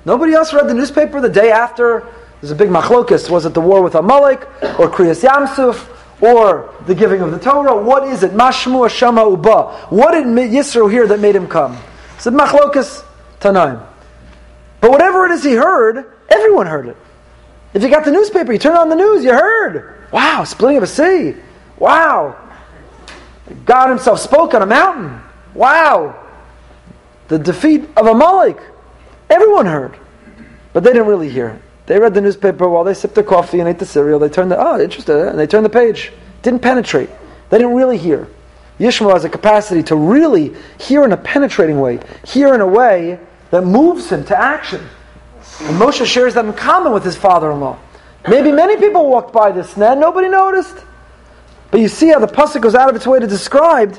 Nobody 0.04 0.34
else 0.34 0.54
read 0.54 0.68
the 0.68 0.74
newspaper 0.74 1.22
the 1.22 1.30
day 1.30 1.52
after. 1.52 2.06
There's 2.42 2.52
a 2.52 2.56
big 2.56 2.70
machlokus. 2.70 3.30
Was 3.30 3.46
it 3.46 3.54
the 3.54 3.62
war 3.62 3.82
with 3.82 3.96
Amalek 3.96 4.42
or 4.80 4.90
Kriyas 4.90 5.24
Yamsuf? 5.24 5.88
or 6.22 6.74
the 6.86 6.96
giving 6.96 7.22
of 7.22 7.32
the 7.32 7.40
Torah. 7.40 7.76
What 7.84 8.04
is 8.04 8.24
it? 8.24 8.32
Mashmu 8.32 8.88
Shama 8.90 9.30
Uba. 9.30 9.88
What 9.90 10.12
did 10.12 10.26
Yisro 10.26 10.90
hear 10.90 11.08
that 11.08 11.20
made 11.20 11.36
him 11.36 11.48
come? 11.48 11.78
Said 12.20 12.34
Machlokas 12.34 13.04
Tanaim. 13.40 13.86
But 14.80 14.92
whatever 14.92 15.26
it 15.26 15.32
is 15.32 15.44
he 15.44 15.54
heard, 15.54 16.06
everyone 16.30 16.68
heard 16.68 16.88
it. 16.88 16.98
If 17.74 17.82
you 17.84 17.90
got 17.90 18.06
the 18.06 18.12
newspaper, 18.12 18.54
you 18.54 18.60
turn 18.60 18.78
on 18.78 18.90
the 18.90 18.96
news, 18.96 19.24
you 19.24 19.32
heard. 19.32 19.96
Wow, 20.12 20.44
splitting 20.44 20.78
of 20.78 20.84
a 20.84 20.88
sea. 20.88 21.36
Wow. 21.78 22.38
God 23.66 23.90
himself 23.90 24.20
spoke 24.20 24.54
on 24.54 24.62
a 24.62 24.66
mountain. 24.66 25.22
Wow. 25.54 26.18
The 27.28 27.40
defeat 27.40 27.90
of 27.96 28.08
Amalek. 28.08 28.58
Everyone 29.30 29.66
heard. 29.66 29.98
But 30.74 30.84
they 30.84 30.92
didn't 30.92 31.08
really 31.08 31.30
hear 31.30 31.50
it. 31.50 31.62
They 31.92 32.00
read 32.00 32.14
the 32.14 32.22
newspaper 32.22 32.70
while 32.70 32.86
they 32.86 32.94
sipped 32.94 33.16
their 33.16 33.24
coffee 33.26 33.60
and 33.60 33.68
ate 33.68 33.78
the 33.78 33.86
cereal. 33.86 34.18
They 34.18 34.30
turned 34.30 34.50
the, 34.50 34.58
oh, 34.58 34.80
interested, 34.80 35.14
eh? 35.14 35.30
and 35.30 35.38
they 35.38 35.46
turned 35.46 35.66
the 35.66 35.70
page. 35.70 36.14
Didn't 36.42 36.62
penetrate. 36.62 37.10
They 37.50 37.58
didn't 37.58 37.74
really 37.74 37.98
hear. 37.98 38.30
Yishmael 38.80 39.12
has 39.12 39.26
a 39.26 39.30
capacity 39.30 39.84
to 39.84 39.98
really 39.98 40.56
hear 40.80 41.04
in 41.04 41.12
a 41.12 41.18
penetrating 41.18 41.82
way, 41.82 42.00
hear 42.24 42.56
in 42.56 42.62
a 42.62 42.66
way 42.66 43.20
that 43.50 43.66
moves 43.66 44.10
him 44.10 44.24
to 44.28 44.40
action. 44.40 44.80
And 45.64 45.82
Moshe 45.82 46.06
shares 46.06 46.36
that 46.36 46.46
in 46.46 46.54
common 46.54 46.94
with 46.94 47.04
his 47.04 47.18
father-in-law. 47.18 47.78
Maybe 48.30 48.54
many 48.54 48.78
people 48.78 49.10
walked 49.10 49.34
by 49.34 49.52
this 49.52 49.76
net, 49.76 49.98
nobody 49.98 50.30
noticed. 50.30 50.78
But 51.72 51.82
you 51.82 51.90
see 51.90 52.08
how 52.08 52.20
the 52.20 52.28
pasuk 52.28 52.62
goes 52.62 52.74
out 52.74 52.90
of 52.90 52.96
its 52.96 53.06
way 53.06 53.20
to 53.20 53.28
describe 53.28 53.98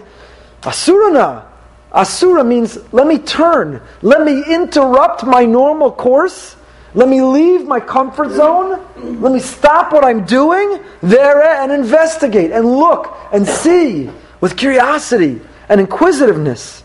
Asurana. 0.62 1.44
Asura 1.92 2.42
means 2.42 2.78
let 2.90 3.06
me 3.06 3.18
turn, 3.18 3.82
let 4.00 4.24
me 4.24 4.42
interrupt 4.46 5.24
my 5.24 5.44
normal 5.44 5.92
course 5.92 6.56
let 6.94 7.08
me 7.08 7.22
leave 7.22 7.66
my 7.66 7.80
comfort 7.80 8.30
zone. 8.30 8.80
Let 9.20 9.32
me 9.32 9.40
stop 9.40 9.92
what 9.92 10.04
I'm 10.04 10.24
doing 10.24 10.82
there 11.02 11.42
and 11.42 11.72
investigate 11.72 12.50
and 12.50 12.66
look 12.66 13.16
and 13.32 13.46
see 13.46 14.10
with 14.40 14.56
curiosity 14.56 15.40
and 15.68 15.80
inquisitiveness, 15.80 16.82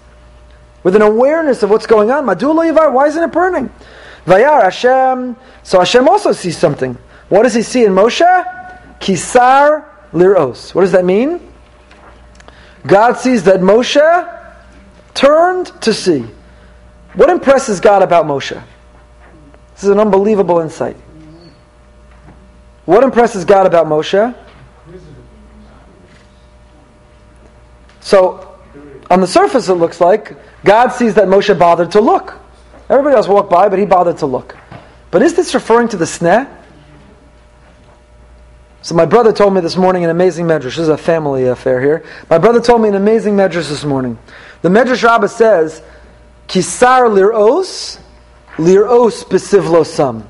with 0.83 0.95
an 0.95 1.01
awareness 1.01 1.61
of 1.63 1.69
what's 1.69 1.87
going 1.87 2.09
on. 2.09 2.25
Madula 2.25 2.71
Yavar, 2.73 2.93
why 2.93 3.07
isn't 3.07 3.21
it 3.21 3.31
burning? 3.33 3.69
Vayar 4.25 4.63
Hashem. 4.63 5.35
So 5.63 5.79
Hashem 5.79 6.07
also 6.07 6.31
sees 6.31 6.57
something. 6.57 6.97
What 7.27 7.43
does 7.43 7.53
he 7.53 7.61
see 7.61 7.83
in 7.83 7.91
Moshe? 7.91 8.99
Kisar 8.99 9.85
liros. 10.13 10.73
What 10.73 10.81
does 10.81 10.93
that 10.93 11.03
mean? 11.03 11.51
God 12.85 13.13
sees 13.13 13.43
that 13.43 13.59
Moshe 13.59 14.39
turned 15.13 15.81
to 15.81 15.93
see. 15.93 16.25
What 17.15 17.29
impresses 17.29 17.81
God 17.81 18.03
about 18.03 18.25
Moshe? 18.25 18.61
This 19.77 19.83
is 19.83 19.89
an 19.91 19.99
unbelievable 19.99 20.57
insight. 20.57 20.97
What 22.85 23.03
impresses 23.03 23.45
God 23.45 23.67
about 23.67 23.85
Moshe? 23.85 24.35
So, 27.99 28.57
on 29.11 29.21
the 29.21 29.27
surface, 29.27 29.69
it 29.69 29.75
looks 29.75 30.01
like 30.01 30.35
God 30.65 30.87
sees 30.87 31.13
that 31.13 31.27
Moshe 31.27 31.57
bothered 31.59 31.91
to 31.91 32.01
look. 32.01 32.39
Everybody 32.89 33.15
else 33.15 33.27
walked 33.27 33.51
by, 33.51 33.69
but 33.69 33.77
he 33.77 33.85
bothered 33.85 34.17
to 34.17 34.25
look. 34.25 34.57
But 35.11 35.21
is 35.21 35.35
this 35.35 35.53
referring 35.53 35.89
to 35.89 35.97
the 35.97 36.05
sneh? 36.05 36.49
So 38.81 38.95
my 38.95 39.05
brother 39.05 39.31
told 39.31 39.53
me 39.53 39.61
this 39.61 39.77
morning 39.77 40.03
an 40.05 40.09
amazing 40.09 40.47
medrash. 40.47 40.63
This 40.63 40.79
is 40.79 40.89
a 40.89 40.97
family 40.97 41.45
affair 41.45 41.79
here. 41.79 42.03
My 42.31 42.39
brother 42.39 42.61
told 42.61 42.81
me 42.81 42.89
an 42.89 42.95
amazing 42.95 43.35
medrash 43.35 43.69
this 43.69 43.83
morning. 43.83 44.17
The 44.63 44.69
medrash 44.69 45.03
rabbah 45.03 45.27
says, 45.27 45.83
"Kisar 46.47 47.07
liros, 47.11 47.99
liros 48.57 49.23
besivlosam." 49.25 50.23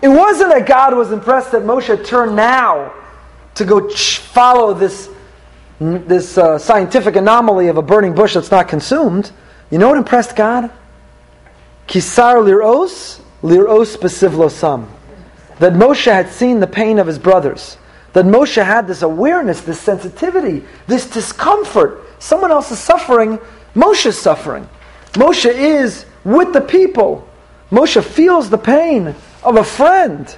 It 0.00 0.08
wasn't 0.08 0.50
that 0.50 0.66
God 0.66 0.96
was 0.96 1.10
impressed 1.10 1.52
that 1.52 1.62
Moshe 1.62 2.06
turned 2.06 2.36
now 2.36 2.92
to 3.54 3.64
go 3.64 3.88
follow 3.90 4.74
this 4.74 5.08
this 5.80 6.36
uh, 6.36 6.58
scientific 6.58 7.16
anomaly 7.16 7.68
of 7.68 7.76
a 7.76 7.82
burning 7.82 8.14
bush 8.14 8.34
that's 8.34 8.50
not 8.50 8.68
consumed. 8.68 9.30
You 9.70 9.78
know 9.78 9.88
what 9.88 9.98
impressed 9.98 10.34
God? 10.34 10.70
Kisar 11.86 12.42
liros, 12.42 13.20
liros 13.42 13.96
besivlosam 13.96 14.88
that 15.58 15.72
Moshe 15.72 16.10
had 16.10 16.30
seen 16.30 16.60
the 16.60 16.66
pain 16.66 16.98
of 16.98 17.06
his 17.06 17.18
brothers, 17.18 17.76
that 18.12 18.24
Moshe 18.24 18.62
had 18.64 18.86
this 18.86 19.02
awareness, 19.02 19.60
this 19.60 19.80
sensitivity, 19.80 20.64
this 20.86 21.10
discomfort. 21.10 22.04
Someone 22.18 22.50
else 22.50 22.70
is 22.70 22.78
suffering, 22.78 23.38
Moshe's 23.74 24.18
suffering. 24.18 24.68
Moshe 25.12 25.52
is 25.52 26.06
with 26.24 26.52
the 26.52 26.60
people. 26.60 27.27
Moshe 27.70 28.02
feels 28.02 28.50
the 28.50 28.58
pain 28.58 29.14
of 29.42 29.56
a 29.56 29.64
friend. 29.64 30.36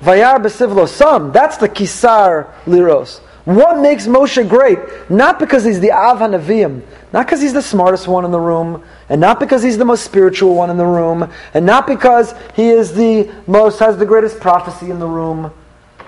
Vayar 0.00 0.42
besivlo 0.42 0.88
sam. 0.88 1.32
That's 1.32 1.56
the 1.56 1.68
kisar 1.68 2.52
liros. 2.64 3.20
What 3.44 3.78
makes 3.78 4.06
Moshe 4.06 4.48
great? 4.48 4.78
Not 5.10 5.38
because 5.38 5.64
he's 5.64 5.78
the 5.78 5.92
Av 5.92 6.18
HaNaviim, 6.18 6.82
not 7.12 7.26
because 7.26 7.42
he's 7.42 7.52
the 7.52 7.62
smartest 7.62 8.08
one 8.08 8.24
in 8.24 8.30
the 8.30 8.40
room, 8.40 8.82
and 9.10 9.20
not 9.20 9.38
because 9.38 9.62
he's 9.62 9.76
the 9.76 9.84
most 9.84 10.02
spiritual 10.02 10.54
one 10.54 10.70
in 10.70 10.78
the 10.78 10.86
room, 10.86 11.30
and 11.52 11.66
not 11.66 11.86
because 11.86 12.34
he 12.56 12.68
is 12.68 12.94
the 12.94 13.30
most 13.46 13.80
has 13.80 13.98
the 13.98 14.06
greatest 14.06 14.40
prophecy 14.40 14.90
in 14.90 14.98
the 14.98 15.06
room. 15.06 15.52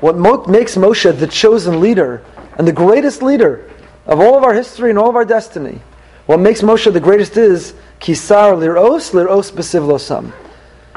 What 0.00 0.16
mo- 0.16 0.44
makes 0.46 0.76
Moshe 0.76 1.18
the 1.18 1.26
chosen 1.26 1.80
leader 1.80 2.24
and 2.56 2.66
the 2.66 2.72
greatest 2.72 3.22
leader 3.22 3.70
of 4.06 4.18
all 4.18 4.38
of 4.38 4.42
our 4.42 4.54
history 4.54 4.88
and 4.88 4.98
all 4.98 5.10
of 5.10 5.16
our 5.16 5.24
destiny, 5.26 5.80
what 6.26 6.40
makes 6.40 6.60
Moshe 6.60 6.92
the 6.92 7.00
greatest 7.00 7.36
is 7.36 7.72
kisar 8.00 8.56
liros 8.56 9.12
liros 9.12 9.52
besivlosam. 9.52 10.32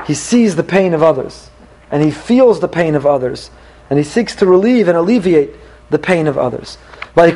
He 0.05 0.13
sees 0.13 0.55
the 0.55 0.63
pain 0.63 0.93
of 0.93 1.03
others, 1.03 1.49
and 1.91 2.03
he 2.03 2.11
feels 2.11 2.59
the 2.59 2.67
pain 2.67 2.95
of 2.95 3.05
others, 3.05 3.51
and 3.89 3.97
he 3.97 4.03
seeks 4.03 4.35
to 4.35 4.45
relieve 4.45 4.87
and 4.87 4.97
alleviate 4.97 5.51
the 5.89 5.99
pain 5.99 6.27
of 6.27 6.37
others. 6.37 6.77
God 7.15 7.35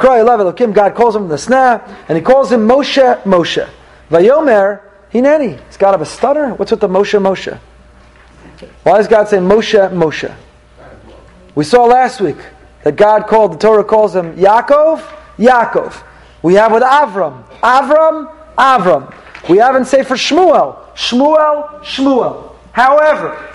calls 0.95 1.15
him 1.15 1.27
the 1.27 1.35
snah, 1.35 1.87
and 2.07 2.17
he 2.17 2.23
calls 2.23 2.51
him 2.51 2.67
Moshe, 2.67 3.21
Moshe. 3.23 3.69
Vayomer, 4.09 4.81
Hineni. 5.11 5.63
He's 5.67 5.77
got 5.77 5.99
a 5.99 6.05
stutter. 6.05 6.53
What's 6.53 6.71
with 6.71 6.79
the 6.79 6.87
Moshe, 6.87 7.19
Moshe? 7.19 7.59
Why 8.83 8.97
does 8.97 9.07
God 9.07 9.27
say 9.27 9.37
Moshe, 9.37 9.91
Moshe? 9.91 10.33
We 11.55 11.63
saw 11.63 11.85
last 11.85 12.21
week 12.21 12.37
that 12.83 12.95
God 12.95 13.27
called, 13.27 13.53
the 13.53 13.57
Torah 13.57 13.83
calls 13.83 14.15
him 14.15 14.35
Yaakov, 14.35 15.01
Yaakov. 15.37 16.03
We 16.43 16.55
have 16.55 16.71
with 16.73 16.83
Avram, 16.83 17.43
Avram, 17.61 18.31
Avram. 18.57 19.49
We 19.49 19.57
have 19.57 19.75
in 19.75 19.85
Sefer 19.85 20.15
Shmuel, 20.15 20.77
Shmuel, 20.93 21.79
Shmuel. 21.79 22.55
However, 22.73 23.49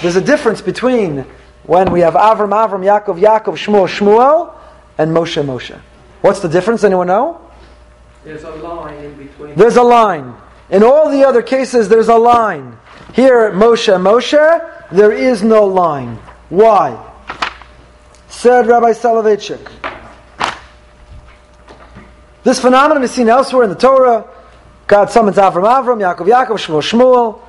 there's 0.00 0.16
a 0.16 0.20
difference 0.20 0.60
between 0.60 1.26
when 1.64 1.92
we 1.92 2.00
have 2.00 2.14
Avram, 2.14 2.50
Avram, 2.50 2.82
Yaakov, 2.82 3.20
Yaakov, 3.20 3.54
Shmuel, 3.54 3.86
Shmuel, 3.86 4.54
and 4.98 5.14
Moshe, 5.14 5.42
Moshe. 5.44 5.78
What's 6.22 6.40
the 6.40 6.48
difference? 6.48 6.84
Anyone 6.84 7.06
know? 7.06 7.40
There's 8.24 8.44
a 8.44 8.50
line 8.50 9.04
in 9.04 9.14
between. 9.14 9.54
There's 9.54 9.76
a 9.76 9.82
line. 9.82 10.34
In 10.70 10.82
all 10.82 11.10
the 11.10 11.24
other 11.24 11.42
cases, 11.42 11.88
there's 11.88 12.08
a 12.08 12.16
line. 12.16 12.78
Here 13.12 13.50
Moshe, 13.52 13.92
Moshe, 14.00 14.88
there 14.90 15.12
is 15.12 15.42
no 15.42 15.64
line. 15.64 16.16
Why? 16.48 16.98
Said 18.28 18.66
Rabbi 18.66 18.92
Soloveitchik. 18.92 19.68
This 22.44 22.60
phenomenon 22.60 23.02
is 23.04 23.10
seen 23.12 23.28
elsewhere 23.28 23.64
in 23.64 23.70
the 23.70 23.76
Torah. 23.76 24.26
God 24.86 25.10
summons 25.10 25.36
Avram, 25.36 25.64
Avram, 25.64 25.98
Yaakov, 25.98 26.26
Yaakov, 26.26 26.58
Shmuel, 26.58 26.82
Shmuel. 26.82 27.40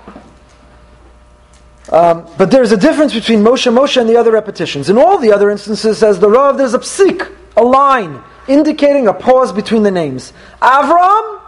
Um, 1.92 2.28
but 2.38 2.50
there's 2.52 2.72
a 2.72 2.78
difference 2.78 3.14
between 3.14 3.40
Moshe, 3.40 3.72
Moshe, 3.74 4.00
and 4.00 4.10
the 4.10 4.18
other 4.18 4.32
repetitions. 4.32 4.90
In 4.90 4.98
all 4.98 5.18
the 5.18 5.34
other 5.34 5.50
instances, 5.50 5.98
says 5.98 6.20
the 6.20 6.30
Rav, 6.30 6.58
there's 6.58 6.74
a 6.74 6.80
psik, 6.80 7.30
a 7.58 7.64
line, 7.64 8.22
indicating 8.48 9.08
a 9.08 9.14
pause 9.14 9.52
between 9.52 9.84
the 9.84 9.92
names. 9.92 10.32
Avram, 10.62 11.42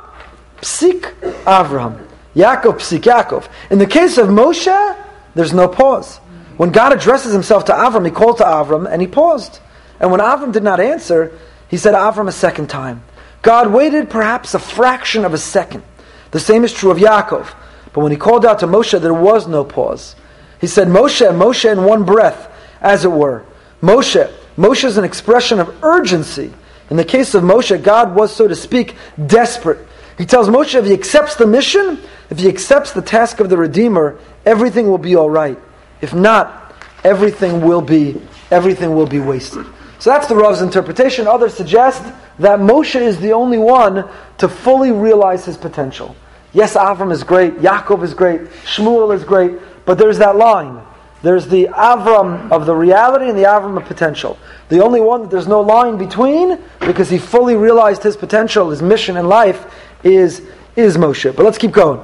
psik, 0.58 1.14
Avram. 1.44 2.06
Yaakov, 2.36 2.80
psik, 2.80 3.02
Yaakov. 3.02 3.48
In 3.70 3.80
the 3.80 3.88
case 3.88 4.18
of 4.18 4.28
Moshe, 4.28 4.98
there's 5.36 5.54
no 5.54 5.68
pause. 5.68 6.18
When 6.58 6.72
God 6.72 6.94
addresses 6.94 7.32
himself 7.32 7.66
to 7.66 7.74
Avram, 7.74 8.06
he 8.06 8.12
called 8.12 8.38
to 8.38 8.44
Avram 8.44 8.92
and 8.92 9.02
he 9.02 9.08
paused. 9.08 9.60
And 10.00 10.12
when 10.12 10.20
Avram 10.20 10.52
did 10.52 10.64
not 10.64 10.80
answer, 10.80 11.38
he 11.70 11.78
said 11.78 11.94
Avram 11.94 12.28
a 12.28 12.32
second 12.32 12.70
time. 12.70 13.04
God 13.46 13.72
waited 13.72 14.10
perhaps 14.10 14.56
a 14.56 14.60
fraction 14.60 15.24
of 15.24 15.36
a 15.36 15.38
second. 15.38 15.84
The 16.32 16.40
same 16.40 16.64
is 16.64 16.74
true 16.74 16.90
of 16.90 16.98
Yaakov. 16.98 17.54
But 17.94 18.02
when 18.02 18.12
he 18.12 18.18
called 18.18 18.44
out 18.44 18.58
to 18.60 18.66
Moshe, 18.68 19.00
there 19.00 19.14
was 19.14 19.48
no 19.48 19.64
pause. 19.64 20.16
He 20.60 20.66
said, 20.66 20.88
Moshe, 20.88 21.24
Moshe 21.32 21.72
in 21.72 21.84
one 21.84 22.06
breath, 22.06 22.52
as 22.82 23.06
it 23.06 23.12
were. 23.12 23.46
Moshe. 23.84 24.34
Moshe 24.58 24.84
is 24.84 24.98
an 24.98 25.04
expression 25.04 25.60
of 25.60 25.84
urgency. 25.84 26.52
In 26.90 26.98
the 26.98 27.06
case 27.06 27.36
of 27.36 27.44
Moshe, 27.44 27.84
God 27.84 28.16
was, 28.16 28.36
so 28.36 28.48
to 28.48 28.56
speak, 28.56 28.96
desperate. 29.28 29.88
He 30.18 30.26
tells 30.26 30.50
Moshe 30.50 30.74
if 30.74 30.86
he 30.86 30.94
accepts 30.94 31.36
the 31.36 31.46
mission, 31.46 32.00
if 32.32 32.40
he 32.40 32.50
accepts 32.50 32.94
the 32.94 33.02
task 33.04 33.40
of 33.40 33.52
the 33.52 33.58
Redeemer, 33.58 34.18
everything 34.44 34.88
will 34.88 34.98
be 34.98 35.16
all 35.16 35.30
right. 35.30 35.60
If 36.02 36.16
not, 36.16 36.74
everything 37.04 37.62
will 37.62 37.82
be 37.82 38.20
everything 38.50 38.96
will 38.96 39.06
be 39.06 39.20
wasted. 39.20 39.68
So 40.06 40.12
that's 40.12 40.28
the 40.28 40.36
Rav's 40.36 40.62
interpretation. 40.62 41.26
Others 41.26 41.56
suggest 41.56 42.04
that 42.38 42.60
Moshe 42.60 43.02
is 43.02 43.20
the 43.20 43.34
only 43.34 43.58
one 43.58 44.08
to 44.38 44.48
fully 44.48 44.92
realize 44.92 45.46
his 45.46 45.58
potential. 45.58 46.16
Yes, 46.54 46.76
Avram 46.76 47.12
is 47.12 47.24
great, 47.24 47.56
Yaakov 47.56 48.04
is 48.04 48.14
great, 48.14 48.42
Shmuel 48.66 49.16
is 49.16 49.24
great, 49.24 49.54
but 49.84 49.98
there's 49.98 50.20
that 50.20 50.36
line. 50.36 50.80
There's 51.24 51.48
the 51.48 51.70
Avram 51.70 52.52
of 52.52 52.68
the 52.68 52.76
reality 52.76 53.30
and 53.30 53.36
the 53.36 53.46
Avram 53.46 53.78
of 53.78 53.86
potential. 53.86 54.38
The 54.70 54.84
only 54.84 55.02
one 55.02 55.24
that 55.24 55.32
there's 55.32 55.48
no 55.48 55.62
line 55.62 55.98
between, 55.98 56.60
because 56.82 57.10
he 57.10 57.18
fully 57.18 57.56
realized 57.56 58.04
his 58.04 58.16
potential, 58.16 58.70
his 58.70 58.84
mission 58.84 59.18
in 59.18 59.28
life, 59.28 59.74
is, 60.04 60.44
is 60.76 60.98
Moshe. 60.98 61.36
But 61.36 61.46
let's 61.46 61.58
keep 61.58 61.72
going. 61.72 62.00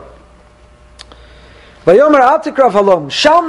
Vayomer 1.85 3.11
shal 3.11 3.41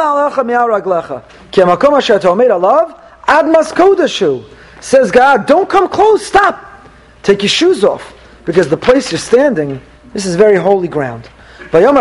ki 1.50 1.62
asher 1.62 2.18
alav, 2.18 3.01
ad 3.26 3.46
mas 3.46 3.72
kodeshu. 3.72 4.44
Says 4.80 5.10
God, 5.12 5.46
don't 5.46 5.68
come 5.68 5.88
close, 5.88 6.26
stop. 6.26 6.88
Take 7.22 7.42
your 7.42 7.48
shoes 7.48 7.84
off, 7.84 8.12
because 8.44 8.68
the 8.68 8.76
place 8.76 9.12
you're 9.12 9.18
standing, 9.18 9.80
this 10.12 10.26
is 10.26 10.34
very 10.34 10.56
holy 10.56 10.88
ground. 10.88 11.28
I 11.72 11.80
am 11.80 11.94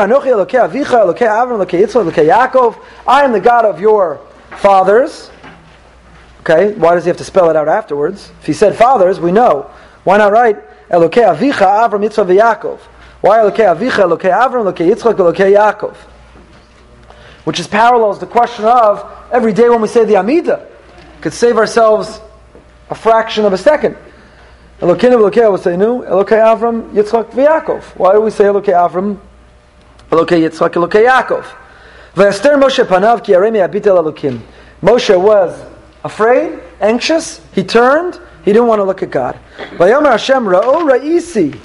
the 3.31 3.41
God 3.43 3.65
of 3.65 3.79
your 3.79 4.19
fathers. 4.57 5.29
Okay, 6.41 6.73
why 6.73 6.95
does 6.95 7.03
he 7.05 7.09
have 7.09 7.17
to 7.17 7.23
spell 7.23 7.51
it 7.51 7.55
out 7.55 7.67
afterwards? 7.67 8.31
If 8.39 8.47
he 8.47 8.53
said 8.53 8.75
fathers, 8.75 9.19
we 9.19 9.31
know. 9.31 9.69
Why 10.03 10.17
not 10.17 10.31
write 10.31 10.57
Elokei 10.89 11.23
Avicha, 11.23 11.67
Avram, 11.87 12.01
Yitzchak, 12.03 12.25
Yaakov? 12.35 12.79
Why 13.21 13.37
Elokei 13.37 13.67
Avicha, 13.73 14.03
Elokei 14.05 14.31
Avram, 14.31 14.65
Elokei 14.65 14.89
Yitzchak, 14.91 15.13
Elokei 15.13 15.53
Yaakov? 15.55 15.95
Which 17.43 17.59
is 17.59 17.67
parallels 17.67 18.17
the 18.19 18.25
question 18.25 18.65
of 18.65 19.05
every 19.31 19.53
day 19.53 19.69
when 19.69 19.81
we 19.81 19.87
say 19.87 20.03
the 20.03 20.17
Amida, 20.17 20.67
could 21.21 21.33
save 21.33 21.57
ourselves 21.57 22.19
a 22.89 22.95
fraction 22.95 23.45
of 23.45 23.53
a 23.53 23.57
second. 23.57 23.95
Elokeinu 24.79 25.13
Elokei 25.13 25.43
Avosenu, 25.43 26.07
Elokei 26.07 26.41
Avram, 26.41 26.91
Yitzchak, 26.91 27.31
Yaakov. 27.31 27.83
Why 27.95 28.13
do 28.13 28.21
we 28.21 28.31
say 28.31 28.45
Elokei 28.45 28.73
Avram, 28.73 29.19
Elokei 30.09 30.49
Yitzchak, 30.49 30.71
Elokei 30.71 31.07
Yaakov? 31.07 31.45
Vayaster 32.15 32.59
Moshe 32.59 32.83
panav 32.83 33.23
ki 33.23 33.33
aremi 33.33 33.65
abitel 33.65 34.03
Elokim. 34.03 34.41
Moshe 34.81 35.19
was 35.19 35.63
afraid, 36.03 36.59
anxious. 36.81 37.39
He 37.53 37.63
turned. 37.63 38.19
He 38.43 38.51
didn't 38.51 38.67
want 38.67 38.79
to 38.79 38.83
look 38.83 39.03
at 39.03 39.11
God. 39.11 39.39
Vayomer 39.77 40.11
Hashem 40.11 40.43
ra'o 40.45 40.89
ra'isi. 40.89 41.57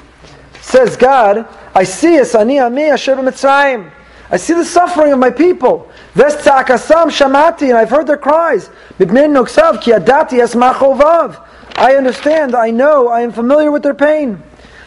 Says 0.61 0.97
God, 0.97 1.49
I 1.75 1.85
see 1.85 2.17
es 2.17 2.35
ani 2.35 2.59
ami 2.59 2.91
asher 2.91 3.17
b'mitzrayim. 3.17 3.91
I 4.31 4.37
see 4.39 4.55
the 4.55 4.65
suffering 4.65 5.13
of 5.13 5.19
my 5.19 5.31
people. 5.31 5.91
Ves 6.15 6.37
tzakasam 6.37 7.07
shamati, 7.07 7.69
and 7.69 7.77
I've 7.79 7.91
heard 7.91 8.07
their 8.07 8.17
cries. 8.17 8.71
Noksav 8.99 9.83
ki. 9.83 9.93
I 11.79 11.95
understand, 11.95 12.55
I 12.55 12.71
know, 12.71 13.09
I 13.09 13.21
am 13.21 13.33
familiar 13.33 13.71
with 13.71 13.83
their 13.83 13.95
pain. 13.95 14.43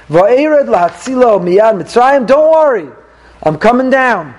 Va'ered 0.10 0.66
lahatzilo 0.66 1.40
miyad 1.40 1.80
Mitzrayim. 1.80 2.26
Don't 2.26 2.52
worry, 2.52 2.90
I'm 3.44 3.58
coming 3.58 3.90
down. 3.90 4.34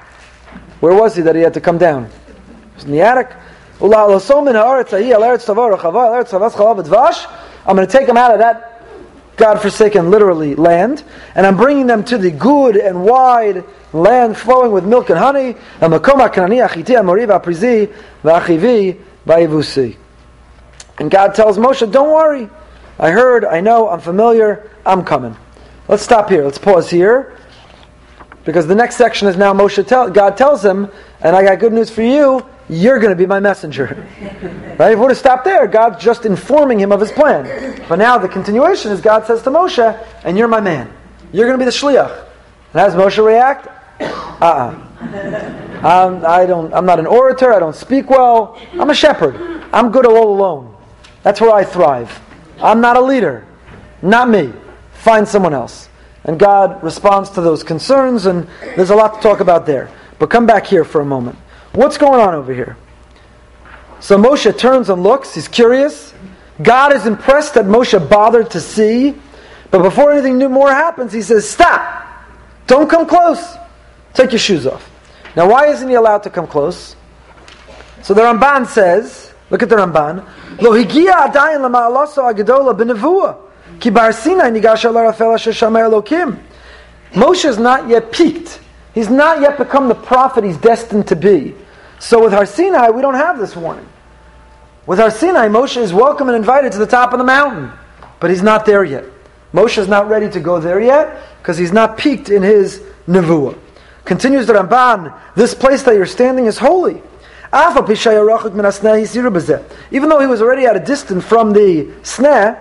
Where 0.81 0.95
was 0.95 1.15
he 1.15 1.23
that 1.23 1.37
he 1.37 1.43
had 1.43 1.55
to 1.55 1.61
come 1.61 1.79
down? 1.79 2.07
He 2.07 2.75
was 2.75 2.85
in 2.85 2.91
the 2.91 3.03
attic. 3.03 3.31
I'm 3.83 3.89
going 3.89 4.19
to 7.87 7.87
take 7.87 8.09
him 8.09 8.17
out 8.17 8.33
of 8.33 8.39
that 8.41 8.83
God-forsaken, 9.37 10.11
literally, 10.11 10.55
land, 10.55 11.03
and 11.35 11.47
I'm 11.47 11.57
bringing 11.57 11.87
them 11.87 12.05
to 12.05 12.19
the 12.19 12.31
good 12.31 12.77
and 12.77 13.05
wide 13.05 13.65
land 13.93 14.37
flowing 14.37 14.73
with 14.73 14.85
milk 14.85 15.11
and 15.11 15.19
honey. 15.19 15.57
And 20.99 21.11
God 21.11 21.35
tells 21.35 21.59
Moshe, 21.59 21.91
don't 21.91 22.13
worry. 22.13 22.49
I 22.99 23.11
heard, 23.11 23.45
I 23.45 23.61
know, 23.61 23.89
I'm 23.89 24.01
familiar, 24.01 24.71
I'm 24.85 25.05
coming. 25.05 25.35
Let's 25.89 26.03
stop 26.03 26.29
here. 26.29 26.45
Let's 26.45 26.59
pause 26.59 26.91
here. 26.91 27.37
Because 28.45 28.67
the 28.67 28.75
next 28.75 28.97
section 28.97 29.27
is 29.27 29.37
now 29.37 29.53
Moshe 29.53 29.87
tell, 29.87 30.11
God 30.11 30.37
tells 30.37 30.65
him, 30.65 30.89
and 31.21 31.35
I 31.35 31.43
got 31.43 31.59
good 31.59 31.73
news 31.73 31.91
for 31.91 32.03
you, 32.03 32.47
you're 32.69 32.99
going 32.99 33.11
to 33.11 33.17
be 33.17 33.27
my 33.27 33.41
messenger. 33.41 34.07
right? 34.79 34.93
If 34.93 34.99
we 34.99 35.03
would 35.03 35.11
have 35.11 35.19
stopped 35.19 35.45
there, 35.45 35.67
God's 35.67 36.03
just 36.03 36.27
informing 36.27 36.79
him 36.79 36.93
of 36.93 37.01
his 37.01 37.11
plan. 37.11 37.83
But 37.89 37.97
now 37.97 38.19
the 38.19 38.29
continuation 38.29 38.93
is 38.93 39.01
God 39.01 39.27
says 39.27 39.43
to 39.43 39.51
Moshe, 39.51 40.07
and 40.25 40.39
you're 40.39 40.49
my 40.49 40.61
man. 40.61 40.93
You're 41.33 41.47
going 41.47 41.59
to 41.59 41.65
be 41.65 41.69
the 41.71 41.77
shliach. 41.77 42.11
And 42.73 42.81
how 42.81 42.87
does 42.87 42.95
Moshe 42.95 43.25
react? 43.25 43.69
Uh-uh. 44.01 44.87
I'm, 45.83 46.25
I 46.25 46.47
don't, 46.47 46.73
I'm 46.75 46.87
not 46.87 46.99
an 46.99 47.07
orator. 47.07 47.53
I 47.53 47.59
don't 47.59 47.77
speak 47.77 48.11
well. 48.11 48.61
I'm 48.73 48.91
a 48.91 48.95
shepherd. 48.95 49.37
I'm 49.73 49.91
good 49.91 50.07
all 50.07 50.35
alone. 50.35 50.77
That's 51.23 51.41
where 51.41 51.53
I 51.53 51.65
thrive. 51.65 52.21
I'm 52.61 52.81
not 52.81 52.97
a 52.97 53.01
leader. 53.01 53.47
Not 54.03 54.29
me. 54.29 54.53
Find 54.93 55.27
someone 55.27 55.55
else. 55.55 55.89
And 56.25 56.39
God 56.39 56.83
responds 56.83 57.31
to 57.31 57.41
those 57.41 57.63
concerns, 57.63 58.27
and 58.27 58.47
there's 58.77 58.91
a 58.91 58.95
lot 58.95 59.15
to 59.15 59.21
talk 59.21 59.41
about 59.41 59.65
there. 59.65 59.91
But 60.19 60.29
come 60.29 60.47
back 60.47 60.67
here 60.67 60.85
for 60.85 61.01
a 61.01 61.05
moment. 61.05 61.39
What's 61.73 61.97
going 61.97 62.21
on 62.21 62.35
over 62.35 62.53
here? 62.53 62.77
So 64.01 64.19
Moshe 64.19 64.59
turns 64.59 64.91
and 64.91 65.03
looks. 65.03 65.35
He's 65.35 65.49
curious. 65.49 66.13
God 66.63 66.93
is 66.93 67.07
impressed 67.07 67.55
that 67.55 67.65
Moshe 67.65 68.09
bothered 68.09 68.51
to 68.51 68.61
see. 68.61 69.15
But 69.71 69.83
before 69.83 70.13
anything 70.13 70.37
new 70.37 70.49
more 70.49 70.71
happens, 70.71 71.13
he 71.13 71.23
says, 71.23 71.49
Stop! 71.49 72.07
Don't 72.67 72.89
come 72.91 73.07
close. 73.07 73.57
Take 74.15 74.33
your 74.33 74.39
shoes 74.39 74.67
off. 74.67 74.91
Now, 75.37 75.49
why 75.49 75.67
isn't 75.69 75.89
he 75.89 75.95
allowed 75.95 76.23
to 76.25 76.31
come 76.31 76.47
close? 76.47 76.97
So 78.03 78.15
the 78.15 78.23
Ramban 78.23 78.67
says, 78.67 79.33
look 79.51 79.63
at 79.63 79.69
the 79.69 79.77
Ramban, 79.77 80.27
Lo 80.61 80.73
Elokim. 85.93 86.39
Moshe 87.13 87.45
is 87.45 87.59
not 87.59 87.89
yet 87.89 88.13
peaked. 88.13 88.61
He's 88.95 89.09
not 89.09 89.41
yet 89.41 89.59
become 89.59 89.89
the 89.89 89.95
prophet 89.95 90.45
he's 90.45 90.57
destined 90.57 91.09
to 91.09 91.17
be. 91.17 91.55
So 91.99 92.23
with 92.23 92.33
Har 92.33 92.47
Sinai, 92.47 92.91
we 92.91 93.03
don't 93.03 93.15
have 93.15 93.39
this 93.39 93.55
warning. 93.55 93.87
With 94.87 94.99
Har 94.99 95.11
Sinai, 95.11 95.49
Moshe 95.49 95.77
is 95.77 95.93
welcome 95.93 96.29
and 96.29 96.37
invited 96.37 96.73
to 96.73 96.79
the 96.79 96.87
top 96.87 97.13
of 97.13 97.19
the 97.19 97.25
mountain, 97.25 97.71
but 98.19 98.31
he's 98.31 98.43
not 98.43 98.67
there 98.67 98.83
yet. 98.85 99.05
Moshe 99.53 99.79
is 99.79 99.89
not 99.89 100.09
ready 100.09 100.31
to 100.31 100.41
go 100.41 100.59
there 100.61 100.81
yet 100.81 101.23
because 101.39 101.59
he's 101.59 101.73
not 101.73 101.99
peaked 101.99 102.31
in 102.31 102.43
his 102.43 102.83
nevuah. 103.07 103.59
Continues 104.11 104.49
the 104.49 104.55
Ramban, 104.55 105.15
this 105.37 105.55
place 105.55 105.85
that 105.85 105.95
you're 105.95 106.05
standing 106.05 106.47
is 106.47 106.59
holy. 106.59 107.01
Even 109.93 110.09
though 110.09 110.19
he 110.19 110.27
was 110.27 110.43
already 110.43 110.67
at 110.67 110.75
a 110.75 110.81
distance 110.81 111.25
from 111.25 111.53
the 111.53 111.85
sneh, 112.03 112.61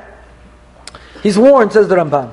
he's 1.23 1.39
warned, 1.39 1.73
says 1.73 1.87
the 1.87 1.95
Ramban. 1.95 2.31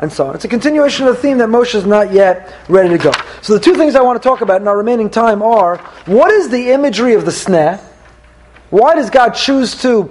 And 0.00 0.10
so 0.10 0.26
on. 0.26 0.34
It's 0.34 0.44
a 0.46 0.48
continuation 0.48 1.06
of 1.06 1.16
the 1.16 1.20
theme 1.20 1.36
that 1.36 1.50
Moshe 1.50 1.74
is 1.74 1.84
not 1.84 2.14
yet 2.14 2.50
ready 2.70 2.88
to 2.88 2.96
go. 2.96 3.12
So 3.42 3.52
the 3.52 3.60
two 3.60 3.74
things 3.74 3.94
I 3.94 4.00
want 4.00 4.22
to 4.22 4.26
talk 4.26 4.40
about 4.40 4.62
in 4.62 4.68
our 4.68 4.78
remaining 4.78 5.10
time 5.10 5.42
are 5.42 5.76
what 6.06 6.30
is 6.32 6.48
the 6.48 6.70
imagery 6.70 7.12
of 7.12 7.26
the 7.26 7.30
sneh? 7.30 7.91
Why 8.72 8.94
does 8.94 9.10
God 9.10 9.32
choose 9.32 9.78
to 9.82 10.08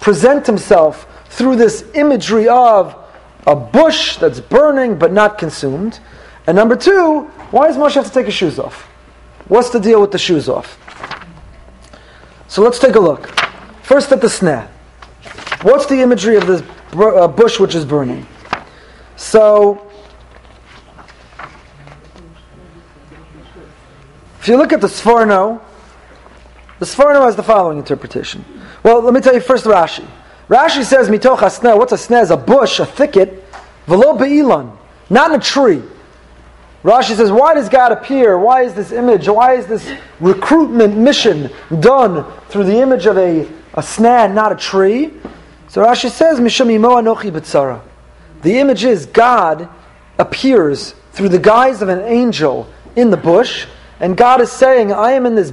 present 0.00 0.46
himself 0.46 1.08
through 1.30 1.56
this 1.56 1.84
imagery 1.94 2.46
of 2.46 2.96
a 3.44 3.56
bush 3.56 4.18
that's 4.18 4.38
burning 4.38 4.96
but 4.96 5.12
not 5.12 5.36
consumed? 5.36 5.98
And 6.46 6.54
number 6.54 6.76
two, 6.76 7.22
why 7.50 7.66
does 7.66 7.76
Moshe 7.76 7.94
have 7.94 8.06
to 8.06 8.12
take 8.12 8.26
his 8.26 8.36
shoes 8.36 8.56
off? 8.56 8.82
What's 9.48 9.70
the 9.70 9.80
deal 9.80 10.00
with 10.00 10.12
the 10.12 10.18
shoes 10.18 10.48
off? 10.48 10.78
So 12.46 12.62
let's 12.62 12.78
take 12.78 12.94
a 12.94 13.00
look. 13.00 13.26
First 13.82 14.12
at 14.12 14.20
the 14.20 14.28
sneh. 14.28 14.68
What's 15.62 15.86
the 15.86 16.00
imagery 16.00 16.36
of 16.36 16.46
this 16.46 16.62
uh, 16.92 17.26
bush 17.26 17.58
which 17.58 17.74
is 17.74 17.84
burning? 17.84 18.28
So, 19.16 19.90
if 24.38 24.46
you 24.46 24.56
look 24.56 24.72
at 24.72 24.80
the 24.80 24.86
Sforno, 24.86 25.60
the 26.78 26.86
Sforno 26.86 27.24
has 27.24 27.36
the 27.36 27.42
following 27.42 27.78
interpretation. 27.78 28.44
Well, 28.82 29.00
let 29.02 29.12
me 29.14 29.20
tell 29.20 29.34
you 29.34 29.40
first 29.40 29.64
Rashi. 29.64 30.06
Rashi 30.48 30.84
says, 30.84 31.08
Mitoch 31.08 31.38
sneh. 31.38 31.76
What's 31.76 31.92
a 31.92 31.96
sneh? 31.96 32.22
Is 32.22 32.30
a 32.30 32.36
bush, 32.36 32.80
a 32.80 32.86
thicket, 32.86 33.44
velo 33.86 34.16
be'ilan, 34.16 34.76
not 35.10 35.30
in 35.30 35.40
a 35.40 35.42
tree. 35.42 35.82
Rashi 36.82 37.16
says, 37.16 37.32
why 37.32 37.54
does 37.54 37.68
God 37.68 37.90
appear? 37.90 38.38
Why 38.38 38.62
is 38.62 38.72
this 38.72 38.92
image? 38.92 39.28
Why 39.28 39.54
is 39.54 39.66
this 39.66 39.90
recruitment 40.20 40.96
mission 40.96 41.50
done 41.80 42.24
through 42.48 42.64
the 42.64 42.80
image 42.80 43.06
of 43.06 43.18
a, 43.18 43.40
a 43.74 43.82
sneh, 43.82 44.32
not 44.32 44.52
a 44.52 44.56
tree? 44.56 45.12
So 45.68 45.84
Rashi 45.84 46.08
says, 46.08 46.38
Misham 46.38 46.68
anochi 46.68 47.32
b'tzara. 47.32 47.82
The 48.42 48.58
image 48.58 48.84
is 48.84 49.06
God 49.06 49.68
appears 50.18 50.94
through 51.12 51.30
the 51.30 51.38
guise 51.38 51.82
of 51.82 51.88
an 51.88 52.00
angel 52.00 52.68
in 52.94 53.10
the 53.10 53.16
bush, 53.16 53.66
and 53.98 54.16
God 54.16 54.40
is 54.40 54.52
saying, 54.52 54.92
I 54.92 55.12
am 55.12 55.26
in 55.26 55.34
this 55.34 55.52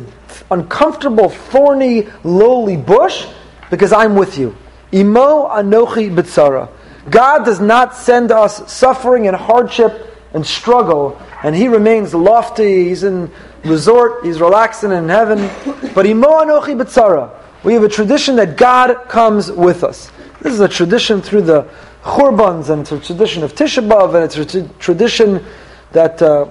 uncomfortable, 0.52 1.30
thorny, 1.30 2.08
lowly 2.24 2.78
bush 2.78 3.28
because 3.70 3.92
I'm 3.92 4.16
with 4.16 4.38
you. 4.38 4.56
Imo 4.94 5.50
anochi 5.50 6.14
b'tzara. 6.14 6.70
God 7.10 7.46
does 7.46 7.60
not 7.60 7.96
send 7.96 8.32
us 8.32 8.72
suffering 8.72 9.28
and 9.28 9.36
hardship 9.36 10.16
and 10.34 10.46
struggle, 10.46 11.20
and 11.44 11.56
He 11.56 11.68
remains 11.68 12.14
lofty. 12.14 12.90
He's 12.90 13.04
in 13.04 13.32
resort. 13.64 14.26
He's 14.26 14.40
relaxing 14.40 14.92
in 14.92 15.10
heaven. 15.10 15.50
But 15.94 16.06
imo 16.06 16.28
anochi 16.28 16.80
b'tzara. 16.82 17.32
We 17.64 17.74
have 17.74 17.84
a 17.84 17.90
tradition 17.90 18.36
that 18.36 18.58
God 18.58 19.10
comes 19.10 19.52
with 19.52 19.84
us. 19.84 20.12
This 20.42 20.54
is 20.54 20.60
a 20.60 20.68
tradition 20.68 21.22
through 21.22 21.42
the 21.42 21.68
Churbans, 22.04 22.70
and 22.70 22.84
it's 22.84 22.92
a 22.92 23.00
tradition 23.00 23.42
of 23.44 23.56
Tisha 23.56 23.88
B'av, 23.88 24.14
and 24.14 24.24
it's 24.24 24.56
a 24.56 24.68
tradition 24.78 25.44
that 25.92 26.22
uh, 26.22 26.48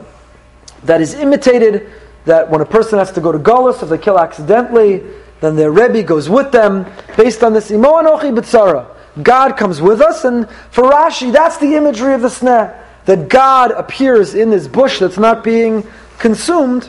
that 0.83 1.01
is 1.01 1.15
imitated 1.15 1.91
that 2.25 2.51
when 2.51 2.61
a 2.61 2.67
person 2.67 2.99
has 2.99 3.13
to 3.13 3.21
go 3.21 3.33
to 3.33 3.39
Golis, 3.39 3.83
if 3.83 3.89
they 3.89 3.99
kill 3.99 4.19
accidentally, 4.19 5.03
then 5.41 5.57
their 5.57 5.71
Rebbe 5.71 6.03
goes 6.03 6.29
with 6.29 6.53
them, 6.53 6.87
based 7.17 7.43
on 7.43 7.53
this 7.53 7.71
Imo 7.71 7.93
Anochi 7.95 8.35
B'tzara. 8.35 8.87
God 9.23 9.57
comes 9.57 9.81
with 9.81 10.01
us, 10.01 10.25
and 10.25 10.49
for 10.71 10.85
Rashi, 10.85 11.33
that's 11.33 11.59
the 11.59 11.75
imagery 11.77 12.15
of 12.15 12.23
the 12.23 12.29
sneh. 12.29 12.81
That 13.05 13.29
God 13.29 13.71
appears 13.71 14.35
in 14.35 14.51
this 14.51 14.67
bush 14.67 14.99
that's 15.01 15.19
not 15.19 15.45
being 15.45 15.87
consumed, 16.19 16.89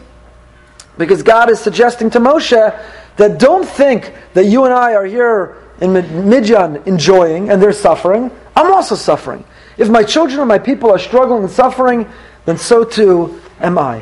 because 0.98 1.22
God 1.24 1.50
is 1.50 1.60
suggesting 1.60 2.10
to 2.12 2.20
Moshe 2.20 2.86
that 3.18 3.40
don't 3.40 3.68
think 3.68 4.14
that 4.34 4.46
you 4.46 4.64
and 4.64 4.74
I 4.74 4.96
are 4.96 5.06
here 5.06 5.58
in 5.82 5.94
Midian 6.30 6.78
enjoying 6.86 7.50
and 7.50 7.62
they're 7.62 7.74
suffering. 7.74 8.32
I'm 8.56 8.72
also 8.72 8.96
suffering. 8.96 9.44
If 9.78 9.90
my 9.90 10.04
children 10.04 10.40
or 10.40 10.46
my 10.46 10.60
people 10.60 10.90
are 10.92 11.00
struggling 11.00 11.44
and 11.44 11.52
suffering, 11.52 12.10
then 12.46 12.58
so 12.58 12.86
too 12.86 13.42
am 13.60 13.78
I. 13.78 14.02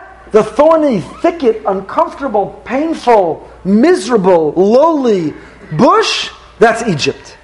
the 0.32 0.42
thorny 0.42 1.00
thicket, 1.00 1.62
uncomfortable, 1.66 2.60
painful, 2.64 3.48
miserable, 3.64 4.52
lowly 4.52 5.34
bush, 5.72 6.30
that's 6.58 6.82
Egypt. 6.88 7.36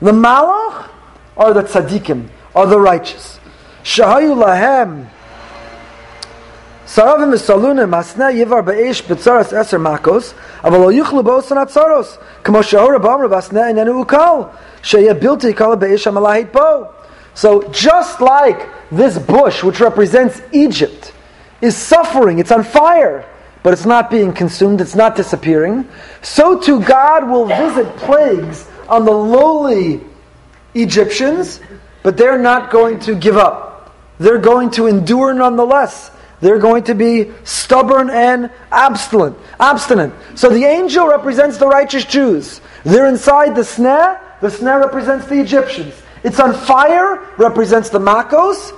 The 0.00 0.12
malach 0.12 0.88
are 1.36 1.52
the 1.52 1.62
tzaddikim, 1.62 2.28
are 2.54 2.66
the 2.66 2.80
righteous. 2.80 3.40
Shahayu 3.82 4.36
lahem 4.42 5.08
Saravim 6.88 7.34
v'salunim 7.34 7.90
masna 7.90 8.32
yivar 8.32 8.64
ba'esh 8.64 9.02
b'tzaras 9.02 9.52
eser 9.52 9.78
makos, 9.78 10.34
אבל 10.64 10.78
לא 10.78 10.92
יוכלו 10.92 11.22
באוסן 11.22 11.58
הצרוס, 11.58 12.18
כמו 12.44 12.62
שהאור 12.62 12.98
באמר 12.98 13.28
בסנה 13.28 13.68
איננו 13.68 14.04
ukal, 14.04 14.44
שיהיה 14.82 15.14
בלתי 15.14 15.52
קל 15.52 15.74
באש 15.74 16.06
המלאהית 16.06 16.52
בו. 16.52 16.84
So 17.34 17.62
just 17.72 18.20
like 18.20 18.62
this 18.90 19.18
bush, 19.18 19.62
which 19.62 19.80
represents 19.80 20.40
Egypt, 20.52 21.12
is 21.63 21.77
suffering, 21.77 22.39
it's 22.39 22.51
on 22.51 22.61
fire, 22.61 23.25
but 23.63 23.71
it's 23.71 23.85
not 23.85 24.11
being 24.11 24.33
consumed, 24.33 24.81
it's 24.81 24.95
not 24.95 25.15
disappearing, 25.15 25.87
so 26.21 26.59
too 26.59 26.83
God 26.83 27.29
will 27.29 27.45
visit 27.45 27.87
plagues 27.95 28.67
on 28.89 29.05
the 29.05 29.11
lowly 29.11 30.01
Egyptians, 30.73 31.61
but 32.03 32.17
they're 32.17 32.37
not 32.37 32.69
going 32.69 32.99
to 32.99 33.15
give 33.15 33.37
up. 33.37 33.95
They're 34.19 34.39
going 34.39 34.71
to 34.71 34.87
endure 34.87 35.33
nonetheless. 35.33 36.11
They're 36.41 36.59
going 36.59 36.83
to 36.83 36.95
be 36.95 37.31
stubborn 37.45 38.09
and 38.09 38.51
obstinate. 38.69 39.33
Obstinate. 39.57 40.11
So 40.35 40.49
the 40.49 40.65
angel 40.65 41.07
represents 41.07 41.57
the 41.57 41.67
righteous 41.67 42.03
Jews. 42.03 42.59
They're 42.83 43.07
inside 43.07 43.55
the 43.55 43.61
sneh. 43.61 44.19
The 44.41 44.49
sneh 44.49 44.83
represents 44.83 45.27
the 45.27 45.39
Egyptians. 45.39 45.93
It's 46.25 46.41
on 46.41 46.53
fire, 46.53 47.25
represents 47.37 47.89
the 47.89 47.99
Makos, 47.99 48.77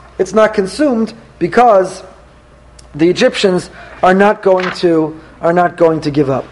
it's 0.21 0.33
not 0.33 0.53
consumed 0.53 1.13
because 1.39 2.03
the 2.93 3.09
Egyptians 3.09 3.71
are 4.03 4.13
not 4.13 4.43
going 4.43 4.69
to 4.75 5.19
are 5.41 5.51
not 5.51 5.75
going 5.75 6.01
to 6.01 6.11
give 6.11 6.29
up. 6.29 6.45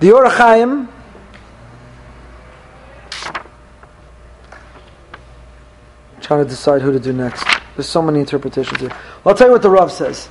The 0.00 0.12
Ohr 0.12 0.24
HaChaim 0.24 0.88
trying 6.22 6.44
to 6.44 6.48
decide 6.48 6.80
who 6.80 6.92
to 6.92 7.00
do 7.00 7.12
next. 7.12 7.44
There's 7.76 7.88
so 7.88 8.00
many 8.00 8.20
interpretations 8.20 8.80
here. 8.80 8.96
I'll 9.26 9.34
tell 9.34 9.48
you 9.48 9.52
what 9.52 9.62
the 9.62 9.68
Rav 9.68 9.92
says. 9.92 10.30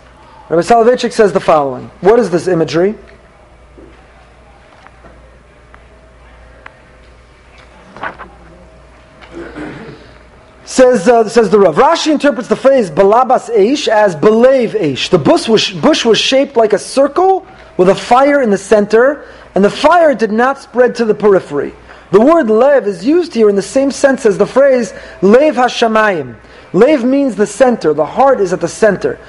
Rabbi 0.49 0.63
Soloveitchik 0.63 1.11
says 1.11 1.31
the 1.31 1.39
following. 1.39 1.91
What 2.01 2.17
is 2.17 2.31
this 2.31 2.47
imagery? 2.47 2.95
Says, 10.69 11.09
uh, 11.09 11.27
says 11.27 11.49
the 11.49 11.57
Rav. 11.57 11.77
Rashi 11.77 12.11
interprets 12.11 12.47
the 12.47 12.55
phrase 12.55 12.91
balabas 12.91 13.49
eish 13.49 13.87
as 13.87 14.15
belev 14.15 14.79
eish. 14.79 15.09
The 15.09 15.17
bush 15.17 15.47
was, 15.47 15.71
bush 15.71 16.05
was 16.05 16.19
shaped 16.19 16.55
like 16.55 16.73
a 16.73 16.77
circle 16.77 17.47
with 17.77 17.89
a 17.89 17.95
fire 17.95 18.43
in 18.43 18.51
the 18.51 18.57
center, 18.59 19.25
and 19.55 19.65
the 19.65 19.71
fire 19.71 20.13
did 20.13 20.31
not 20.31 20.59
spread 20.59 20.93
to 20.97 21.05
the 21.05 21.15
periphery. 21.15 21.73
The 22.11 22.21
word 22.21 22.51
lev 22.51 22.85
is 22.85 23.03
used 23.03 23.33
here 23.33 23.49
in 23.49 23.55
the 23.55 23.63
same 23.63 23.89
sense 23.89 24.27
as 24.27 24.37
the 24.37 24.45
phrase 24.45 24.93
lev 25.23 25.55
hashamayim. 25.55 26.35
Lev 26.71 27.03
means 27.03 27.35
the 27.35 27.47
center, 27.47 27.95
the 27.95 28.05
heart 28.05 28.39
is 28.39 28.53
at 28.53 28.61
the 28.61 28.67
center. 28.67 29.19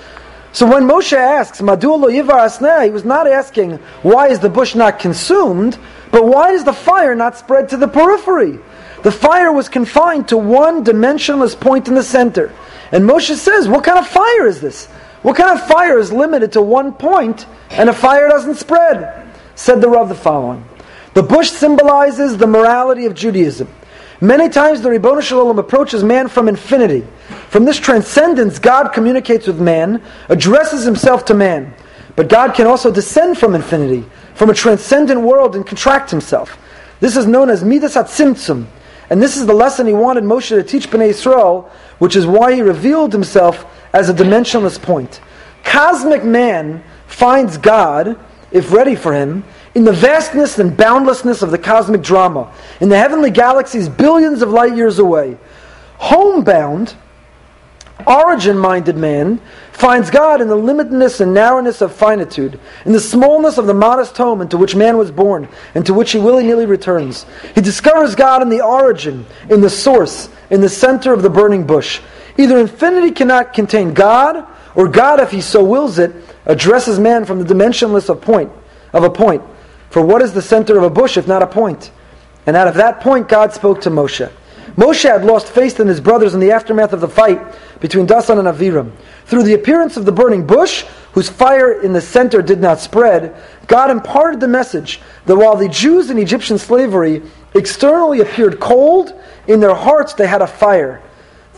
So 0.52 0.66
when 0.66 0.82
Moshe 0.82 1.16
asks, 1.16 1.62
Madul 1.62 2.00
lo 2.00 2.08
yivar 2.08 2.44
asneh, 2.44 2.84
he 2.84 2.90
was 2.90 3.06
not 3.06 3.26
asking, 3.26 3.76
why 4.02 4.28
is 4.28 4.40
the 4.40 4.50
bush 4.50 4.74
not 4.74 4.98
consumed, 4.98 5.78
but 6.10 6.26
why 6.26 6.52
does 6.52 6.64
the 6.64 6.72
fire 6.72 7.14
not 7.14 7.36
spread 7.36 7.68
to 7.70 7.76
the 7.76 7.88
periphery? 7.88 8.58
The 9.02 9.12
fire 9.12 9.52
was 9.52 9.68
confined 9.68 10.28
to 10.28 10.36
one 10.36 10.84
dimensionless 10.84 11.58
point 11.58 11.88
in 11.88 11.94
the 11.94 12.02
center. 12.02 12.52
And 12.92 13.04
Moshe 13.04 13.34
says, 13.34 13.68
what 13.68 13.84
kind 13.84 13.98
of 13.98 14.06
fire 14.06 14.46
is 14.46 14.60
this? 14.60 14.86
What 15.22 15.36
kind 15.36 15.58
of 15.58 15.66
fire 15.66 15.98
is 15.98 16.12
limited 16.12 16.52
to 16.52 16.62
one 16.62 16.92
point 16.92 17.46
and 17.70 17.88
a 17.88 17.92
fire 17.92 18.28
doesn't 18.28 18.56
spread? 18.56 19.28
Said 19.54 19.80
the 19.80 19.88
Rav 19.88 20.08
the 20.08 20.14
following. 20.14 20.64
The 21.14 21.22
bush 21.22 21.50
symbolizes 21.50 22.36
the 22.36 22.46
morality 22.46 23.06
of 23.06 23.14
Judaism. 23.14 23.68
Many 24.20 24.48
times 24.48 24.82
the 24.82 24.90
Ribono 24.90 25.22
Shalom 25.22 25.58
approaches 25.58 26.04
man 26.04 26.28
from 26.28 26.48
infinity. 26.48 27.06
From 27.48 27.64
this 27.64 27.78
transcendence, 27.78 28.58
God 28.58 28.92
communicates 28.92 29.46
with 29.46 29.60
man, 29.60 30.02
addresses 30.28 30.84
himself 30.84 31.24
to 31.26 31.34
man. 31.34 31.74
But 32.16 32.28
God 32.28 32.54
can 32.54 32.66
also 32.66 32.90
descend 32.90 33.38
from 33.38 33.54
infinity, 33.54 34.04
from 34.40 34.48
a 34.48 34.54
transcendent 34.54 35.20
world, 35.20 35.54
and 35.54 35.66
contract 35.66 36.10
himself. 36.10 36.56
This 37.00 37.14
is 37.14 37.26
known 37.26 37.50
as 37.50 37.62
Midas 37.62 37.94
HaTzimtzum. 37.94 38.64
And 39.10 39.20
this 39.20 39.36
is 39.36 39.44
the 39.44 39.52
lesson 39.52 39.86
he 39.86 39.92
wanted 39.92 40.24
Moshe 40.24 40.48
to 40.48 40.62
teach 40.62 40.88
Bnei 40.88 41.10
Israel, 41.10 41.70
which 41.98 42.16
is 42.16 42.26
why 42.26 42.54
he 42.54 42.62
revealed 42.62 43.12
himself 43.12 43.66
as 43.92 44.08
a 44.08 44.14
dimensionless 44.14 44.80
point. 44.80 45.20
Cosmic 45.62 46.24
man 46.24 46.82
finds 47.06 47.58
God, 47.58 48.18
if 48.50 48.72
ready 48.72 48.96
for 48.96 49.12
him, 49.12 49.44
in 49.74 49.84
the 49.84 49.92
vastness 49.92 50.58
and 50.58 50.74
boundlessness 50.74 51.42
of 51.42 51.50
the 51.50 51.58
cosmic 51.58 52.00
drama, 52.00 52.50
in 52.80 52.88
the 52.88 52.96
heavenly 52.96 53.30
galaxies 53.30 53.90
billions 53.90 54.40
of 54.40 54.48
light 54.48 54.74
years 54.74 54.98
away. 54.98 55.36
Homebound, 55.98 56.94
origin 58.06 58.56
minded 58.56 58.96
man 58.96 59.38
finds 59.80 60.10
God 60.10 60.42
in 60.42 60.48
the 60.48 60.56
limitedness 60.56 61.22
and 61.22 61.32
narrowness 61.32 61.80
of 61.80 61.94
finitude, 61.94 62.60
in 62.84 62.92
the 62.92 63.00
smallness 63.00 63.56
of 63.56 63.66
the 63.66 63.72
modest 63.72 64.14
home 64.14 64.42
into 64.42 64.58
which 64.58 64.76
man 64.76 64.98
was 64.98 65.10
born, 65.10 65.48
and 65.74 65.86
to 65.86 65.94
which 65.94 66.12
he 66.12 66.18
willy 66.18 66.44
nilly 66.44 66.66
returns. 66.66 67.24
He 67.54 67.62
discovers 67.62 68.14
God 68.14 68.42
in 68.42 68.50
the 68.50 68.60
origin, 68.60 69.24
in 69.48 69.62
the 69.62 69.70
source, 69.70 70.28
in 70.50 70.60
the 70.60 70.68
center 70.68 71.14
of 71.14 71.22
the 71.22 71.30
burning 71.30 71.66
bush. 71.66 72.00
Either 72.36 72.58
infinity 72.58 73.10
cannot 73.10 73.54
contain 73.54 73.94
God, 73.94 74.46
or 74.74 74.86
God, 74.86 75.18
if 75.18 75.30
he 75.30 75.40
so 75.40 75.64
wills 75.64 75.98
it, 75.98 76.14
addresses 76.44 76.98
man 76.98 77.24
from 77.24 77.42
the 77.42 77.54
dimensionless 77.54 78.10
of 78.10 78.20
point 78.20 78.52
of 78.92 79.02
a 79.02 79.10
point. 79.10 79.42
For 79.88 80.02
what 80.02 80.20
is 80.20 80.34
the 80.34 80.42
center 80.42 80.76
of 80.76 80.84
a 80.84 80.90
bush 80.90 81.16
if 81.16 81.26
not 81.26 81.42
a 81.42 81.46
point? 81.46 81.90
And 82.46 82.54
out 82.54 82.68
of 82.68 82.74
that 82.74 83.00
point, 83.00 83.28
God 83.28 83.54
spoke 83.54 83.80
to 83.82 83.90
Moshe. 83.90 84.30
Moshe 84.80 85.02
had 85.02 85.26
lost 85.26 85.48
faith 85.48 85.78
in 85.78 85.88
his 85.88 86.00
brothers 86.00 86.32
in 86.32 86.40
the 86.40 86.52
aftermath 86.52 86.94
of 86.94 87.02
the 87.02 87.08
fight 87.08 87.38
between 87.80 88.06
Dasan 88.06 88.38
and 88.38 88.48
Aviram. 88.48 88.92
Through 89.26 89.42
the 89.42 89.52
appearance 89.52 89.98
of 89.98 90.06
the 90.06 90.12
burning 90.12 90.46
bush, 90.46 90.86
whose 91.12 91.28
fire 91.28 91.82
in 91.82 91.92
the 91.92 92.00
center 92.00 92.40
did 92.40 92.60
not 92.60 92.80
spread, 92.80 93.36
God 93.66 93.90
imparted 93.90 94.40
the 94.40 94.48
message 94.48 95.02
that 95.26 95.36
while 95.36 95.54
the 95.54 95.68
Jews 95.68 96.08
in 96.08 96.16
Egyptian 96.16 96.56
slavery 96.56 97.20
externally 97.54 98.22
appeared 98.22 98.58
cold, 98.58 99.12
in 99.46 99.60
their 99.60 99.74
hearts 99.74 100.14
they 100.14 100.26
had 100.26 100.40
a 100.40 100.46
fire. 100.46 101.02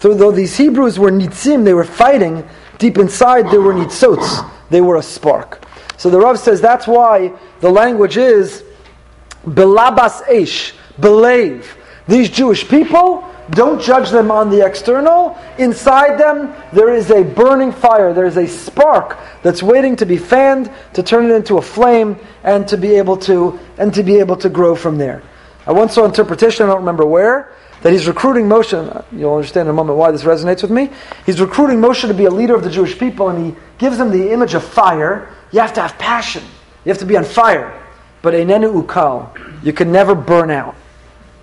Though 0.01 0.33
these 0.33 0.57
Hebrews 0.57 0.99
were 0.99 1.13
nitzim, 1.13 1.65
they 1.65 1.75
were 1.75 1.85
fighting, 1.85 2.45
deep 2.79 2.99
inside 2.99 3.53
they 3.53 3.59
were 3.59 3.73
nitzots, 3.73 4.51
they 4.69 4.81
were 4.81 4.97
a 4.97 5.03
spark. 5.03 5.65
So 5.97 6.11
the 6.11 6.19
Rav 6.19 6.41
says 6.41 6.61
that's 6.61 6.89
why 6.89 7.33
the 7.61 7.71
language 7.71 8.17
is 8.17 8.65
belabas 9.47 10.23
esh, 10.29 10.75
believe. 10.99 11.77
These 12.13 12.29
Jewish 12.29 12.69
people, 12.69 13.25
don't 13.53 13.81
judge 13.81 14.11
them 14.11 14.31
on 14.31 14.51
the 14.51 14.67
external. 14.67 15.35
Inside 15.57 16.21
them, 16.21 16.55
there 16.71 16.93
is 16.95 17.11
a 17.11 17.25
burning 17.25 17.73
fire. 17.73 18.13
There 18.13 18.27
is 18.27 18.37
a 18.37 18.47
spark 18.47 19.19
that's 19.43 19.63
waiting 19.63 19.97
to 19.97 20.05
be 20.05 20.19
fanned, 20.19 20.71
to 20.93 21.03
turn 21.03 21.31
it 21.31 21.35
into 21.35 21.57
a 21.57 21.63
flame, 21.63 22.19
and 22.45 22.69
to 22.69 22.77
be 22.77 22.97
able 22.97 23.17
to 23.29 23.59
and 23.79 23.95
to 23.95 24.03
be 24.03 24.19
able 24.19 24.37
to 24.37 24.51
grow 24.51 24.77
from 24.77 24.99
there. 24.99 25.23
I 25.67 25.73
once 25.73 25.95
saw 25.95 26.05
interpretation, 26.05 26.67
I 26.67 26.69
don't 26.69 26.81
remember 26.81 27.07
where, 27.07 27.55
that 27.81 27.95
he's 27.95 28.07
recruiting 28.07 28.45
Moshe. 28.47 29.05
You'll 29.11 29.37
understand 29.37 29.69
in 29.69 29.71
a 29.71 29.73
moment 29.73 29.97
why 29.97 30.11
this 30.11 30.25
resonates 30.25 30.61
with 30.61 30.71
me. 30.71 30.91
He's 31.25 31.41
recruiting 31.41 31.79
Moshe 31.79 32.07
to 32.07 32.13
be 32.13 32.27
a 32.27 32.31
leader 32.31 32.55
of 32.55 32.63
the 32.63 32.71
Jewish 32.71 32.99
people, 32.99 33.31
and 33.31 33.47
he 33.47 33.57
gives 33.79 33.99
him 33.99 34.11
the 34.11 34.33
image 34.33 34.53
of 34.53 34.63
fire 34.63 35.31
you 35.51 35.61
have 35.61 35.73
to 35.73 35.81
have 35.81 35.97
passion. 35.97 36.43
You 36.85 36.91
have 36.91 36.99
to 36.99 37.07
be 37.07 37.17
on 37.17 37.25
fire. 37.25 37.73
But 38.21 38.35
enenu 38.35 38.85
ukal, 38.85 39.65
you 39.65 39.73
can 39.73 39.91
never 39.93 40.15
burn 40.15 40.51
out. 40.51 40.75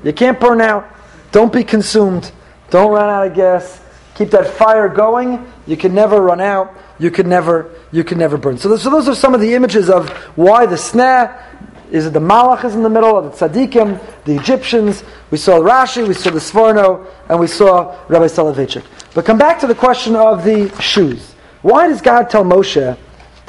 You 0.04 0.14
can't 0.14 0.40
burn 0.40 0.62
out. 0.62 0.88
Don't 1.32 1.52
be 1.52 1.64
consumed. 1.64 2.32
Don't 2.70 2.92
run 2.92 3.10
out 3.10 3.28
of 3.28 3.34
gas. 3.36 3.82
Keep 4.16 4.32
that 4.32 4.48
fire 4.48 4.90
going. 4.90 5.52
You 5.68 5.78
can 5.78 5.94
never 5.94 6.22
run 6.22 6.42
out. 6.42 6.76
You 7.00 7.12
can 7.12 7.30
never, 7.30 7.72
you 7.92 8.04
can 8.04 8.18
never 8.18 8.38
burn. 8.38 8.58
So, 8.58 8.76
so 8.78 8.90
those 8.90 9.08
are 9.08 9.16
some 9.16 9.34
of 9.34 9.42
the 9.42 9.54
images 9.54 9.90
of 9.90 10.10
why 10.36 10.66
the 10.66 10.76
sneh 10.76 11.46
is 11.92 12.06
it 12.06 12.14
the 12.14 12.20
Malach 12.20 12.64
is 12.66 12.76
in 12.76 12.84
the 12.84 12.90
middle, 12.90 13.18
of 13.18 13.40
the 13.40 13.50
Tzaddikim, 13.50 14.00
the 14.26 14.36
Egyptians. 14.36 15.04
We 15.32 15.40
saw 15.40 15.54
Rashi, 15.54 16.08
we 16.08 16.14
saw 16.14 16.30
the 16.30 16.40
Sforno, 16.40 17.08
and 17.28 17.40
we 17.40 17.48
saw 17.48 17.98
Rabbi 18.08 18.26
Soloveitchik. 18.26 18.86
But 19.16 19.26
come 19.26 19.40
back 19.40 19.60
to 19.62 19.68
the 19.68 19.74
question 19.74 20.16
of 20.16 20.44
the 20.44 20.70
shoes. 20.80 21.34
Why 21.64 21.88
does 21.88 22.00
God 22.00 22.30
tell 22.30 22.44
Moshe 22.44 22.96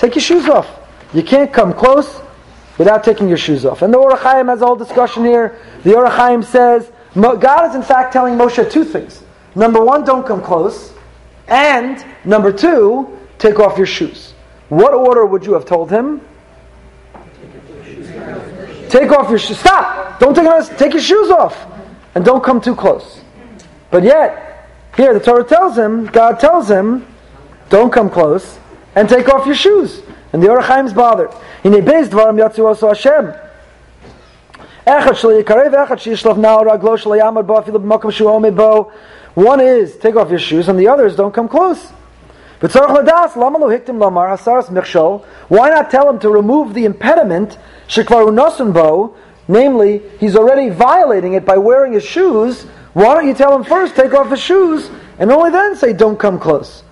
Take 0.00 0.14
your 0.14 0.22
shoes 0.22 0.48
off. 0.48 0.66
You 1.12 1.22
can't 1.22 1.52
come 1.52 1.74
close 1.74 2.22
without 2.80 3.04
taking 3.04 3.28
your 3.28 3.36
shoes 3.36 3.66
off. 3.66 3.82
And 3.82 3.92
the 3.92 3.98
Ohr 3.98 4.12
HaChaim 4.12 4.48
has 4.48 4.62
a 4.62 4.64
whole 4.64 4.74
discussion 4.74 5.22
here. 5.22 5.58
The 5.84 5.94
Ohr 5.94 6.06
HaChaim 6.06 6.42
says 6.42 6.90
God 7.14 7.68
is 7.68 7.74
in 7.74 7.82
fact 7.82 8.10
telling 8.10 8.38
Moshe 8.38 8.72
two 8.72 8.84
things. 8.84 9.22
Number 9.54 9.84
one, 9.84 10.02
don't 10.02 10.26
come 10.26 10.40
close. 10.40 10.94
And 11.46 12.02
number 12.24 12.50
two, 12.50 13.18
take 13.36 13.58
off 13.58 13.76
your 13.76 13.86
shoes. 13.86 14.32
What 14.70 14.94
order 14.94 15.26
would 15.26 15.44
you 15.44 15.52
have 15.52 15.66
told 15.66 15.90
him? 15.90 16.22
Take 18.88 19.10
off 19.10 19.28
your 19.28 19.38
shoes. 19.38 19.58
Stop! 19.58 20.18
Don't 20.18 20.34
take, 20.34 20.44
your- 20.44 20.62
take 20.78 20.94
your 20.94 21.02
shoes 21.02 21.30
off. 21.30 21.66
And 22.14 22.24
don't 22.24 22.42
come 22.42 22.62
too 22.62 22.74
close. 22.74 23.20
But 23.90 24.04
yet, 24.04 24.70
here 24.96 25.12
the 25.12 25.20
Torah 25.20 25.44
tells 25.44 25.76
him, 25.76 26.06
God 26.06 26.40
tells 26.40 26.70
him, 26.70 27.06
don't 27.68 27.92
come 27.92 28.08
close 28.08 28.58
and 28.94 29.06
take 29.06 29.28
off 29.28 29.44
your 29.44 29.54
shoes. 29.54 30.00
And 30.32 30.42
the 30.42 30.48
Ohr 30.48 30.60
HaChaim's 30.60 30.92
bothered. 30.92 31.30
Hine 31.62 31.82
beis 31.82 32.08
dvarim 32.08 32.38
yatzu 32.38 32.64
oso 32.64 32.88
Hashem. 32.88 33.34
One 39.34 39.60
is 39.60 39.96
take 39.98 40.16
off 40.16 40.30
your 40.30 40.38
shoes, 40.38 40.68
and 40.68 40.78
the 40.78 40.88
others 40.88 41.14
don't 41.16 41.32
come 41.32 41.48
close. 41.48 41.92
Why 42.60 42.68
not 45.70 45.90
tell 45.90 46.10
him 46.10 46.18
to 46.18 46.30
remove 46.30 46.74
the 46.74 46.84
impediment? 46.84 47.58
Namely, 49.48 50.02
he's 50.18 50.36
already 50.36 50.68
violating 50.70 51.32
it 51.34 51.44
by 51.44 51.56
wearing 51.58 51.92
his 51.92 52.04
shoes. 52.04 52.62
Why 52.92 53.14
don't 53.14 53.26
you 53.26 53.34
tell 53.34 53.54
him 53.54 53.64
first, 53.64 53.96
take 53.96 54.12
off 54.12 54.30
his 54.30 54.40
shoes, 54.40 54.90
and 55.18 55.30
only 55.30 55.50
then 55.50 55.76
say, 55.76 55.92
don't 55.92 56.18
come 56.18 56.38
close? 56.38 56.82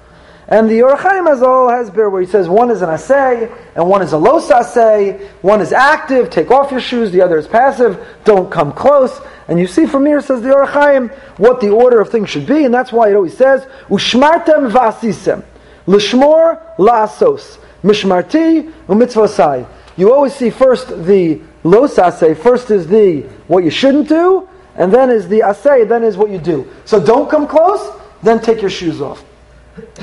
And 0.50 0.70
the 0.70 0.82
Ohr 0.82 0.96
HaChaim 0.96 1.26
has 1.28 1.42
all 1.42 1.68
has 1.68 1.90
bear 1.90 2.08
where 2.08 2.22
he 2.22 2.26
says 2.26 2.48
one 2.48 2.70
is 2.70 2.80
an 2.80 2.88
assay 2.88 3.52
and 3.74 3.86
one 3.86 4.00
is 4.00 4.14
a 4.14 4.16
los 4.16 4.50
assay. 4.50 5.28
One 5.42 5.60
is 5.60 5.74
active, 5.74 6.30
take 6.30 6.50
off 6.50 6.70
your 6.70 6.80
shoes. 6.80 7.10
The 7.10 7.20
other 7.20 7.36
is 7.36 7.46
passive, 7.46 8.02
don't 8.24 8.50
come 8.50 8.72
close. 8.72 9.20
And 9.46 9.58
you 9.58 9.66
see 9.66 9.84
from 9.84 10.06
here, 10.06 10.22
says 10.22 10.40
the 10.40 10.54
Ohr 10.54 10.66
HaChaim, 10.66 11.14
what 11.38 11.60
the 11.60 11.68
order 11.68 12.00
of 12.00 12.08
things 12.08 12.30
should 12.30 12.46
be, 12.46 12.64
and 12.64 12.72
that's 12.72 12.90
why 12.90 13.10
it 13.10 13.14
always 13.14 13.36
says 13.36 13.66
ushmartem 13.88 14.70
vasisem, 14.70 15.44
lishmor 15.86 16.76
laasos, 16.76 17.58
mishmarti 17.82 18.72
umitzvosai. 18.86 19.68
You 19.98 20.14
always 20.14 20.34
see 20.34 20.48
first 20.48 21.04
the 21.04 21.42
los 21.62 21.98
assay. 21.98 22.32
First 22.32 22.70
is 22.70 22.86
the 22.86 23.22
what 23.48 23.64
you 23.64 23.70
shouldn't 23.70 24.08
do, 24.08 24.48
and 24.76 24.94
then 24.94 25.10
is 25.10 25.28
the 25.28 25.42
assay. 25.42 25.84
Then 25.84 26.04
is 26.04 26.16
what 26.16 26.30
you 26.30 26.38
do. 26.38 26.70
So 26.86 27.04
don't 27.04 27.28
come 27.28 27.46
close. 27.46 27.94
Then 28.22 28.40
take 28.40 28.62
your 28.62 28.70
shoes 28.70 29.02
off. 29.02 29.22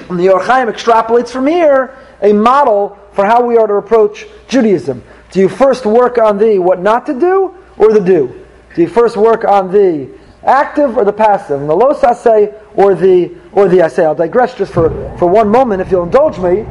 And 0.10 0.20
the 0.20 0.30
Ohr 0.30 0.42
HaChaim 0.42 0.72
extrapolates 0.72 1.30
from 1.30 1.48
here 1.48 1.98
a 2.22 2.34
model 2.34 2.98
for 3.14 3.26
how 3.26 3.46
we 3.46 3.58
are 3.58 3.68
to 3.68 3.76
approach 3.76 4.26
Judaism. 4.48 5.04
Do 5.32 5.40
you 5.40 5.50
first 5.50 5.86
work 5.86 6.18
on 6.18 6.38
the 6.38 6.60
what 6.60 6.82
not 6.82 7.06
to 7.08 7.20
do 7.20 7.56
or 7.78 7.94
the 7.94 8.00
do? 8.00 8.46
Do 8.76 8.82
you 8.82 8.88
first 8.88 9.18
work 9.18 9.46
on 9.46 9.72
the 9.72 10.10
active 10.44 10.98
or 10.98 11.06
the 11.06 11.14
passive? 11.14 11.62
And 11.62 11.70
the 11.70 11.76
los 11.76 12.04
assay 12.04 12.54
or 12.76 12.94
the 12.94 13.36
or 13.52 13.68
the 13.68 13.82
assay? 13.82 14.06
I'll 14.06 14.16
digress 14.16 14.56
just 14.56 14.74
for, 14.74 14.90
for 15.18 15.28
one 15.28 15.50
moment 15.50 15.82
if 15.82 15.92
you'll 15.92 16.04
indulge 16.04 16.38
me. 16.38 16.66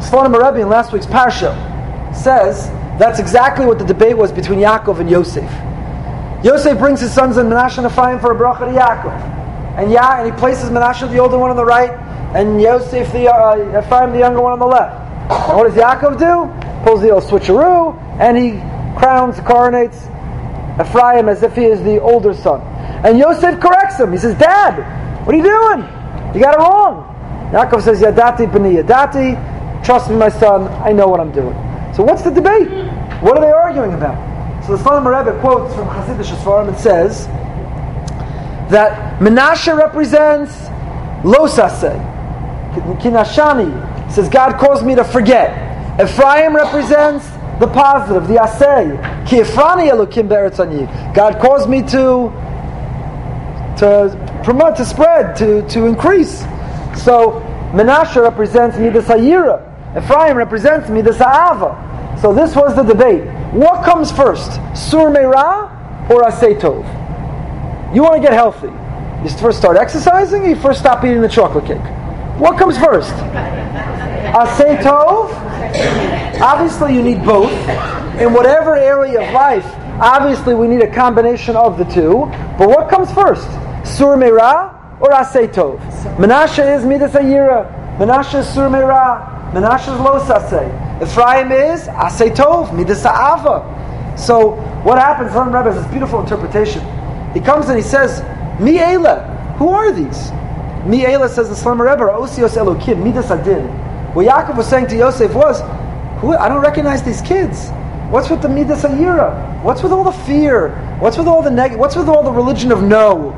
Slonim 0.00 0.34
Rebbe 0.34 0.60
in 0.60 0.68
last 0.68 0.92
week's 0.92 1.06
parsha 1.06 1.54
says 2.14 2.68
that's 2.98 3.18
exactly 3.18 3.66
what 3.66 3.78
the 3.78 3.84
debate 3.84 4.16
was 4.16 4.32
between 4.32 4.58
Yaakov 4.58 5.00
and 5.00 5.10
Yosef. 5.10 5.50
Yosef 6.44 6.78
brings 6.78 7.00
his 7.00 7.12
sons 7.12 7.36
in 7.36 7.46
Menashe 7.46 7.78
and 7.78 7.86
Ephraim 7.86 8.18
for 8.18 8.32
a 8.32 8.34
bracha 8.34 8.60
to 8.60 8.78
Yaakov. 8.78 9.39
And 9.76 9.90
Ya 9.90 10.18
and 10.18 10.32
he 10.32 10.38
places 10.38 10.70
Menashe, 10.70 11.08
the 11.10 11.18
older 11.18 11.38
one, 11.38 11.50
on 11.50 11.56
the 11.56 11.64
right, 11.64 11.90
and 12.34 12.60
Yosef, 12.60 13.12
the 13.12 13.28
uh, 13.28 13.78
Ephraim, 13.78 14.12
the 14.12 14.18
younger 14.18 14.40
one, 14.40 14.52
on 14.52 14.58
the 14.58 14.66
left. 14.66 14.94
And 15.30 15.56
what 15.56 15.64
does 15.64 15.74
Yaakov 15.74 16.18
do? 16.18 16.84
Pulls 16.84 17.02
the 17.02 17.10
old 17.10 17.24
switcheroo, 17.24 17.96
and 18.20 18.36
he 18.36 18.50
crowns, 18.98 19.36
coronates 19.36 20.06
Ephraim 20.80 21.28
as 21.28 21.42
if 21.42 21.54
he 21.54 21.64
is 21.64 21.82
the 21.82 22.00
older 22.00 22.34
son. 22.34 22.60
And 23.04 23.18
Yosef 23.18 23.60
corrects 23.60 23.98
him. 23.98 24.12
He 24.12 24.18
says, 24.18 24.36
Dad, 24.38 25.26
what 25.26 25.34
are 25.34 25.38
you 25.38 25.44
doing? 25.44 25.80
You 26.34 26.40
got 26.40 26.54
it 26.54 26.58
wrong. 26.58 27.50
Yaakov 27.52 27.82
says, 27.82 28.00
Yadati 28.00 28.50
b'ni 28.50 28.82
Yadati. 28.82 29.84
Trust 29.84 30.10
me, 30.10 30.16
my 30.16 30.28
son, 30.28 30.68
I 30.84 30.92
know 30.92 31.08
what 31.08 31.20
I'm 31.20 31.32
doing. 31.32 31.54
So 31.94 32.02
what's 32.02 32.22
the 32.22 32.30
debate? 32.30 32.68
What 33.22 33.36
are 33.36 33.40
they 33.40 33.50
arguing 33.50 33.94
about? 33.94 34.16
So 34.64 34.76
the 34.76 34.82
Slonim 34.82 35.04
Rebbe 35.04 35.38
quotes 35.40 35.74
from 35.74 35.88
Hasidic 35.88 36.24
Sfarim 36.36 36.68
and 36.68 36.76
says 36.78 37.26
that 38.70 39.20
Menashe 39.20 39.76
represents 39.76 40.54
Losase. 41.22 42.08
Kinashani 43.00 44.12
says 44.12 44.28
God 44.28 44.58
caused 44.58 44.84
me 44.84 44.94
to 44.94 45.04
forget. 45.04 45.50
Ephraim 46.00 46.54
represents 46.54 47.26
the 47.60 47.66
positive, 47.66 48.26
the 48.26 48.36
asay. 48.36 49.28
Ki 49.28 49.40
Efrani 49.40 49.90
Elokim 49.90 50.28
be'eretz 50.28 51.14
God 51.14 51.38
caused 51.40 51.68
me 51.68 51.82
to 51.82 52.32
to 53.78 54.42
promote, 54.44 54.76
to 54.76 54.84
spread, 54.84 55.36
to, 55.36 55.66
to 55.68 55.86
increase. 55.86 56.40
So 57.02 57.40
Menashe 57.72 58.20
represents 58.20 58.76
Midas 58.76 59.06
Hayira. 59.06 59.66
Ephraim 59.96 60.36
represents 60.36 60.88
Midas 60.88 61.16
Ha'ava. 61.16 62.18
So 62.20 62.34
this 62.34 62.54
was 62.54 62.76
the 62.76 62.82
debate. 62.82 63.24
What 63.52 63.84
comes 63.84 64.12
first, 64.12 64.52
Sur 64.76 65.10
Meira 65.10 66.10
or 66.10 66.22
Asay 66.22 66.60
Tov? 66.60 66.84
You 67.92 68.02
want 68.02 68.14
to 68.14 68.20
get 68.20 68.32
healthy. 68.32 68.68
You 69.24 69.30
first 69.36 69.58
start 69.58 69.76
exercising, 69.76 70.44
you 70.44 70.54
first 70.54 70.78
stop 70.78 71.04
eating 71.04 71.20
the 71.20 71.28
chocolate 71.28 71.66
cake. 71.66 71.82
What 72.38 72.56
comes 72.56 72.78
first? 72.78 73.12
Asay? 74.32 74.80
Obviously, 76.40 76.94
you 76.94 77.02
need 77.02 77.24
both. 77.24 77.50
In 78.20 78.32
whatever 78.32 78.76
area 78.76 79.20
of 79.20 79.34
life, 79.34 79.66
obviously, 80.00 80.54
we 80.54 80.68
need 80.68 80.82
a 80.82 80.94
combination 80.94 81.56
of 81.56 81.78
the 81.78 81.84
two. 81.84 82.26
But 82.56 82.68
what 82.68 82.88
comes 82.88 83.12
first? 83.12 83.48
Sur 83.84 84.16
Meira 84.16 84.72
or 85.00 85.10
Asay? 85.10 85.48
Menashe 86.16 86.76
is 86.76 86.84
Midas 86.86 87.12
Ayira. 87.12 87.66
Menashe 87.98 88.38
is 88.38 88.48
Sur 88.48 88.68
Meira. 88.68 89.50
Menashe 89.52 89.92
is 89.92 90.00
Los 90.00 90.28
Asay. 90.28 91.02
Ephraim 91.02 91.50
is 91.50 91.88
Asay 91.88 92.72
Midas 92.72 93.04
Ava. 93.04 94.14
So 94.16 94.52
what 94.84 94.98
happens? 94.98 95.32
From 95.32 95.52
Rebbe 95.52 95.72
has 95.72 95.82
this 95.82 95.90
beautiful 95.90 96.20
interpretation. 96.20 96.82
He 97.34 97.40
comes 97.40 97.68
and 97.68 97.76
he 97.76 97.82
says, 97.82 98.22
Mi 98.60 98.78
Eila, 98.78 99.56
who 99.56 99.68
are 99.68 99.92
these? 99.92 100.30
Mi 100.84 101.04
Eila 101.04 101.28
says 101.28 101.48
the 101.48 101.54
Slonim 101.54 101.88
Rebbe, 101.90 102.02
Osios 102.04 102.56
Elokim, 102.56 103.02
Midas 103.02 103.30
Adin. 103.30 103.66
What 104.14 104.26
Yaakov 104.26 104.56
was 104.56 104.66
saying 104.68 104.88
to 104.88 104.96
Yosef 104.96 105.32
was, 105.34 105.60
who, 106.20 106.34
I 106.36 106.48
don't 106.48 106.62
recognize 106.62 107.02
these 107.02 107.20
kids. 107.22 107.70
What's 108.10 108.28
with 108.28 108.42
the 108.42 108.48
Midas 108.48 108.82
Ayira? 108.82 109.62
What's 109.62 109.82
with 109.82 109.92
all 109.92 110.02
the 110.02 110.12
fear? 110.24 110.70
What's 110.98 111.16
with 111.16 111.28
all 111.28 111.42
the 111.42 111.50
neg- 111.50 111.76
What's 111.78 111.94
with 111.94 112.08
all 112.08 112.22
the 112.24 112.32
religion 112.32 112.72
of 112.72 112.82
no? 112.82 113.30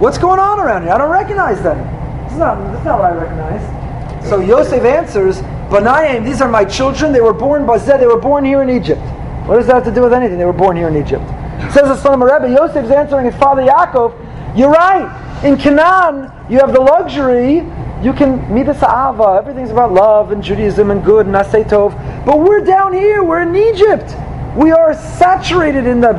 What's 0.00 0.18
going 0.18 0.38
on 0.38 0.60
around 0.60 0.82
here? 0.82 0.92
I 0.92 0.98
don't 0.98 1.10
recognize 1.10 1.62
them. 1.62 1.78
Is 2.26 2.36
not, 2.36 2.58
not 2.84 2.98
what 3.00 3.12
I 3.12 3.14
recognize. 3.14 4.28
So 4.28 4.40
Yosef 4.40 4.84
answers, 4.84 5.38
Banayim, 5.70 6.24
these 6.24 6.42
are 6.42 6.48
my 6.48 6.64
children. 6.64 7.12
They 7.12 7.20
were 7.22 7.32
born 7.32 7.64
by 7.64 7.78
Zed. 7.78 8.00
They 8.00 8.06
were 8.06 8.20
born 8.20 8.44
here 8.44 8.60
in 8.62 8.68
Egypt. 8.68 9.00
What 9.46 9.56
does 9.56 9.66
that 9.66 9.76
have 9.76 9.84
to 9.84 9.94
do 9.94 10.02
with 10.02 10.12
anything? 10.12 10.36
They 10.36 10.44
were 10.44 10.52
born 10.52 10.76
here 10.76 10.88
in 10.88 10.96
Egypt. 10.96 11.24
Says 11.72 11.88
the 11.88 11.96
son 11.96 12.14
of 12.14 12.20
Rebbe, 12.20 12.54
Yosef's 12.54 12.90
answering 12.90 13.26
his 13.26 13.34
father 13.34 13.62
Yaakov, 13.62 14.56
you're 14.56 14.70
right. 14.70 15.44
In 15.44 15.56
Canaan, 15.56 16.32
you 16.50 16.58
have 16.58 16.72
the 16.72 16.80
luxury, 16.80 17.56
you 18.02 18.12
can 18.12 18.52
meet 18.52 18.66
the 18.66 18.74
Sa'ava, 18.74 19.38
everything's 19.38 19.70
about 19.70 19.92
love 19.92 20.32
and 20.32 20.42
Judaism 20.42 20.90
and 20.90 21.04
good 21.04 21.26
and 21.26 21.34
Asay 21.34 21.68
Tov. 21.68 21.92
But 22.24 22.40
we're 22.40 22.64
down 22.64 22.92
here, 22.92 23.22
we're 23.22 23.42
in 23.42 23.54
Egypt. 23.54 24.14
We 24.56 24.70
are 24.70 24.94
saturated 24.94 25.86
in 25.86 26.00
the 26.00 26.12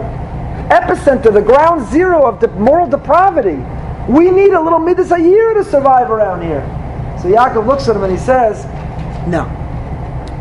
epicenter, 0.70 1.34
the 1.34 1.42
ground 1.42 1.90
zero 1.90 2.26
of 2.26 2.60
moral 2.60 2.88
depravity. 2.88 3.58
We 4.08 4.30
need 4.30 4.52
a 4.52 4.62
little 4.62 4.80
midas 4.80 5.12
a 5.12 5.20
year 5.20 5.54
to 5.54 5.64
survive 5.64 6.12
around 6.12 6.42
here. 6.42 6.62
So 7.22 7.30
Yaakov 7.30 7.66
looks 7.66 7.88
at 7.88 7.96
him 7.96 8.04
and 8.04 8.12
he 8.12 8.18
says, 8.18 8.66
No. 9.28 9.44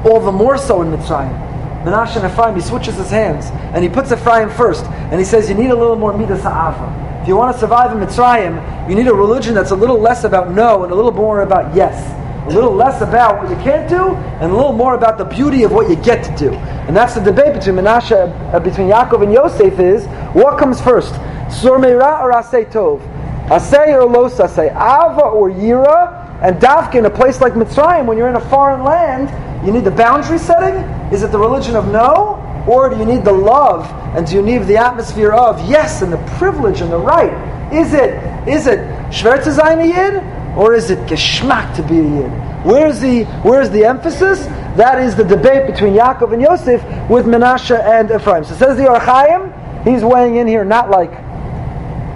All 0.04 0.20
the 0.20 0.32
more 0.32 0.58
so 0.58 0.82
in 0.82 0.88
Mitzrayim. 0.88 1.47
Menashe 1.84 2.16
and 2.16 2.30
Ephraim, 2.30 2.54
he 2.54 2.60
switches 2.60 2.96
his 2.96 3.10
hands 3.10 3.46
and 3.74 3.82
he 3.82 3.88
puts 3.88 4.10
Ephraim 4.10 4.50
first 4.50 4.84
and 4.84 5.18
he 5.18 5.24
says, 5.24 5.48
You 5.48 5.54
need 5.54 5.70
a 5.70 5.76
little 5.76 5.96
more 5.96 6.16
midas 6.16 6.42
ha'ava. 6.42 7.20
If 7.22 7.28
you 7.28 7.36
want 7.36 7.54
to 7.54 7.60
survive 7.60 7.92
in 7.92 7.98
Mitzrayim, 7.98 8.88
you 8.88 8.94
need 8.94 9.06
a 9.06 9.14
religion 9.14 9.54
that's 9.54 9.70
a 9.70 9.76
little 9.76 9.98
less 9.98 10.24
about 10.24 10.50
no 10.50 10.82
and 10.82 10.92
a 10.92 10.94
little 10.94 11.12
more 11.12 11.42
about 11.42 11.74
yes. 11.74 12.14
A 12.46 12.54
little 12.54 12.72
less 12.72 13.02
about 13.02 13.42
what 13.42 13.50
you 13.50 13.56
can't 13.56 13.88
do 13.88 14.14
and 14.40 14.50
a 14.50 14.54
little 14.54 14.72
more 14.72 14.94
about 14.94 15.18
the 15.18 15.24
beauty 15.24 15.64
of 15.64 15.72
what 15.72 15.90
you 15.90 15.96
get 15.96 16.24
to 16.24 16.34
do. 16.36 16.54
And 16.54 16.96
that's 16.96 17.14
the 17.14 17.20
debate 17.20 17.52
between 17.52 17.76
Menashe, 17.76 18.54
uh, 18.54 18.58
between 18.60 18.88
Yaakov 18.88 19.22
and 19.22 19.32
Yosef 19.32 19.78
is 19.78 20.06
what 20.34 20.58
comes 20.58 20.80
first? 20.80 21.12
Sur 21.50 21.78
Meira 21.78 22.22
or 22.22 22.32
Asay 22.32 22.70
Tov? 22.72 23.00
Asay 23.48 23.94
or 23.94 24.06
Los 24.06 24.38
Asay? 24.38 24.70
Ava 24.70 25.20
or 25.20 25.50
Yira? 25.50 26.40
And 26.40 26.56
Davka 26.56 26.94
in 26.94 27.04
a 27.04 27.10
place 27.10 27.40
like 27.40 27.54
Mitzrayim, 27.54 28.06
when 28.06 28.16
you're 28.16 28.28
in 28.28 28.36
a 28.36 28.48
foreign 28.48 28.84
land, 28.84 29.28
you 29.64 29.72
need 29.72 29.84
the 29.84 29.90
boundary 29.90 30.38
setting? 30.38 30.74
Is 31.12 31.22
it 31.22 31.32
the 31.32 31.38
religion 31.38 31.76
of 31.76 31.90
no? 31.90 32.44
Or 32.68 32.90
do 32.90 32.98
you 32.98 33.06
need 33.06 33.24
the 33.24 33.32
love 33.32 33.86
and 34.14 34.26
do 34.26 34.34
you 34.34 34.42
need 34.42 34.64
the 34.64 34.76
atmosphere 34.76 35.32
of 35.32 35.58
yes 35.68 36.02
and 36.02 36.12
the 36.12 36.22
privilege 36.38 36.80
and 36.80 36.92
the 36.92 36.98
right? 36.98 37.32
Is 37.72 37.94
it 37.94 38.14
is 38.46 38.66
it 38.66 38.80
Shvertz 39.10 39.46
Yid 39.46 40.56
or 40.56 40.74
is 40.74 40.90
it 40.90 40.98
Geschmack 41.08 41.74
to 41.76 41.82
be 41.82 41.98
a 41.98 42.02
Yid? 42.02 42.64
Where's 42.64 43.00
the 43.00 43.24
where's 43.42 43.70
the 43.70 43.84
emphasis? 43.84 44.46
That 44.76 45.02
is 45.02 45.16
the 45.16 45.24
debate 45.24 45.66
between 45.66 45.94
Yaakov 45.94 46.32
and 46.32 46.42
Yosef 46.42 46.82
with 47.08 47.26
Menashe 47.26 47.78
and 47.78 48.10
Ephraim. 48.10 48.44
So 48.44 48.54
says 48.54 48.76
the 48.76 48.88
Ohr 48.88 48.98
HaChaim, 48.98 49.84
he's 49.84 50.04
weighing 50.04 50.36
in 50.36 50.46
here 50.46 50.64
not 50.64 50.90
like 50.90 51.10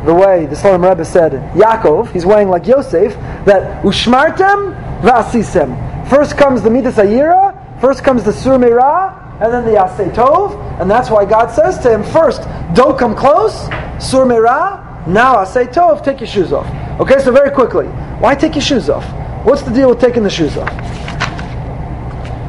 the 0.04 0.14
way 0.14 0.46
the 0.46 0.56
Slonim 0.56 0.88
Rebbe 0.88 1.04
said 1.04 1.32
Yaakov, 1.54 2.12
he's 2.12 2.26
weighing 2.26 2.48
like 2.48 2.66
Yosef, 2.66 3.14
that 3.46 3.82
ushmartem 3.84 5.00
v'asisem. 5.00 5.91
First 6.12 6.36
comes 6.36 6.60
the 6.60 6.68
midas 6.68 6.96
ayira, 6.96 7.80
first 7.80 8.04
comes 8.04 8.22
the 8.22 8.34
sur 8.34 8.58
meira, 8.58 9.40
and 9.40 9.50
then 9.50 9.64
the 9.64 9.80
asay 9.80 10.14
tov, 10.14 10.52
and 10.78 10.90
that's 10.90 11.08
why 11.08 11.24
God 11.24 11.46
says 11.46 11.78
to 11.78 11.90
him, 11.90 12.04
first, 12.04 12.42
don't 12.74 12.98
come 12.98 13.16
close, 13.16 13.54
sur 13.98 14.26
meira, 14.26 15.06
now 15.06 15.36
asay 15.36 15.72
tov, 15.72 16.04
take 16.04 16.20
your 16.20 16.26
shoes 16.26 16.52
off. 16.52 16.66
Okay, 17.00 17.18
so 17.18 17.32
very 17.32 17.50
quickly, 17.50 17.86
why 18.20 18.34
take 18.34 18.54
your 18.54 18.60
shoes 18.60 18.90
off? 18.90 19.06
What's 19.46 19.62
the 19.62 19.70
deal 19.70 19.88
with 19.88 20.00
taking 20.02 20.22
the 20.22 20.28
shoes 20.28 20.54
off? 20.58 20.68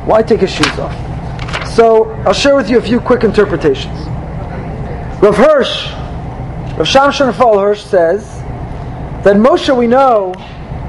Why 0.05 0.21
take 0.23 0.41
his 0.41 0.51
shoes 0.51 0.77
off? 0.77 0.93
So 1.69 2.11
I'll 2.25 2.33
share 2.33 2.57
with 2.57 2.69
you 2.69 2.79
a 2.79 2.81
few 2.81 2.99
quick 2.99 3.23
interpretations. 3.23 3.97
Rav 5.23 5.37
Hirsch, 5.37 5.89
Rav 6.77 6.85
Shamshon 6.85 7.27
Raphael 7.27 7.59
Hirsch 7.59 7.83
says 7.85 8.27
that 9.23 9.37
Moshe 9.37 9.73
we 9.73 9.87
know 9.87 10.33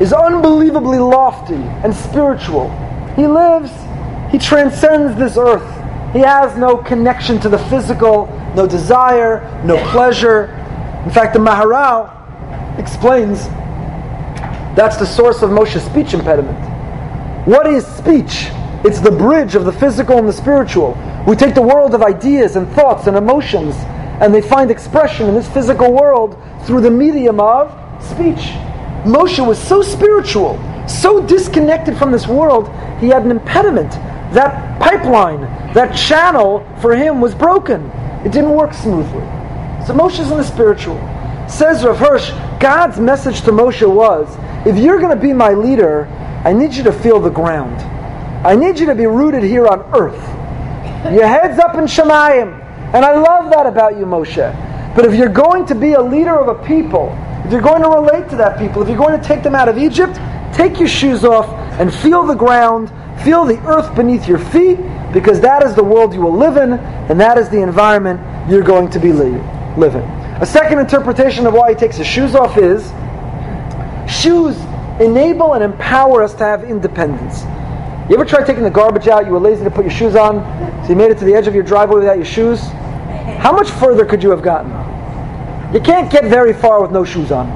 is 0.01 0.13
unbelievably 0.13 0.99
lofty 0.99 1.55
and 1.55 1.95
spiritual. 1.95 2.71
He 3.17 3.27
lives, 3.27 3.71
he 4.33 4.39
transcends 4.39 5.17
this 5.17 5.37
earth. 5.37 5.71
He 6.13 6.21
has 6.21 6.57
no 6.57 6.77
connection 6.77 7.41
to 7.41 7.49
the 7.49 7.59
physical, 7.59 8.27
no 8.55 8.67
desire, 8.67 9.63
no 9.65 9.77
pleasure. 9.91 10.45
In 11.05 11.11
fact, 11.11 11.35
the 11.35 11.41
Maharal 11.41 12.11
explains 12.79 13.49
that's 14.77 14.97
the 14.97 15.07
source 15.07 15.43
of 15.43 15.51
Moshe's 15.51 15.85
speech 15.85 16.15
impediment. 16.15 16.59
What 17.47 17.67
is 17.67 17.87
speech? 17.87 18.49
It's 18.85 19.01
the 19.01 19.11
bridge 19.11 19.55
of 19.55 19.65
the 19.65 19.73
physical 19.73 20.19
and 20.19 20.29
the 20.29 20.33
spiritual. 20.33 20.99
We 21.27 21.37
take 21.37 21.55
the 21.55 21.63
world 21.63 21.95
of 21.95 22.03
ideas 22.03 22.57
and 22.57 22.69
thoughts 22.73 23.07
and 23.07 23.17
emotions, 23.17 23.75
and 24.21 24.35
they 24.35 24.43
find 24.43 24.71
expression 24.71 25.29
in 25.29 25.35
this 25.35 25.49
physical 25.49 25.93
world 25.93 26.37
through 26.65 26.81
the 26.81 26.91
medium 26.91 27.39
of 27.39 27.71
speech. 28.03 28.53
Moshe 29.05 29.45
was 29.47 29.59
so 29.59 29.83
spiritual, 29.83 30.59
so 30.89 31.25
disconnected 31.25 31.97
from 31.97 32.11
this 32.11 32.27
world, 32.27 32.69
he 33.01 33.09
had 33.09 33.25
an 33.25 33.31
impediment. 33.31 33.93
That 34.33 34.81
pipeline, 34.81 35.43
that 35.75 35.95
channel 35.95 36.67
for 36.81 36.97
him 36.97 37.21
was 37.21 37.35
broken. 37.35 37.91
It 38.25 38.33
didn't 38.33 38.53
work 38.53 38.73
smoothly. 38.73 39.21
So 39.87 39.93
Moshe's 39.93 40.31
in 40.31 40.39
the 40.39 40.45
spiritual. 40.45 40.97
Says 41.49 41.85
Rav 41.85 41.99
Hirsch, 41.99 42.31
God's 42.59 42.99
message 42.99 43.43
to 43.43 43.51
Moshe 43.51 43.87
was, 43.87 44.35
if 44.67 44.79
you're 44.79 44.99
going 44.99 45.15
to 45.15 45.23
be 45.23 45.33
my 45.33 45.53
leader, 45.53 46.07
I 46.45 46.53
need 46.53 46.75
you 46.75 46.83
to 46.85 46.93
feel 46.93 47.21
the 47.21 47.31
ground. 47.31 47.81
I 48.47 48.57
need 48.57 48.79
you 48.79 48.87
to 48.87 48.95
be 48.95 49.07
rooted 49.07 49.43
here 49.43 49.67
on 49.67 49.81
earth. 49.95 50.23
Your 51.13 51.27
head's 51.27 51.59
up 51.59 51.75
in 51.75 51.85
Shemayim. 51.85 52.63
And 52.95 53.05
I 53.05 53.19
love 53.19 53.51
that 53.51 53.67
about 53.67 53.99
you, 53.99 54.07
Moshe. 54.07 54.95
But 54.95 55.05
if 55.05 55.15
you're 55.15 55.29
going 55.29 55.67
to 55.67 55.75
be 55.75 55.95
a 55.95 56.01
leader 56.01 56.39
of 56.39 56.49
a 56.49 56.65
people, 56.65 57.09
if 57.45 57.53
you're 57.53 57.61
going 57.61 57.83
to 57.83 57.89
relate 57.89 58.29
to 58.31 58.37
that 58.37 58.59
people, 58.59 58.83
if 58.83 58.89
you're 58.89 58.97
going 58.97 59.21
to 59.21 59.27
take 59.27 59.43
them 59.43 59.55
out 59.55 59.69
of 59.69 59.77
Egypt, 59.77 60.19
take 60.55 60.79
your 60.79 60.89
shoes 60.89 61.25
off 61.25 61.49
and 61.79 61.93
feel 61.93 62.25
the 62.27 62.35
ground, 62.35 62.91
feel 63.23 63.45
the 63.45 63.59
earth 63.67 63.95
beneath 63.95 64.27
your 64.27 64.39
feet, 64.39 64.79
because 65.13 65.41
that 65.41 65.63
is 65.63 65.75
the 65.75 65.85
world 65.85 66.15
you 66.15 66.21
will 66.21 66.37
live 66.37 66.57
in, 66.57 66.73
and 66.73 67.21
that 67.21 67.37
is 67.37 67.49
the 67.51 67.61
environment 67.61 68.21
you're 68.51 68.63
going 68.63 68.89
to 68.91 68.99
be 68.99 69.13
living. 69.13 70.03
A 70.41 70.47
second 70.47 70.79
interpretation 70.79 71.47
of 71.47 71.55
why 71.55 71.71
he 71.71 71.77
takes 71.77 71.97
his 71.97 72.07
shoes 72.07 72.35
off 72.35 72.57
is 72.57 72.83
shoes 74.11 74.57
enable 75.01 75.55
and 75.55 75.63
empower 75.63 76.23
us 76.23 76.35
to 76.35 76.45
have 76.45 76.65
independence. 76.65 77.43
You 78.09 78.17
ever 78.17 78.25
tried 78.25 78.47
taking 78.47 78.63
the 78.65 78.71
garbage 78.71 79.09
out? 79.09 79.27
You 79.27 79.33
were 79.33 79.41
lazy 79.41 79.65
to 79.65 79.71
put 79.71 79.85
your 79.85 79.95
shoes 79.95 80.15
on, 80.15 80.43
so 80.85 80.91
you 80.91 80.97
made 80.97 81.11
it 81.11 81.19
to 81.19 81.25
the 81.25 81.35
edge 81.35 81.47
of 81.47 81.55
your 81.55 81.65
driveway 81.65 82.01
without 82.01 82.17
your 82.17 82.27
shoes. 82.27 82.61
How 83.39 83.53
much 83.53 83.71
further 83.71 84.05
could 84.05 84.23
you 84.23 84.31
have 84.31 84.43
gotten? 84.43 84.73
You 85.75 85.81
can't 85.81 86.09
get 86.09 86.27
very 86.27 86.53
far 86.53 86.81
with 86.81 86.93
no 86.93 87.05
shoes 87.05 87.33
on. 87.33 87.49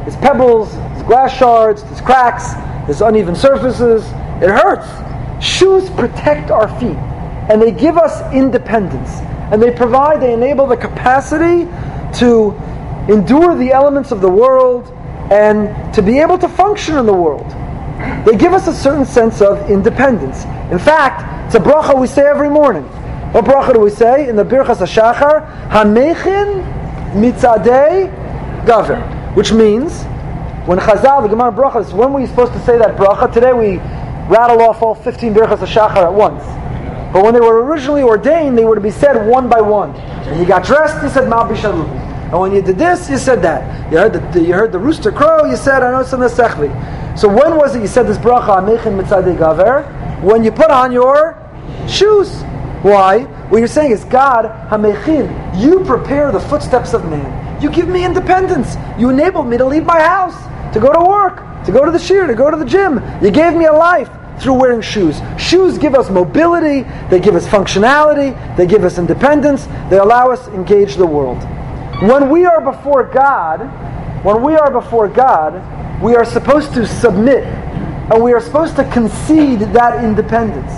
There's 0.00 0.16
pebbles, 0.16 0.74
there's 0.74 1.04
glass 1.04 1.38
shards, 1.38 1.84
there's 1.84 2.00
cracks, 2.00 2.52
there's 2.86 3.00
uneven 3.00 3.36
surfaces. 3.36 4.02
It 4.42 4.50
hurts. 4.50 4.88
Shoes 5.40 5.88
protect 5.90 6.50
our 6.50 6.68
feet, 6.80 6.96
and 7.48 7.62
they 7.62 7.70
give 7.70 7.96
us 7.96 8.34
independence, 8.34 9.08
and 9.52 9.62
they 9.62 9.70
provide, 9.70 10.20
they 10.20 10.32
enable 10.32 10.66
the 10.66 10.76
capacity 10.76 11.66
to 12.18 12.50
endure 13.08 13.56
the 13.56 13.70
elements 13.70 14.10
of 14.10 14.20
the 14.20 14.28
world 14.28 14.90
and 15.30 15.94
to 15.94 16.02
be 16.02 16.18
able 16.18 16.38
to 16.38 16.48
function 16.48 16.98
in 16.98 17.06
the 17.06 17.14
world. 17.14 17.48
They 18.26 18.36
give 18.36 18.52
us 18.52 18.66
a 18.66 18.74
certain 18.74 19.06
sense 19.06 19.40
of 19.40 19.70
independence. 19.70 20.42
In 20.72 20.80
fact, 20.80 21.46
it's 21.46 21.54
a 21.54 21.60
bracha 21.60 21.96
we 21.98 22.08
say 22.08 22.26
every 22.26 22.50
morning. 22.50 22.82
What 23.32 23.44
bracha 23.44 23.74
do 23.74 23.78
we 23.80 23.90
say 23.90 24.28
in 24.28 24.34
the 24.34 24.44
Birchas 24.44 24.78
HaShachar? 24.78 25.70
Hamechin 25.70 26.83
mitzadei 27.14 28.10
gaver. 28.64 29.34
Which 29.34 29.52
means, 29.52 30.04
when 30.66 30.78
Chazal, 30.78 31.22
the 31.22 31.28
Gemara 31.28 31.52
bracha 31.52 31.84
is 31.84 31.92
when 31.92 32.12
were 32.12 32.20
you 32.20 32.26
supposed 32.26 32.52
to 32.52 32.60
say 32.60 32.78
that 32.78 32.96
bracha? 32.96 33.32
Today 33.32 33.52
we 33.52 33.78
rattle 34.28 34.62
off 34.62 34.82
all 34.82 34.94
15 34.94 35.34
Birchas 35.34 35.58
HaShachar 35.58 36.04
at 36.04 36.12
once. 36.12 36.42
But 37.12 37.22
when 37.22 37.34
they 37.34 37.40
were 37.40 37.62
originally 37.64 38.02
ordained, 38.02 38.58
they 38.58 38.64
were 38.64 38.74
to 38.74 38.80
be 38.80 38.90
said 38.90 39.28
one 39.28 39.48
by 39.48 39.60
one. 39.60 39.92
When 40.26 40.40
you 40.40 40.46
got 40.46 40.64
dressed, 40.64 41.02
you 41.02 41.08
said 41.08 41.28
Mal. 41.28 41.44
And 41.44 42.40
when 42.40 42.52
you 42.52 42.62
did 42.62 42.78
this, 42.78 43.08
you 43.10 43.18
said 43.18 43.42
that. 43.42 43.92
You 43.92 43.98
heard 43.98 44.12
the, 44.14 44.40
you 44.40 44.54
heard 44.54 44.72
the 44.72 44.78
rooster 44.78 45.12
crow, 45.12 45.44
you 45.44 45.56
said, 45.56 45.82
I 45.82 45.90
know 45.92 46.00
it's 46.00 46.12
in 46.12 46.20
the 46.20 46.26
Sechvi. 46.26 47.18
So 47.18 47.28
when 47.28 47.56
was 47.56 47.76
it 47.76 47.82
you 47.82 47.86
said 47.86 48.06
this 48.06 48.18
bracha, 48.18 48.58
Amechin 48.58 49.00
Mitzadei 49.00 49.36
Gaver? 49.36 50.22
When 50.22 50.42
you 50.42 50.50
put 50.50 50.70
on 50.70 50.90
your 50.90 51.38
shoes. 51.86 52.42
Why? 52.82 53.26
What 53.48 53.58
you're 53.58 53.68
saying 53.68 53.92
is, 53.92 54.04
God, 54.04 54.46
Hamechin, 54.70 55.60
you 55.60 55.84
prepare 55.84 56.32
the 56.32 56.40
footsteps 56.40 56.94
of 56.94 57.04
man. 57.10 57.62
You 57.62 57.70
give 57.70 57.88
me 57.88 58.04
independence. 58.04 58.76
You 58.98 59.10
enabled 59.10 59.46
me 59.46 59.56
to 59.58 59.64
leave 59.64 59.84
my 59.84 60.00
house, 60.00 60.34
to 60.74 60.80
go 60.80 60.92
to 60.92 61.04
work, 61.04 61.64
to 61.64 61.72
go 61.72 61.84
to 61.84 61.90
the 61.90 61.98
shear, 61.98 62.26
to 62.26 62.34
go 62.34 62.50
to 62.50 62.56
the 62.56 62.64
gym. 62.64 63.02
You 63.22 63.30
gave 63.30 63.54
me 63.54 63.66
a 63.66 63.72
life 63.72 64.10
through 64.38 64.54
wearing 64.54 64.80
shoes. 64.80 65.20
Shoes 65.38 65.78
give 65.78 65.94
us 65.94 66.10
mobility, 66.10 66.82
they 67.10 67.20
give 67.20 67.34
us 67.34 67.46
functionality, 67.46 68.34
they 68.56 68.66
give 68.66 68.84
us 68.84 68.98
independence, 68.98 69.66
they 69.88 69.98
allow 69.98 70.30
us 70.30 70.44
to 70.46 70.54
engage 70.54 70.96
the 70.96 71.06
world. 71.06 71.38
When 72.02 72.28
we 72.28 72.44
are 72.44 72.60
before 72.60 73.04
God, 73.04 73.60
when 74.24 74.42
we 74.42 74.56
are 74.56 74.70
before 74.70 75.08
God, 75.08 76.02
we 76.02 76.16
are 76.16 76.24
supposed 76.24 76.74
to 76.74 76.86
submit 76.86 77.44
and 77.44 78.22
we 78.22 78.32
are 78.32 78.40
supposed 78.40 78.76
to 78.76 78.90
concede 78.90 79.60
that 79.60 80.04
independence. 80.04 80.72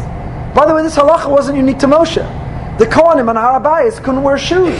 By 0.54 0.66
the 0.66 0.74
way, 0.74 0.82
this 0.82 0.96
halacha 0.96 1.30
wasn't 1.30 1.56
unique 1.56 1.78
to 1.80 1.86
Moshe. 1.86 2.24
The 2.78 2.84
Kohanim 2.84 3.30
and 3.30 3.38
Har 3.38 3.58
HaBayis 3.58 4.04
couldn't 4.04 4.22
wear 4.22 4.36
shoes. 4.36 4.78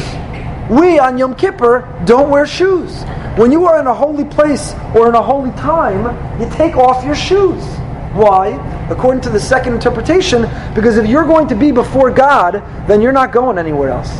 We 0.68 0.99
on 0.99 1.16
Yom 1.16 1.34
Kippur 1.34 1.80
don't 2.05 2.28
wear 2.28 2.47
shoes. 2.47 3.03
When 3.38 3.51
you 3.51 3.64
are 3.64 3.80
in 3.80 3.86
a 3.86 3.94
holy 3.94 4.26
place 4.26 4.74
or 4.94 5.09
in 5.09 5.14
a 5.14 5.22
holy 5.22 5.51
time, 5.53 6.05
you 6.38 6.47
take 6.51 6.76
off 6.76 7.03
your 7.07 7.14
shoes. 7.14 7.64
Why? 8.12 8.49
According 8.90 9.22
to 9.22 9.30
the 9.30 9.40
second 9.40 9.72
interpretation, 9.72 10.42
because 10.74 10.99
if 10.99 11.07
you're 11.07 11.24
going 11.24 11.49
to 11.49 11.55
be 11.55 11.70
before 11.70 12.11
God, 12.11 12.62
then 12.86 13.01
you're 13.01 13.12
not 13.12 13.32
going 13.32 13.57
anywhere 13.57 13.88
else. 13.88 14.12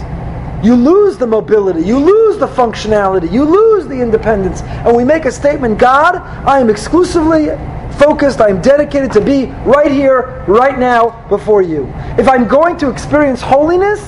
You 0.64 0.74
lose 0.74 1.18
the 1.18 1.27
mobility, 1.27 1.83
you 1.83 1.99
lose 1.99 2.39
the 2.39 2.49
functionality, 2.49 3.31
you 3.31 3.45
lose 3.45 3.87
the 3.87 4.01
independence. 4.01 4.62
And 4.62 4.97
we 4.97 5.05
make 5.05 5.27
a 5.27 5.31
statement 5.31 5.79
God, 5.79 6.16
I 6.16 6.61
am 6.61 6.70
exclusively 6.70 7.51
focused, 7.99 8.40
I 8.40 8.49
am 8.49 8.61
dedicated 8.61 9.12
to 9.12 9.20
be 9.20 9.47
right 9.64 9.90
here, 9.90 10.44
right 10.47 10.78
now, 10.78 11.26
before 11.28 11.62
you. 11.62 11.86
If 12.18 12.28
I'm 12.28 12.47
going 12.47 12.76
to 12.78 12.90
experience 12.90 13.40
holiness, 13.40 14.01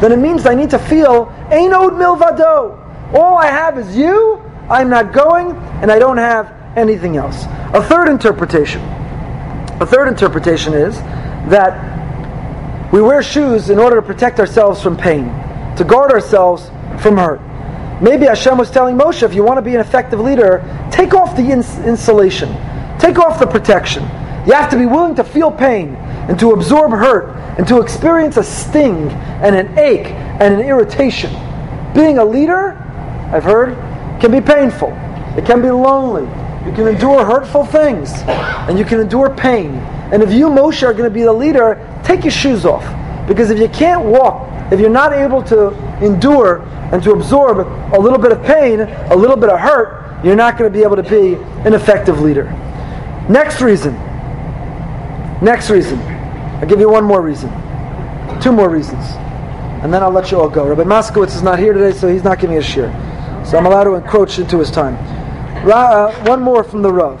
then 0.00 0.12
it 0.12 0.18
means 0.18 0.46
I 0.46 0.54
need 0.54 0.70
to 0.70 0.78
feel 0.78 1.32
Ein 1.50 1.72
od 1.72 1.94
milvado. 1.94 2.82
All 3.14 3.36
I 3.36 3.46
have 3.46 3.78
is 3.78 3.96
you, 3.96 4.42
I'm 4.68 4.90
not 4.90 5.12
going, 5.12 5.52
and 5.80 5.92
I 5.92 5.98
don't 5.98 6.18
have 6.18 6.52
anything 6.76 7.16
else. 7.16 7.44
A 7.72 7.82
third 7.82 8.08
interpretation. 8.08 8.82
A 9.80 9.86
third 9.86 10.08
interpretation 10.08 10.74
is 10.74 10.96
that 11.48 12.92
we 12.92 13.00
wear 13.00 13.22
shoes 13.22 13.70
in 13.70 13.78
order 13.78 13.96
to 13.96 14.02
protect 14.02 14.40
ourselves 14.40 14.82
from 14.82 14.96
pain 14.96 15.26
to 15.76 15.84
guard 15.84 16.12
ourselves 16.12 16.70
from 17.00 17.16
hurt. 17.16 17.40
Maybe 18.00 18.26
Hashem 18.26 18.58
was 18.58 18.70
telling 18.70 18.96
Moshe, 18.96 19.22
if 19.22 19.34
you 19.34 19.42
want 19.42 19.58
to 19.58 19.62
be 19.62 19.74
an 19.74 19.80
effective 19.80 20.20
leader, 20.20 20.62
take 20.90 21.14
off 21.14 21.36
the 21.36 21.50
ins- 21.50 21.78
insulation, 21.78 22.48
take 22.98 23.18
off 23.18 23.38
the 23.38 23.46
protection. 23.46 24.02
You 24.46 24.52
have 24.52 24.70
to 24.70 24.78
be 24.78 24.86
willing 24.86 25.14
to 25.16 25.24
feel 25.24 25.50
pain 25.50 25.94
and 26.28 26.38
to 26.38 26.52
absorb 26.52 26.90
hurt 26.92 27.36
and 27.58 27.66
to 27.68 27.80
experience 27.80 28.36
a 28.36 28.44
sting 28.44 29.10
and 29.10 29.56
an 29.56 29.78
ache 29.78 30.06
and 30.06 30.54
an 30.54 30.60
irritation. 30.60 31.30
Being 31.94 32.18
a 32.18 32.24
leader, 32.24 32.72
I've 33.32 33.44
heard, 33.44 33.74
can 34.20 34.30
be 34.30 34.40
painful. 34.40 34.90
It 35.36 35.44
can 35.44 35.62
be 35.62 35.70
lonely. 35.70 36.22
You 36.66 36.72
can 36.72 36.88
endure 36.88 37.24
hurtful 37.24 37.64
things 37.64 38.12
and 38.12 38.78
you 38.78 38.84
can 38.84 39.00
endure 39.00 39.34
pain. 39.34 39.74
And 40.12 40.22
if 40.22 40.32
you, 40.32 40.48
Moshe, 40.48 40.82
are 40.82 40.92
going 40.92 41.08
to 41.08 41.14
be 41.14 41.22
the 41.22 41.32
leader, 41.32 42.00
take 42.04 42.22
your 42.22 42.30
shoes 42.30 42.64
off. 42.64 42.84
Because 43.26 43.50
if 43.50 43.58
you 43.58 43.68
can't 43.68 44.04
walk 44.04 44.46
if 44.70 44.80
you're 44.80 44.90
not 44.90 45.12
able 45.12 45.42
to 45.44 45.68
endure 46.04 46.62
and 46.92 47.00
to 47.04 47.12
absorb 47.12 47.58
a 47.94 47.98
little 47.98 48.18
bit 48.18 48.32
of 48.32 48.42
pain, 48.42 48.80
a 48.80 49.14
little 49.14 49.36
bit 49.36 49.48
of 49.48 49.60
hurt, 49.60 50.24
you're 50.24 50.34
not 50.34 50.58
going 50.58 50.70
to 50.70 50.76
be 50.76 50.82
able 50.82 50.96
to 50.96 51.04
be 51.04 51.34
an 51.64 51.72
effective 51.72 52.20
leader. 52.20 52.46
Next 53.28 53.60
reason. 53.60 53.94
Next 55.42 55.68
reason. 55.68 55.98
I'll 55.98 56.66
give 56.66 56.78
you 56.80 56.88
one 56.88 57.04
more 57.04 57.20
reason. 57.20 57.50
Two 58.40 58.52
more 58.52 58.68
reasons. 58.68 59.04
And 59.82 59.92
then 59.92 60.02
I'll 60.02 60.12
let 60.12 60.30
you 60.30 60.40
all 60.40 60.48
go. 60.48 60.66
Rabbi 60.66 60.84
Moskowitz 60.84 61.34
is 61.34 61.42
not 61.42 61.58
here 61.58 61.72
today, 61.72 61.92
so 61.96 62.08
he's 62.08 62.24
not 62.24 62.38
giving 62.38 62.56
a 62.56 62.62
share. 62.62 62.90
So 63.44 63.58
I'm 63.58 63.66
allowed 63.66 63.84
to 63.84 63.94
encroach 63.94 64.38
into 64.38 64.58
his 64.58 64.70
time. 64.70 64.94
Ra- 65.66 66.06
uh, 66.06 66.24
one 66.24 66.40
more 66.40 66.62
from 66.62 66.82
the 66.82 66.92
Rav. 66.92 67.20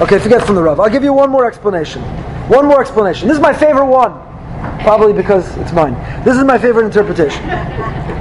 Okay, 0.00 0.18
forget 0.18 0.44
from 0.44 0.56
the 0.56 0.62
Rav. 0.62 0.80
I'll 0.80 0.90
give 0.90 1.04
you 1.04 1.12
one 1.12 1.30
more 1.30 1.46
explanation. 1.46 2.02
One 2.48 2.66
more 2.66 2.80
explanation. 2.80 3.28
This 3.28 3.36
is 3.36 3.42
my 3.42 3.52
favorite 3.52 3.86
one. 3.86 4.12
Probably 4.82 5.12
because 5.12 5.56
it's 5.58 5.72
mine. 5.72 5.94
This 6.24 6.36
is 6.36 6.42
my 6.44 6.58
favorite 6.58 6.86
interpretation. 6.86 7.42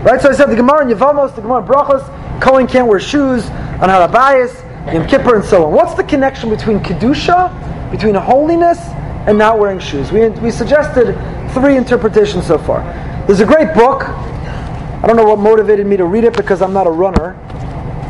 Right? 0.04 0.20
So 0.20 0.30
I 0.30 0.34
said 0.34 0.48
the 0.48 0.56
Gemara 0.56 0.82
in 0.82 0.98
Yevamos, 0.98 1.36
the 1.36 1.42
Gemara 1.42 1.62
in 1.62 1.68
Brachos, 1.68 2.42
Cohen 2.42 2.66
can't 2.66 2.88
wear 2.88 3.00
shoes 3.00 3.46
on 3.46 3.90
Har 3.90 4.08
HaBayis, 4.08 4.94
Yom 4.94 5.08
Kippur, 5.08 5.36
and 5.36 5.46
so 5.46 5.66
on. 5.66 5.74
What's 5.74 5.94
the 5.94 6.04
connection 6.04 6.50
between 6.50 6.80
Kedusha, 6.80 7.92
between 7.92 8.16
holiness, 8.16 8.80
and 9.28 9.38
not 9.38 9.60
wearing 9.60 9.80
shoes? 9.80 10.12
We, 10.12 10.28
we 10.30 10.50
suggested 10.50 11.14
three 11.54 11.78
interpretations 11.78 12.48
so 12.48 12.58
far. 12.58 12.82
There's 13.28 13.42
a 13.42 13.46
great 13.46 13.76
book. 13.76 14.04
I 14.04 15.04
don't 15.06 15.18
know 15.18 15.26
what 15.26 15.38
motivated 15.38 15.86
me 15.86 15.98
to 15.98 16.06
read 16.06 16.24
it 16.24 16.36
because 16.36 16.64
I'm 16.64 16.74
not 16.74 16.88
a 16.88 16.92
runner. 16.92 17.38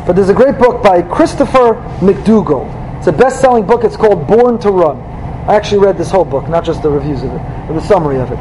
But 0.06 0.16
there's 0.16 0.30
a 0.30 0.34
great 0.34 0.58
book 0.58 0.82
by 0.82 1.02
Christopher 1.02 1.74
McDougall. 2.00 2.98
It's 2.98 3.06
a 3.06 3.12
best-selling 3.12 3.66
book. 3.66 3.84
It's 3.84 3.96
called 3.96 4.26
Born 4.26 4.58
to 4.60 4.70
Run. 4.70 4.96
I 5.46 5.56
actually 5.56 5.84
read 5.84 5.98
this 5.98 6.10
whole 6.10 6.24
book, 6.24 6.48
not 6.48 6.64
just 6.64 6.82
the 6.82 6.90
reviews 6.90 7.22
of 7.22 7.32
it, 7.34 7.42
but 7.68 7.74
the 7.74 7.86
summary 7.86 8.18
of 8.18 8.32
it. 8.32 8.38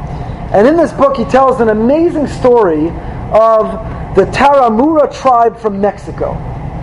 And 0.53 0.67
in 0.67 0.77
this 0.77 0.91
book, 0.93 1.17
he 1.17 1.25
tells 1.25 1.59
an 1.59 1.69
amazing 1.69 2.27
story 2.27 2.87
of 3.31 4.15
the 4.15 4.25
Taramura 4.25 5.13
tribe 5.21 5.57
from 5.57 5.79
Mexico. 5.79 6.37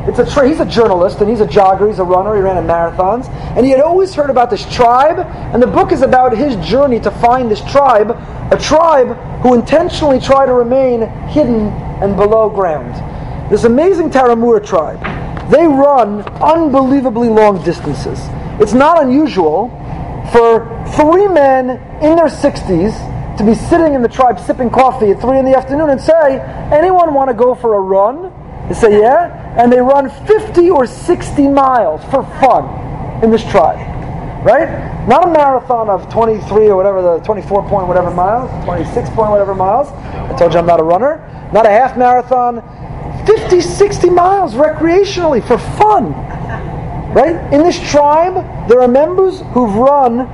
It's 0.09 0.19
a 0.19 0.25
tra- 0.25 0.49
he's 0.49 0.61
a 0.61 0.65
journalist 0.65 1.21
and 1.21 1.29
he's 1.29 1.43
a 1.43 1.47
jogger, 1.47 1.87
he's 1.87 1.99
a 1.99 2.05
runner, 2.05 2.35
he 2.35 2.41
ran 2.41 2.57
in 2.57 2.65
marathons, 2.65 3.29
and 3.57 3.67
he 3.67 3.71
had 3.71 3.81
always 3.81 4.15
heard 4.15 4.31
about 4.31 4.49
this 4.49 4.65
tribe, 4.75 5.19
and 5.53 5.63
the 5.63 5.67
book 5.67 5.93
is 5.93 6.01
about 6.01 6.35
his 6.35 6.57
journey 6.67 6.99
to 7.01 7.11
find 7.11 7.51
this 7.51 7.61
tribe, 7.71 8.13
a 8.51 8.57
tribe 8.57 9.09
who 9.43 9.53
intentionally 9.53 10.19
try 10.19 10.47
to 10.47 10.55
remain 10.55 11.03
hidden 11.29 11.69
and 12.01 12.17
below 12.17 12.49
ground. 12.49 12.95
This 13.51 13.65
amazing 13.65 14.09
Taramura 14.09 14.65
tribe. 14.65 15.01
They 15.51 15.67
run 15.67 16.23
unbelievably 16.43 17.29
long 17.29 17.63
distances. 17.63 18.19
It's 18.61 18.73
not 18.73 19.03
unusual 19.03 19.69
for 20.33 20.65
three 20.97 21.29
men 21.29 21.71
in 22.03 22.17
their 22.17 22.29
60s 22.29 23.18
to 23.39 23.45
be 23.45 23.55
sitting 23.55 23.95
in 23.95 24.03
the 24.03 24.09
tribe 24.09 24.39
sipping 24.41 24.69
coffee 24.69 25.11
at 25.11 25.21
3 25.21 25.39
in 25.39 25.45
the 25.45 25.57
afternoon 25.57 25.91
and 25.91 26.01
say, 26.01 26.41
anyone 26.73 27.15
want 27.15 27.31
to 27.31 27.35
go 27.35 27.55
for 27.55 27.75
a 27.75 27.81
run? 27.81 28.33
They 28.69 28.75
say, 28.75 29.01
yeah. 29.01 29.55
And 29.57 29.73
they 29.73 29.81
run 29.81 30.11
50 30.27 30.71
or 30.71 30.87
60 30.87 31.49
miles 31.49 32.05
for 32.07 32.25
fun 32.41 33.23
in 33.23 33.31
this 33.31 33.49
tribe. 33.49 33.79
Right? 34.45 35.07
Not 35.09 35.29
a 35.29 35.33
marathon 35.33 35.89
of 35.89 36.13
23 36.13 36.69
or 36.69 36.77
whatever, 36.77 37.01
the 37.01 37.19
24 37.25 37.69
point 37.69 37.89
whatever 37.89 38.11
miles, 38.11 38.51
26 38.65 39.09
point 39.11 39.31
whatever 39.31 39.55
miles. 39.55 39.89
I 39.89 40.37
told 40.37 40.53
you 40.53 40.59
I'm 40.59 40.67
not 40.67 40.81
a 40.81 40.85
runner. 40.85 41.25
Not 41.53 41.65
a 41.65 41.71
half 41.71 41.97
marathon 41.97 42.63
50, 43.27 43.61
60 43.61 44.11
miles 44.11 44.55
recreationally 44.55 45.47
for 45.47 45.59
fun. 45.59 46.13
Right? 47.15 47.37
In 47.53 47.63
this 47.63 47.79
tribe, 47.91 48.69
there 48.69 48.81
are 48.81 48.89
members 48.89 49.41
who've 49.53 49.75
run 49.75 50.27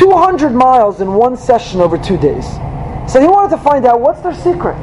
200 0.00 0.54
miles 0.54 1.02
in 1.02 1.12
one 1.12 1.36
session 1.36 1.78
over 1.78 1.98
two 1.98 2.16
days. 2.16 2.46
So 3.06 3.20
he 3.20 3.26
wanted 3.26 3.54
to 3.54 3.62
find 3.62 3.84
out 3.84 4.00
what's 4.00 4.22
their 4.22 4.34
secret. 4.34 4.74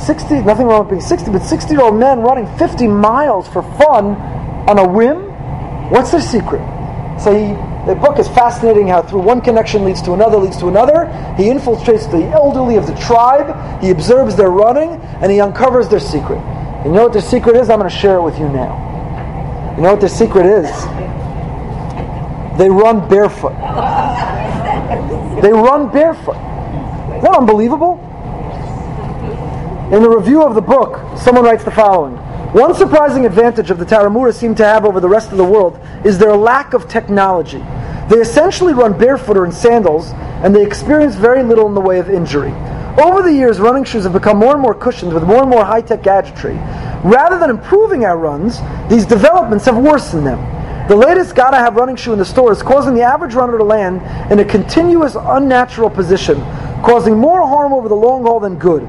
60, 0.00 0.40
nothing 0.40 0.66
wrong 0.66 0.80
with 0.80 0.88
being 0.88 1.02
60, 1.02 1.30
but 1.30 1.42
60 1.42 1.74
year 1.74 1.82
old 1.82 1.96
men 1.96 2.20
running 2.20 2.46
50 2.56 2.86
miles 2.86 3.46
for 3.46 3.62
fun 3.76 4.16
on 4.66 4.78
a 4.78 4.88
whim. 4.88 5.18
What's 5.90 6.12
their 6.12 6.22
secret? 6.22 6.62
So 7.20 7.34
he, 7.36 7.52
the 7.86 7.94
book 7.94 8.18
is 8.18 8.26
fascinating 8.28 8.88
how 8.88 9.02
through 9.02 9.20
one 9.20 9.42
connection 9.42 9.84
leads 9.84 10.00
to 10.02 10.14
another, 10.14 10.38
leads 10.38 10.56
to 10.60 10.68
another. 10.68 11.04
He 11.36 11.44
infiltrates 11.50 12.10
the 12.10 12.24
elderly 12.30 12.76
of 12.76 12.86
the 12.86 12.94
tribe, 12.94 13.82
he 13.82 13.90
observes 13.90 14.34
their 14.34 14.50
running, 14.50 14.92
and 15.20 15.30
he 15.30 15.40
uncovers 15.40 15.90
their 15.90 16.00
secret. 16.00 16.40
You 16.86 16.92
know 16.92 17.02
what 17.02 17.12
their 17.12 17.20
secret 17.20 17.54
is? 17.54 17.68
I'm 17.68 17.78
going 17.78 17.90
to 17.90 17.94
share 17.94 18.16
it 18.16 18.22
with 18.22 18.38
you 18.38 18.48
now. 18.48 19.74
You 19.76 19.82
know 19.82 19.90
what 19.90 20.00
their 20.00 20.08
secret 20.08 20.46
is? 20.46 21.09
They 22.60 22.68
run 22.68 23.08
barefoot. 23.08 23.54
They 25.40 25.50
run 25.50 25.90
barefoot. 25.90 26.36
Isn't 26.36 27.22
that 27.22 27.34
unbelievable? 27.38 27.98
In 29.90 30.02
the 30.02 30.10
review 30.10 30.42
of 30.42 30.54
the 30.54 30.60
book, 30.60 31.00
someone 31.18 31.44
writes 31.44 31.64
the 31.64 31.70
following. 31.70 32.16
One 32.52 32.74
surprising 32.74 33.24
advantage 33.24 33.70
of 33.70 33.78
the 33.78 33.86
Taramura 33.86 34.34
seem 34.34 34.54
to 34.56 34.64
have 34.66 34.84
over 34.84 35.00
the 35.00 35.08
rest 35.08 35.32
of 35.32 35.38
the 35.38 35.44
world 35.44 35.80
is 36.04 36.18
their 36.18 36.36
lack 36.36 36.74
of 36.74 36.86
technology. 36.86 37.64
They 38.10 38.18
essentially 38.18 38.74
run 38.74 38.92
barefoot 38.98 39.38
or 39.38 39.46
in 39.46 39.52
sandals, 39.52 40.10
and 40.44 40.54
they 40.54 40.62
experience 40.62 41.14
very 41.14 41.42
little 41.42 41.66
in 41.66 41.72
the 41.74 41.80
way 41.80 41.98
of 41.98 42.10
injury. 42.10 42.52
Over 43.02 43.22
the 43.22 43.32
years, 43.32 43.58
running 43.58 43.84
shoes 43.84 44.04
have 44.04 44.12
become 44.12 44.36
more 44.36 44.52
and 44.52 44.60
more 44.60 44.74
cushioned 44.74 45.14
with 45.14 45.22
more 45.22 45.40
and 45.40 45.48
more 45.48 45.64
high 45.64 45.80
tech 45.80 46.02
gadgetry. 46.02 46.56
Rather 47.04 47.38
than 47.38 47.48
improving 47.48 48.04
our 48.04 48.18
runs, 48.18 48.60
these 48.90 49.06
developments 49.06 49.64
have 49.64 49.78
worsened 49.78 50.26
them. 50.26 50.59
The 50.90 50.96
latest 50.96 51.36
gotta 51.36 51.56
have 51.56 51.76
running 51.76 51.94
shoe 51.94 52.12
in 52.12 52.18
the 52.18 52.24
store 52.24 52.50
is 52.50 52.64
causing 52.64 52.94
the 52.94 53.02
average 53.02 53.34
runner 53.34 53.56
to 53.56 53.62
land 53.62 54.02
in 54.32 54.40
a 54.40 54.44
continuous, 54.44 55.14
unnatural 55.16 55.88
position, 55.88 56.40
causing 56.82 57.16
more 57.16 57.46
harm 57.46 57.72
over 57.72 57.88
the 57.88 57.94
long 57.94 58.24
haul 58.24 58.40
than 58.40 58.58
good. 58.58 58.82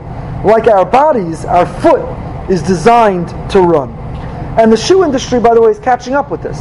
Like 0.44 0.66
our 0.66 0.84
bodies, 0.84 1.46
our 1.46 1.68
foot 1.80 2.02
is 2.50 2.64
designed 2.64 3.28
to 3.52 3.62
run. 3.62 3.92
And 4.58 4.74
the 4.74 4.78
shoe 4.78 5.04
industry, 5.04 5.40
by 5.40 5.54
the 5.54 5.62
way, 5.62 5.70
is 5.70 5.78
catching 5.78 6.16
up 6.16 6.32
with 6.32 6.42
this. 6.42 6.58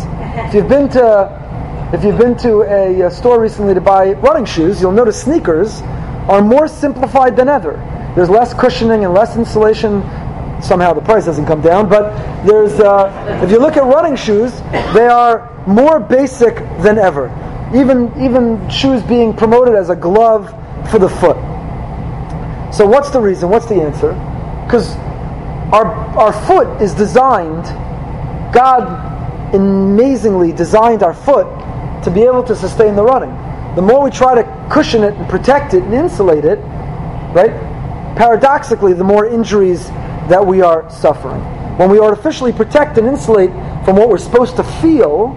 If 0.46 0.52
you've 0.52 0.68
been 0.68 0.90
to 0.90 1.88
if 1.94 2.04
you've 2.04 2.18
been 2.18 2.36
to 2.40 2.60
a, 2.60 3.00
a 3.06 3.10
store 3.10 3.40
recently 3.40 3.72
to 3.72 3.80
buy 3.80 4.12
running 4.12 4.44
shoes, 4.44 4.78
you'll 4.78 4.92
notice 4.92 5.22
sneakers 5.22 5.80
are 6.28 6.42
more 6.42 6.68
simplified 6.68 7.34
than 7.34 7.48
ever. 7.48 7.82
There's 8.14 8.28
less 8.28 8.52
cushioning 8.52 9.06
and 9.06 9.14
less 9.14 9.38
insulation. 9.38 10.02
Somehow 10.62 10.92
the 10.92 11.00
price 11.00 11.24
doesn't 11.24 11.46
come 11.46 11.60
down, 11.60 11.88
but 11.88 12.12
there's. 12.44 12.78
Uh, 12.80 13.40
if 13.42 13.50
you 13.50 13.58
look 13.58 13.76
at 13.76 13.84
running 13.84 14.16
shoes, 14.16 14.52
they 14.94 15.06
are 15.06 15.50
more 15.66 16.00
basic 16.00 16.54
than 16.82 16.98
ever. 16.98 17.28
Even 17.74 18.12
even 18.20 18.68
shoes 18.68 19.02
being 19.02 19.34
promoted 19.34 19.74
as 19.74 19.90
a 19.90 19.96
glove 19.96 20.48
for 20.90 20.98
the 20.98 21.08
foot. 21.08 21.36
So 22.74 22.86
what's 22.86 23.10
the 23.10 23.20
reason? 23.20 23.48
What's 23.48 23.66
the 23.66 23.76
answer? 23.76 24.12
Because 24.64 24.94
our 25.72 25.86
our 26.16 26.32
foot 26.46 26.82
is 26.82 26.94
designed. 26.94 27.64
God 28.52 29.54
amazingly 29.54 30.52
designed 30.52 31.02
our 31.02 31.14
foot 31.14 31.46
to 32.04 32.10
be 32.10 32.22
able 32.22 32.42
to 32.44 32.54
sustain 32.54 32.96
the 32.96 33.02
running. 33.02 33.30
The 33.76 33.82
more 33.82 34.02
we 34.02 34.10
try 34.10 34.34
to 34.34 34.68
cushion 34.70 35.04
it 35.04 35.14
and 35.14 35.28
protect 35.28 35.74
it 35.74 35.82
and 35.84 35.94
insulate 35.94 36.44
it, 36.44 36.58
right? 37.34 37.52
Paradoxically, 38.16 38.92
the 38.92 39.04
more 39.04 39.26
injuries 39.26 39.88
that 40.30 40.46
we 40.46 40.62
are 40.62 40.88
suffering. 40.90 41.40
When 41.76 41.90
we 41.90 41.98
artificially 41.98 42.52
protect 42.52 42.98
and 42.98 43.06
insulate 43.06 43.50
from 43.84 43.96
what 43.96 44.08
we're 44.08 44.18
supposed 44.18 44.56
to 44.56 44.64
feel, 44.64 45.34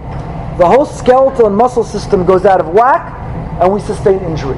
the 0.58 0.66
whole 0.66 0.86
skeletal 0.86 1.46
and 1.46 1.56
muscle 1.56 1.82
system 1.82 2.24
goes 2.24 2.44
out 2.44 2.60
of 2.60 2.68
whack 2.68 3.12
and 3.60 3.72
we 3.72 3.80
sustain 3.80 4.20
injury. 4.20 4.56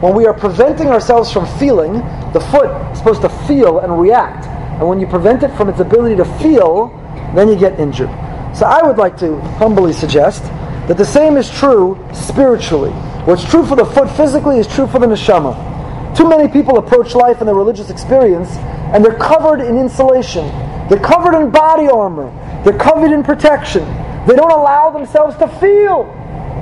When 0.00 0.14
we 0.14 0.26
are 0.26 0.34
preventing 0.34 0.88
ourselves 0.88 1.32
from 1.32 1.46
feeling, 1.58 1.94
the 2.32 2.40
foot 2.50 2.68
is 2.90 2.98
supposed 2.98 3.22
to 3.22 3.28
feel 3.46 3.78
and 3.78 4.00
react. 4.00 4.46
And 4.46 4.88
when 4.88 4.98
you 4.98 5.06
prevent 5.06 5.42
it 5.42 5.56
from 5.56 5.68
its 5.68 5.78
ability 5.78 6.16
to 6.16 6.24
feel, 6.38 6.88
then 7.34 7.48
you 7.48 7.56
get 7.56 7.78
injured. 7.78 8.10
So 8.56 8.66
I 8.66 8.82
would 8.82 8.98
like 8.98 9.16
to 9.18 9.40
humbly 9.58 9.92
suggest 9.92 10.42
that 10.88 10.96
the 10.96 11.04
same 11.04 11.36
is 11.36 11.48
true 11.48 12.02
spiritually. 12.12 12.90
What's 13.24 13.44
true 13.48 13.64
for 13.64 13.76
the 13.76 13.84
foot 13.84 14.10
physically 14.16 14.58
is 14.58 14.66
true 14.66 14.86
for 14.86 14.98
the 14.98 15.06
neshama. 15.06 15.75
Too 16.16 16.28
many 16.28 16.48
people 16.48 16.78
approach 16.78 17.14
life 17.14 17.38
and 17.40 17.48
their 17.48 17.54
religious 17.54 17.90
experience 17.90 18.48
and 18.94 19.04
they're 19.04 19.18
covered 19.18 19.60
in 19.60 19.76
insulation. 19.76 20.46
They're 20.88 20.98
covered 20.98 21.38
in 21.38 21.50
body 21.50 21.88
armor. 21.88 22.32
They're 22.64 22.78
covered 22.78 23.12
in 23.12 23.22
protection. 23.22 23.84
They 24.26 24.34
don't 24.34 24.50
allow 24.50 24.90
themselves 24.90 25.36
to 25.36 25.48
feel. 25.60 26.04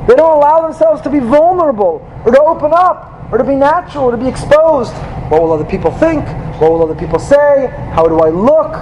They 0.09 0.16
don't 0.16 0.36
allow 0.36 0.62
themselves 0.62 1.00
to 1.02 1.11
be 1.11 1.20
vulnerable 1.20 2.02
or 2.24 2.32
to 2.32 2.42
open 2.42 2.72
up 2.74 3.32
or 3.32 3.38
to 3.38 3.44
be 3.44 3.55
natural 3.55 4.05
or 4.05 4.11
to 4.11 4.16
be 4.16 4.26
exposed. 4.26 4.92
What 5.30 5.40
will 5.40 5.52
other 5.52 5.64
people 5.64 5.90
think? 5.92 6.26
What 6.61 6.70
will 6.72 6.82
other 6.82 6.94
people 6.94 7.18
say? 7.18 7.72
How 7.94 8.07
do 8.07 8.18
I 8.20 8.30
look? 8.30 8.72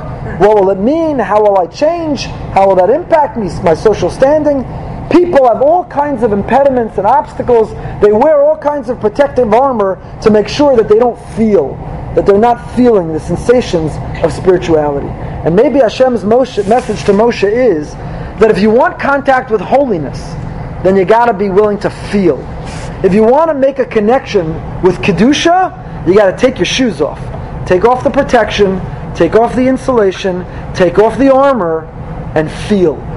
What 0.40 0.56
will 0.56 0.70
it 0.70 0.78
mean? 0.78 1.18
How 1.18 1.42
will 1.42 1.58
I 1.58 1.66
change? 1.66 2.24
How 2.54 2.66
will 2.66 2.76
that 2.76 2.90
impact 2.90 3.36
me, 3.36 3.48
my 3.62 3.74
social 3.74 4.10
standing? 4.10 4.64
People 5.12 5.46
have 5.46 5.60
all 5.60 5.84
kinds 5.84 6.22
of 6.22 6.32
impediments 6.32 6.96
and 6.96 7.06
obstacles. 7.06 7.70
They 8.00 8.12
wear 8.12 8.42
all 8.42 8.56
kinds 8.56 8.88
of 8.88 8.98
protective 8.98 9.52
armor 9.52 10.00
to 10.22 10.30
make 10.30 10.48
sure 10.48 10.74
that 10.74 10.88
they 10.88 10.98
don't 10.98 11.20
feel, 11.36 11.76
that 12.14 12.24
they're 12.24 12.38
not 12.38 12.74
feeling 12.74 13.12
the 13.12 13.20
sensations 13.20 13.92
of 14.24 14.32
spirituality. 14.32 15.08
And 15.08 15.54
maybe 15.54 15.80
Hashem's 15.80 16.24
Moshe, 16.24 16.66
message 16.66 17.04
to 17.04 17.12
Moshe 17.12 17.44
is 17.44 17.92
that 17.92 18.50
if 18.50 18.58
you 18.58 18.70
want 18.70 18.98
contact 18.98 19.50
with 19.50 19.60
holiness, 19.60 20.18
then 20.82 20.96
you 20.96 21.04
got 21.04 21.26
to 21.26 21.34
be 21.34 21.50
willing 21.50 21.78
to 21.80 21.90
feel. 21.90 22.38
If 23.04 23.12
you 23.12 23.22
want 23.22 23.50
to 23.50 23.54
make 23.54 23.80
a 23.80 23.86
connection 23.86 24.54
with 24.82 24.96
Kedusha, 24.96 26.06
you 26.08 26.14
got 26.14 26.30
to 26.30 26.36
take 26.38 26.56
your 26.56 26.64
shoes 26.64 27.02
off. 27.02 27.20
Take 27.66 27.84
off 27.84 28.02
the 28.02 28.10
protection, 28.10 28.80
take 29.14 29.34
off 29.34 29.54
the 29.54 29.66
insulation, 29.66 30.46
take 30.74 30.98
off 30.98 31.18
the 31.18 31.32
armor, 31.32 31.84
and 32.34 32.50
feel. 32.50 33.11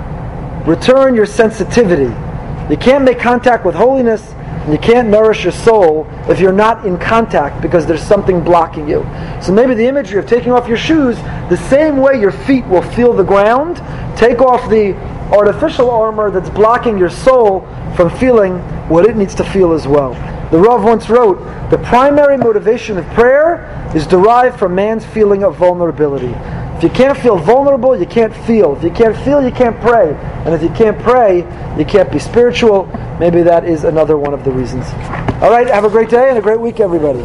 Return 0.65 1.15
your 1.15 1.25
sensitivity. 1.25 2.11
You 2.71 2.77
can't 2.77 3.03
make 3.03 3.19
contact 3.19 3.65
with 3.65 3.75
holiness, 3.75 4.21
and 4.31 4.73
you 4.73 4.79
can't 4.79 5.09
nourish 5.09 5.43
your 5.43 5.53
soul 5.53 6.07
if 6.27 6.39
you're 6.39 6.51
not 6.51 6.87
in 6.87 6.97
contact 6.97 7.61
because 7.61 7.85
there's 7.85 8.01
something 8.01 8.43
blocking 8.43 8.89
you. 8.89 9.05
So 9.43 9.53
maybe 9.53 9.75
the 9.75 9.85
imagery 9.85 10.17
of 10.17 10.25
taking 10.25 10.51
off 10.51 10.67
your 10.67 10.77
shoes, 10.77 11.17
the 11.49 11.57
same 11.69 11.97
way 11.97 12.19
your 12.19 12.31
feet 12.31 12.65
will 12.65 12.81
feel 12.81 13.13
the 13.13 13.23
ground, 13.23 13.77
take 14.17 14.41
off 14.41 14.67
the 14.67 14.95
artificial 15.31 15.91
armor 15.91 16.31
that's 16.31 16.49
blocking 16.49 16.97
your 16.97 17.11
soul 17.11 17.61
from 17.95 18.09
feeling 18.17 18.57
what 18.89 19.05
it 19.05 19.15
needs 19.15 19.35
to 19.35 19.43
feel 19.43 19.71
as 19.71 19.87
well. 19.87 20.13
The 20.49 20.57
Rav 20.57 20.83
once 20.83 21.09
wrote, 21.09 21.37
the 21.69 21.77
primary 21.77 22.37
motivation 22.37 22.97
of 22.97 23.05
prayer 23.09 23.91
is 23.95 24.07
derived 24.07 24.57
from 24.57 24.73
man's 24.73 25.05
feeling 25.05 25.43
of 25.43 25.57
vulnerability. 25.57 26.33
If 26.75 26.83
you 26.83 26.89
can't 26.89 27.17
feel 27.17 27.37
vulnerable, 27.37 27.97
you 27.97 28.05
can't 28.05 28.35
feel. 28.45 28.75
If 28.75 28.83
you 28.83 28.91
can't 28.91 29.15
feel, 29.23 29.41
you 29.41 29.51
can't 29.51 29.79
pray. 29.79 30.13
And 30.45 30.53
if 30.53 30.61
you 30.61 30.69
can't 30.69 30.99
pray, 30.99 31.37
you 31.79 31.85
can't 31.85 32.11
be 32.11 32.19
spiritual. 32.19 32.87
Maybe 33.17 33.43
that 33.43 33.63
is 33.63 33.85
another 33.85 34.17
one 34.17 34.33
of 34.33 34.43
the 34.43 34.51
reasons. 34.51 34.85
All 35.41 35.49
right, 35.51 35.67
have 35.67 35.85
a 35.85 35.89
great 35.89 36.09
day 36.09 36.27
and 36.27 36.37
a 36.37 36.41
great 36.41 36.59
week, 36.59 36.81
everybody. 36.81 37.21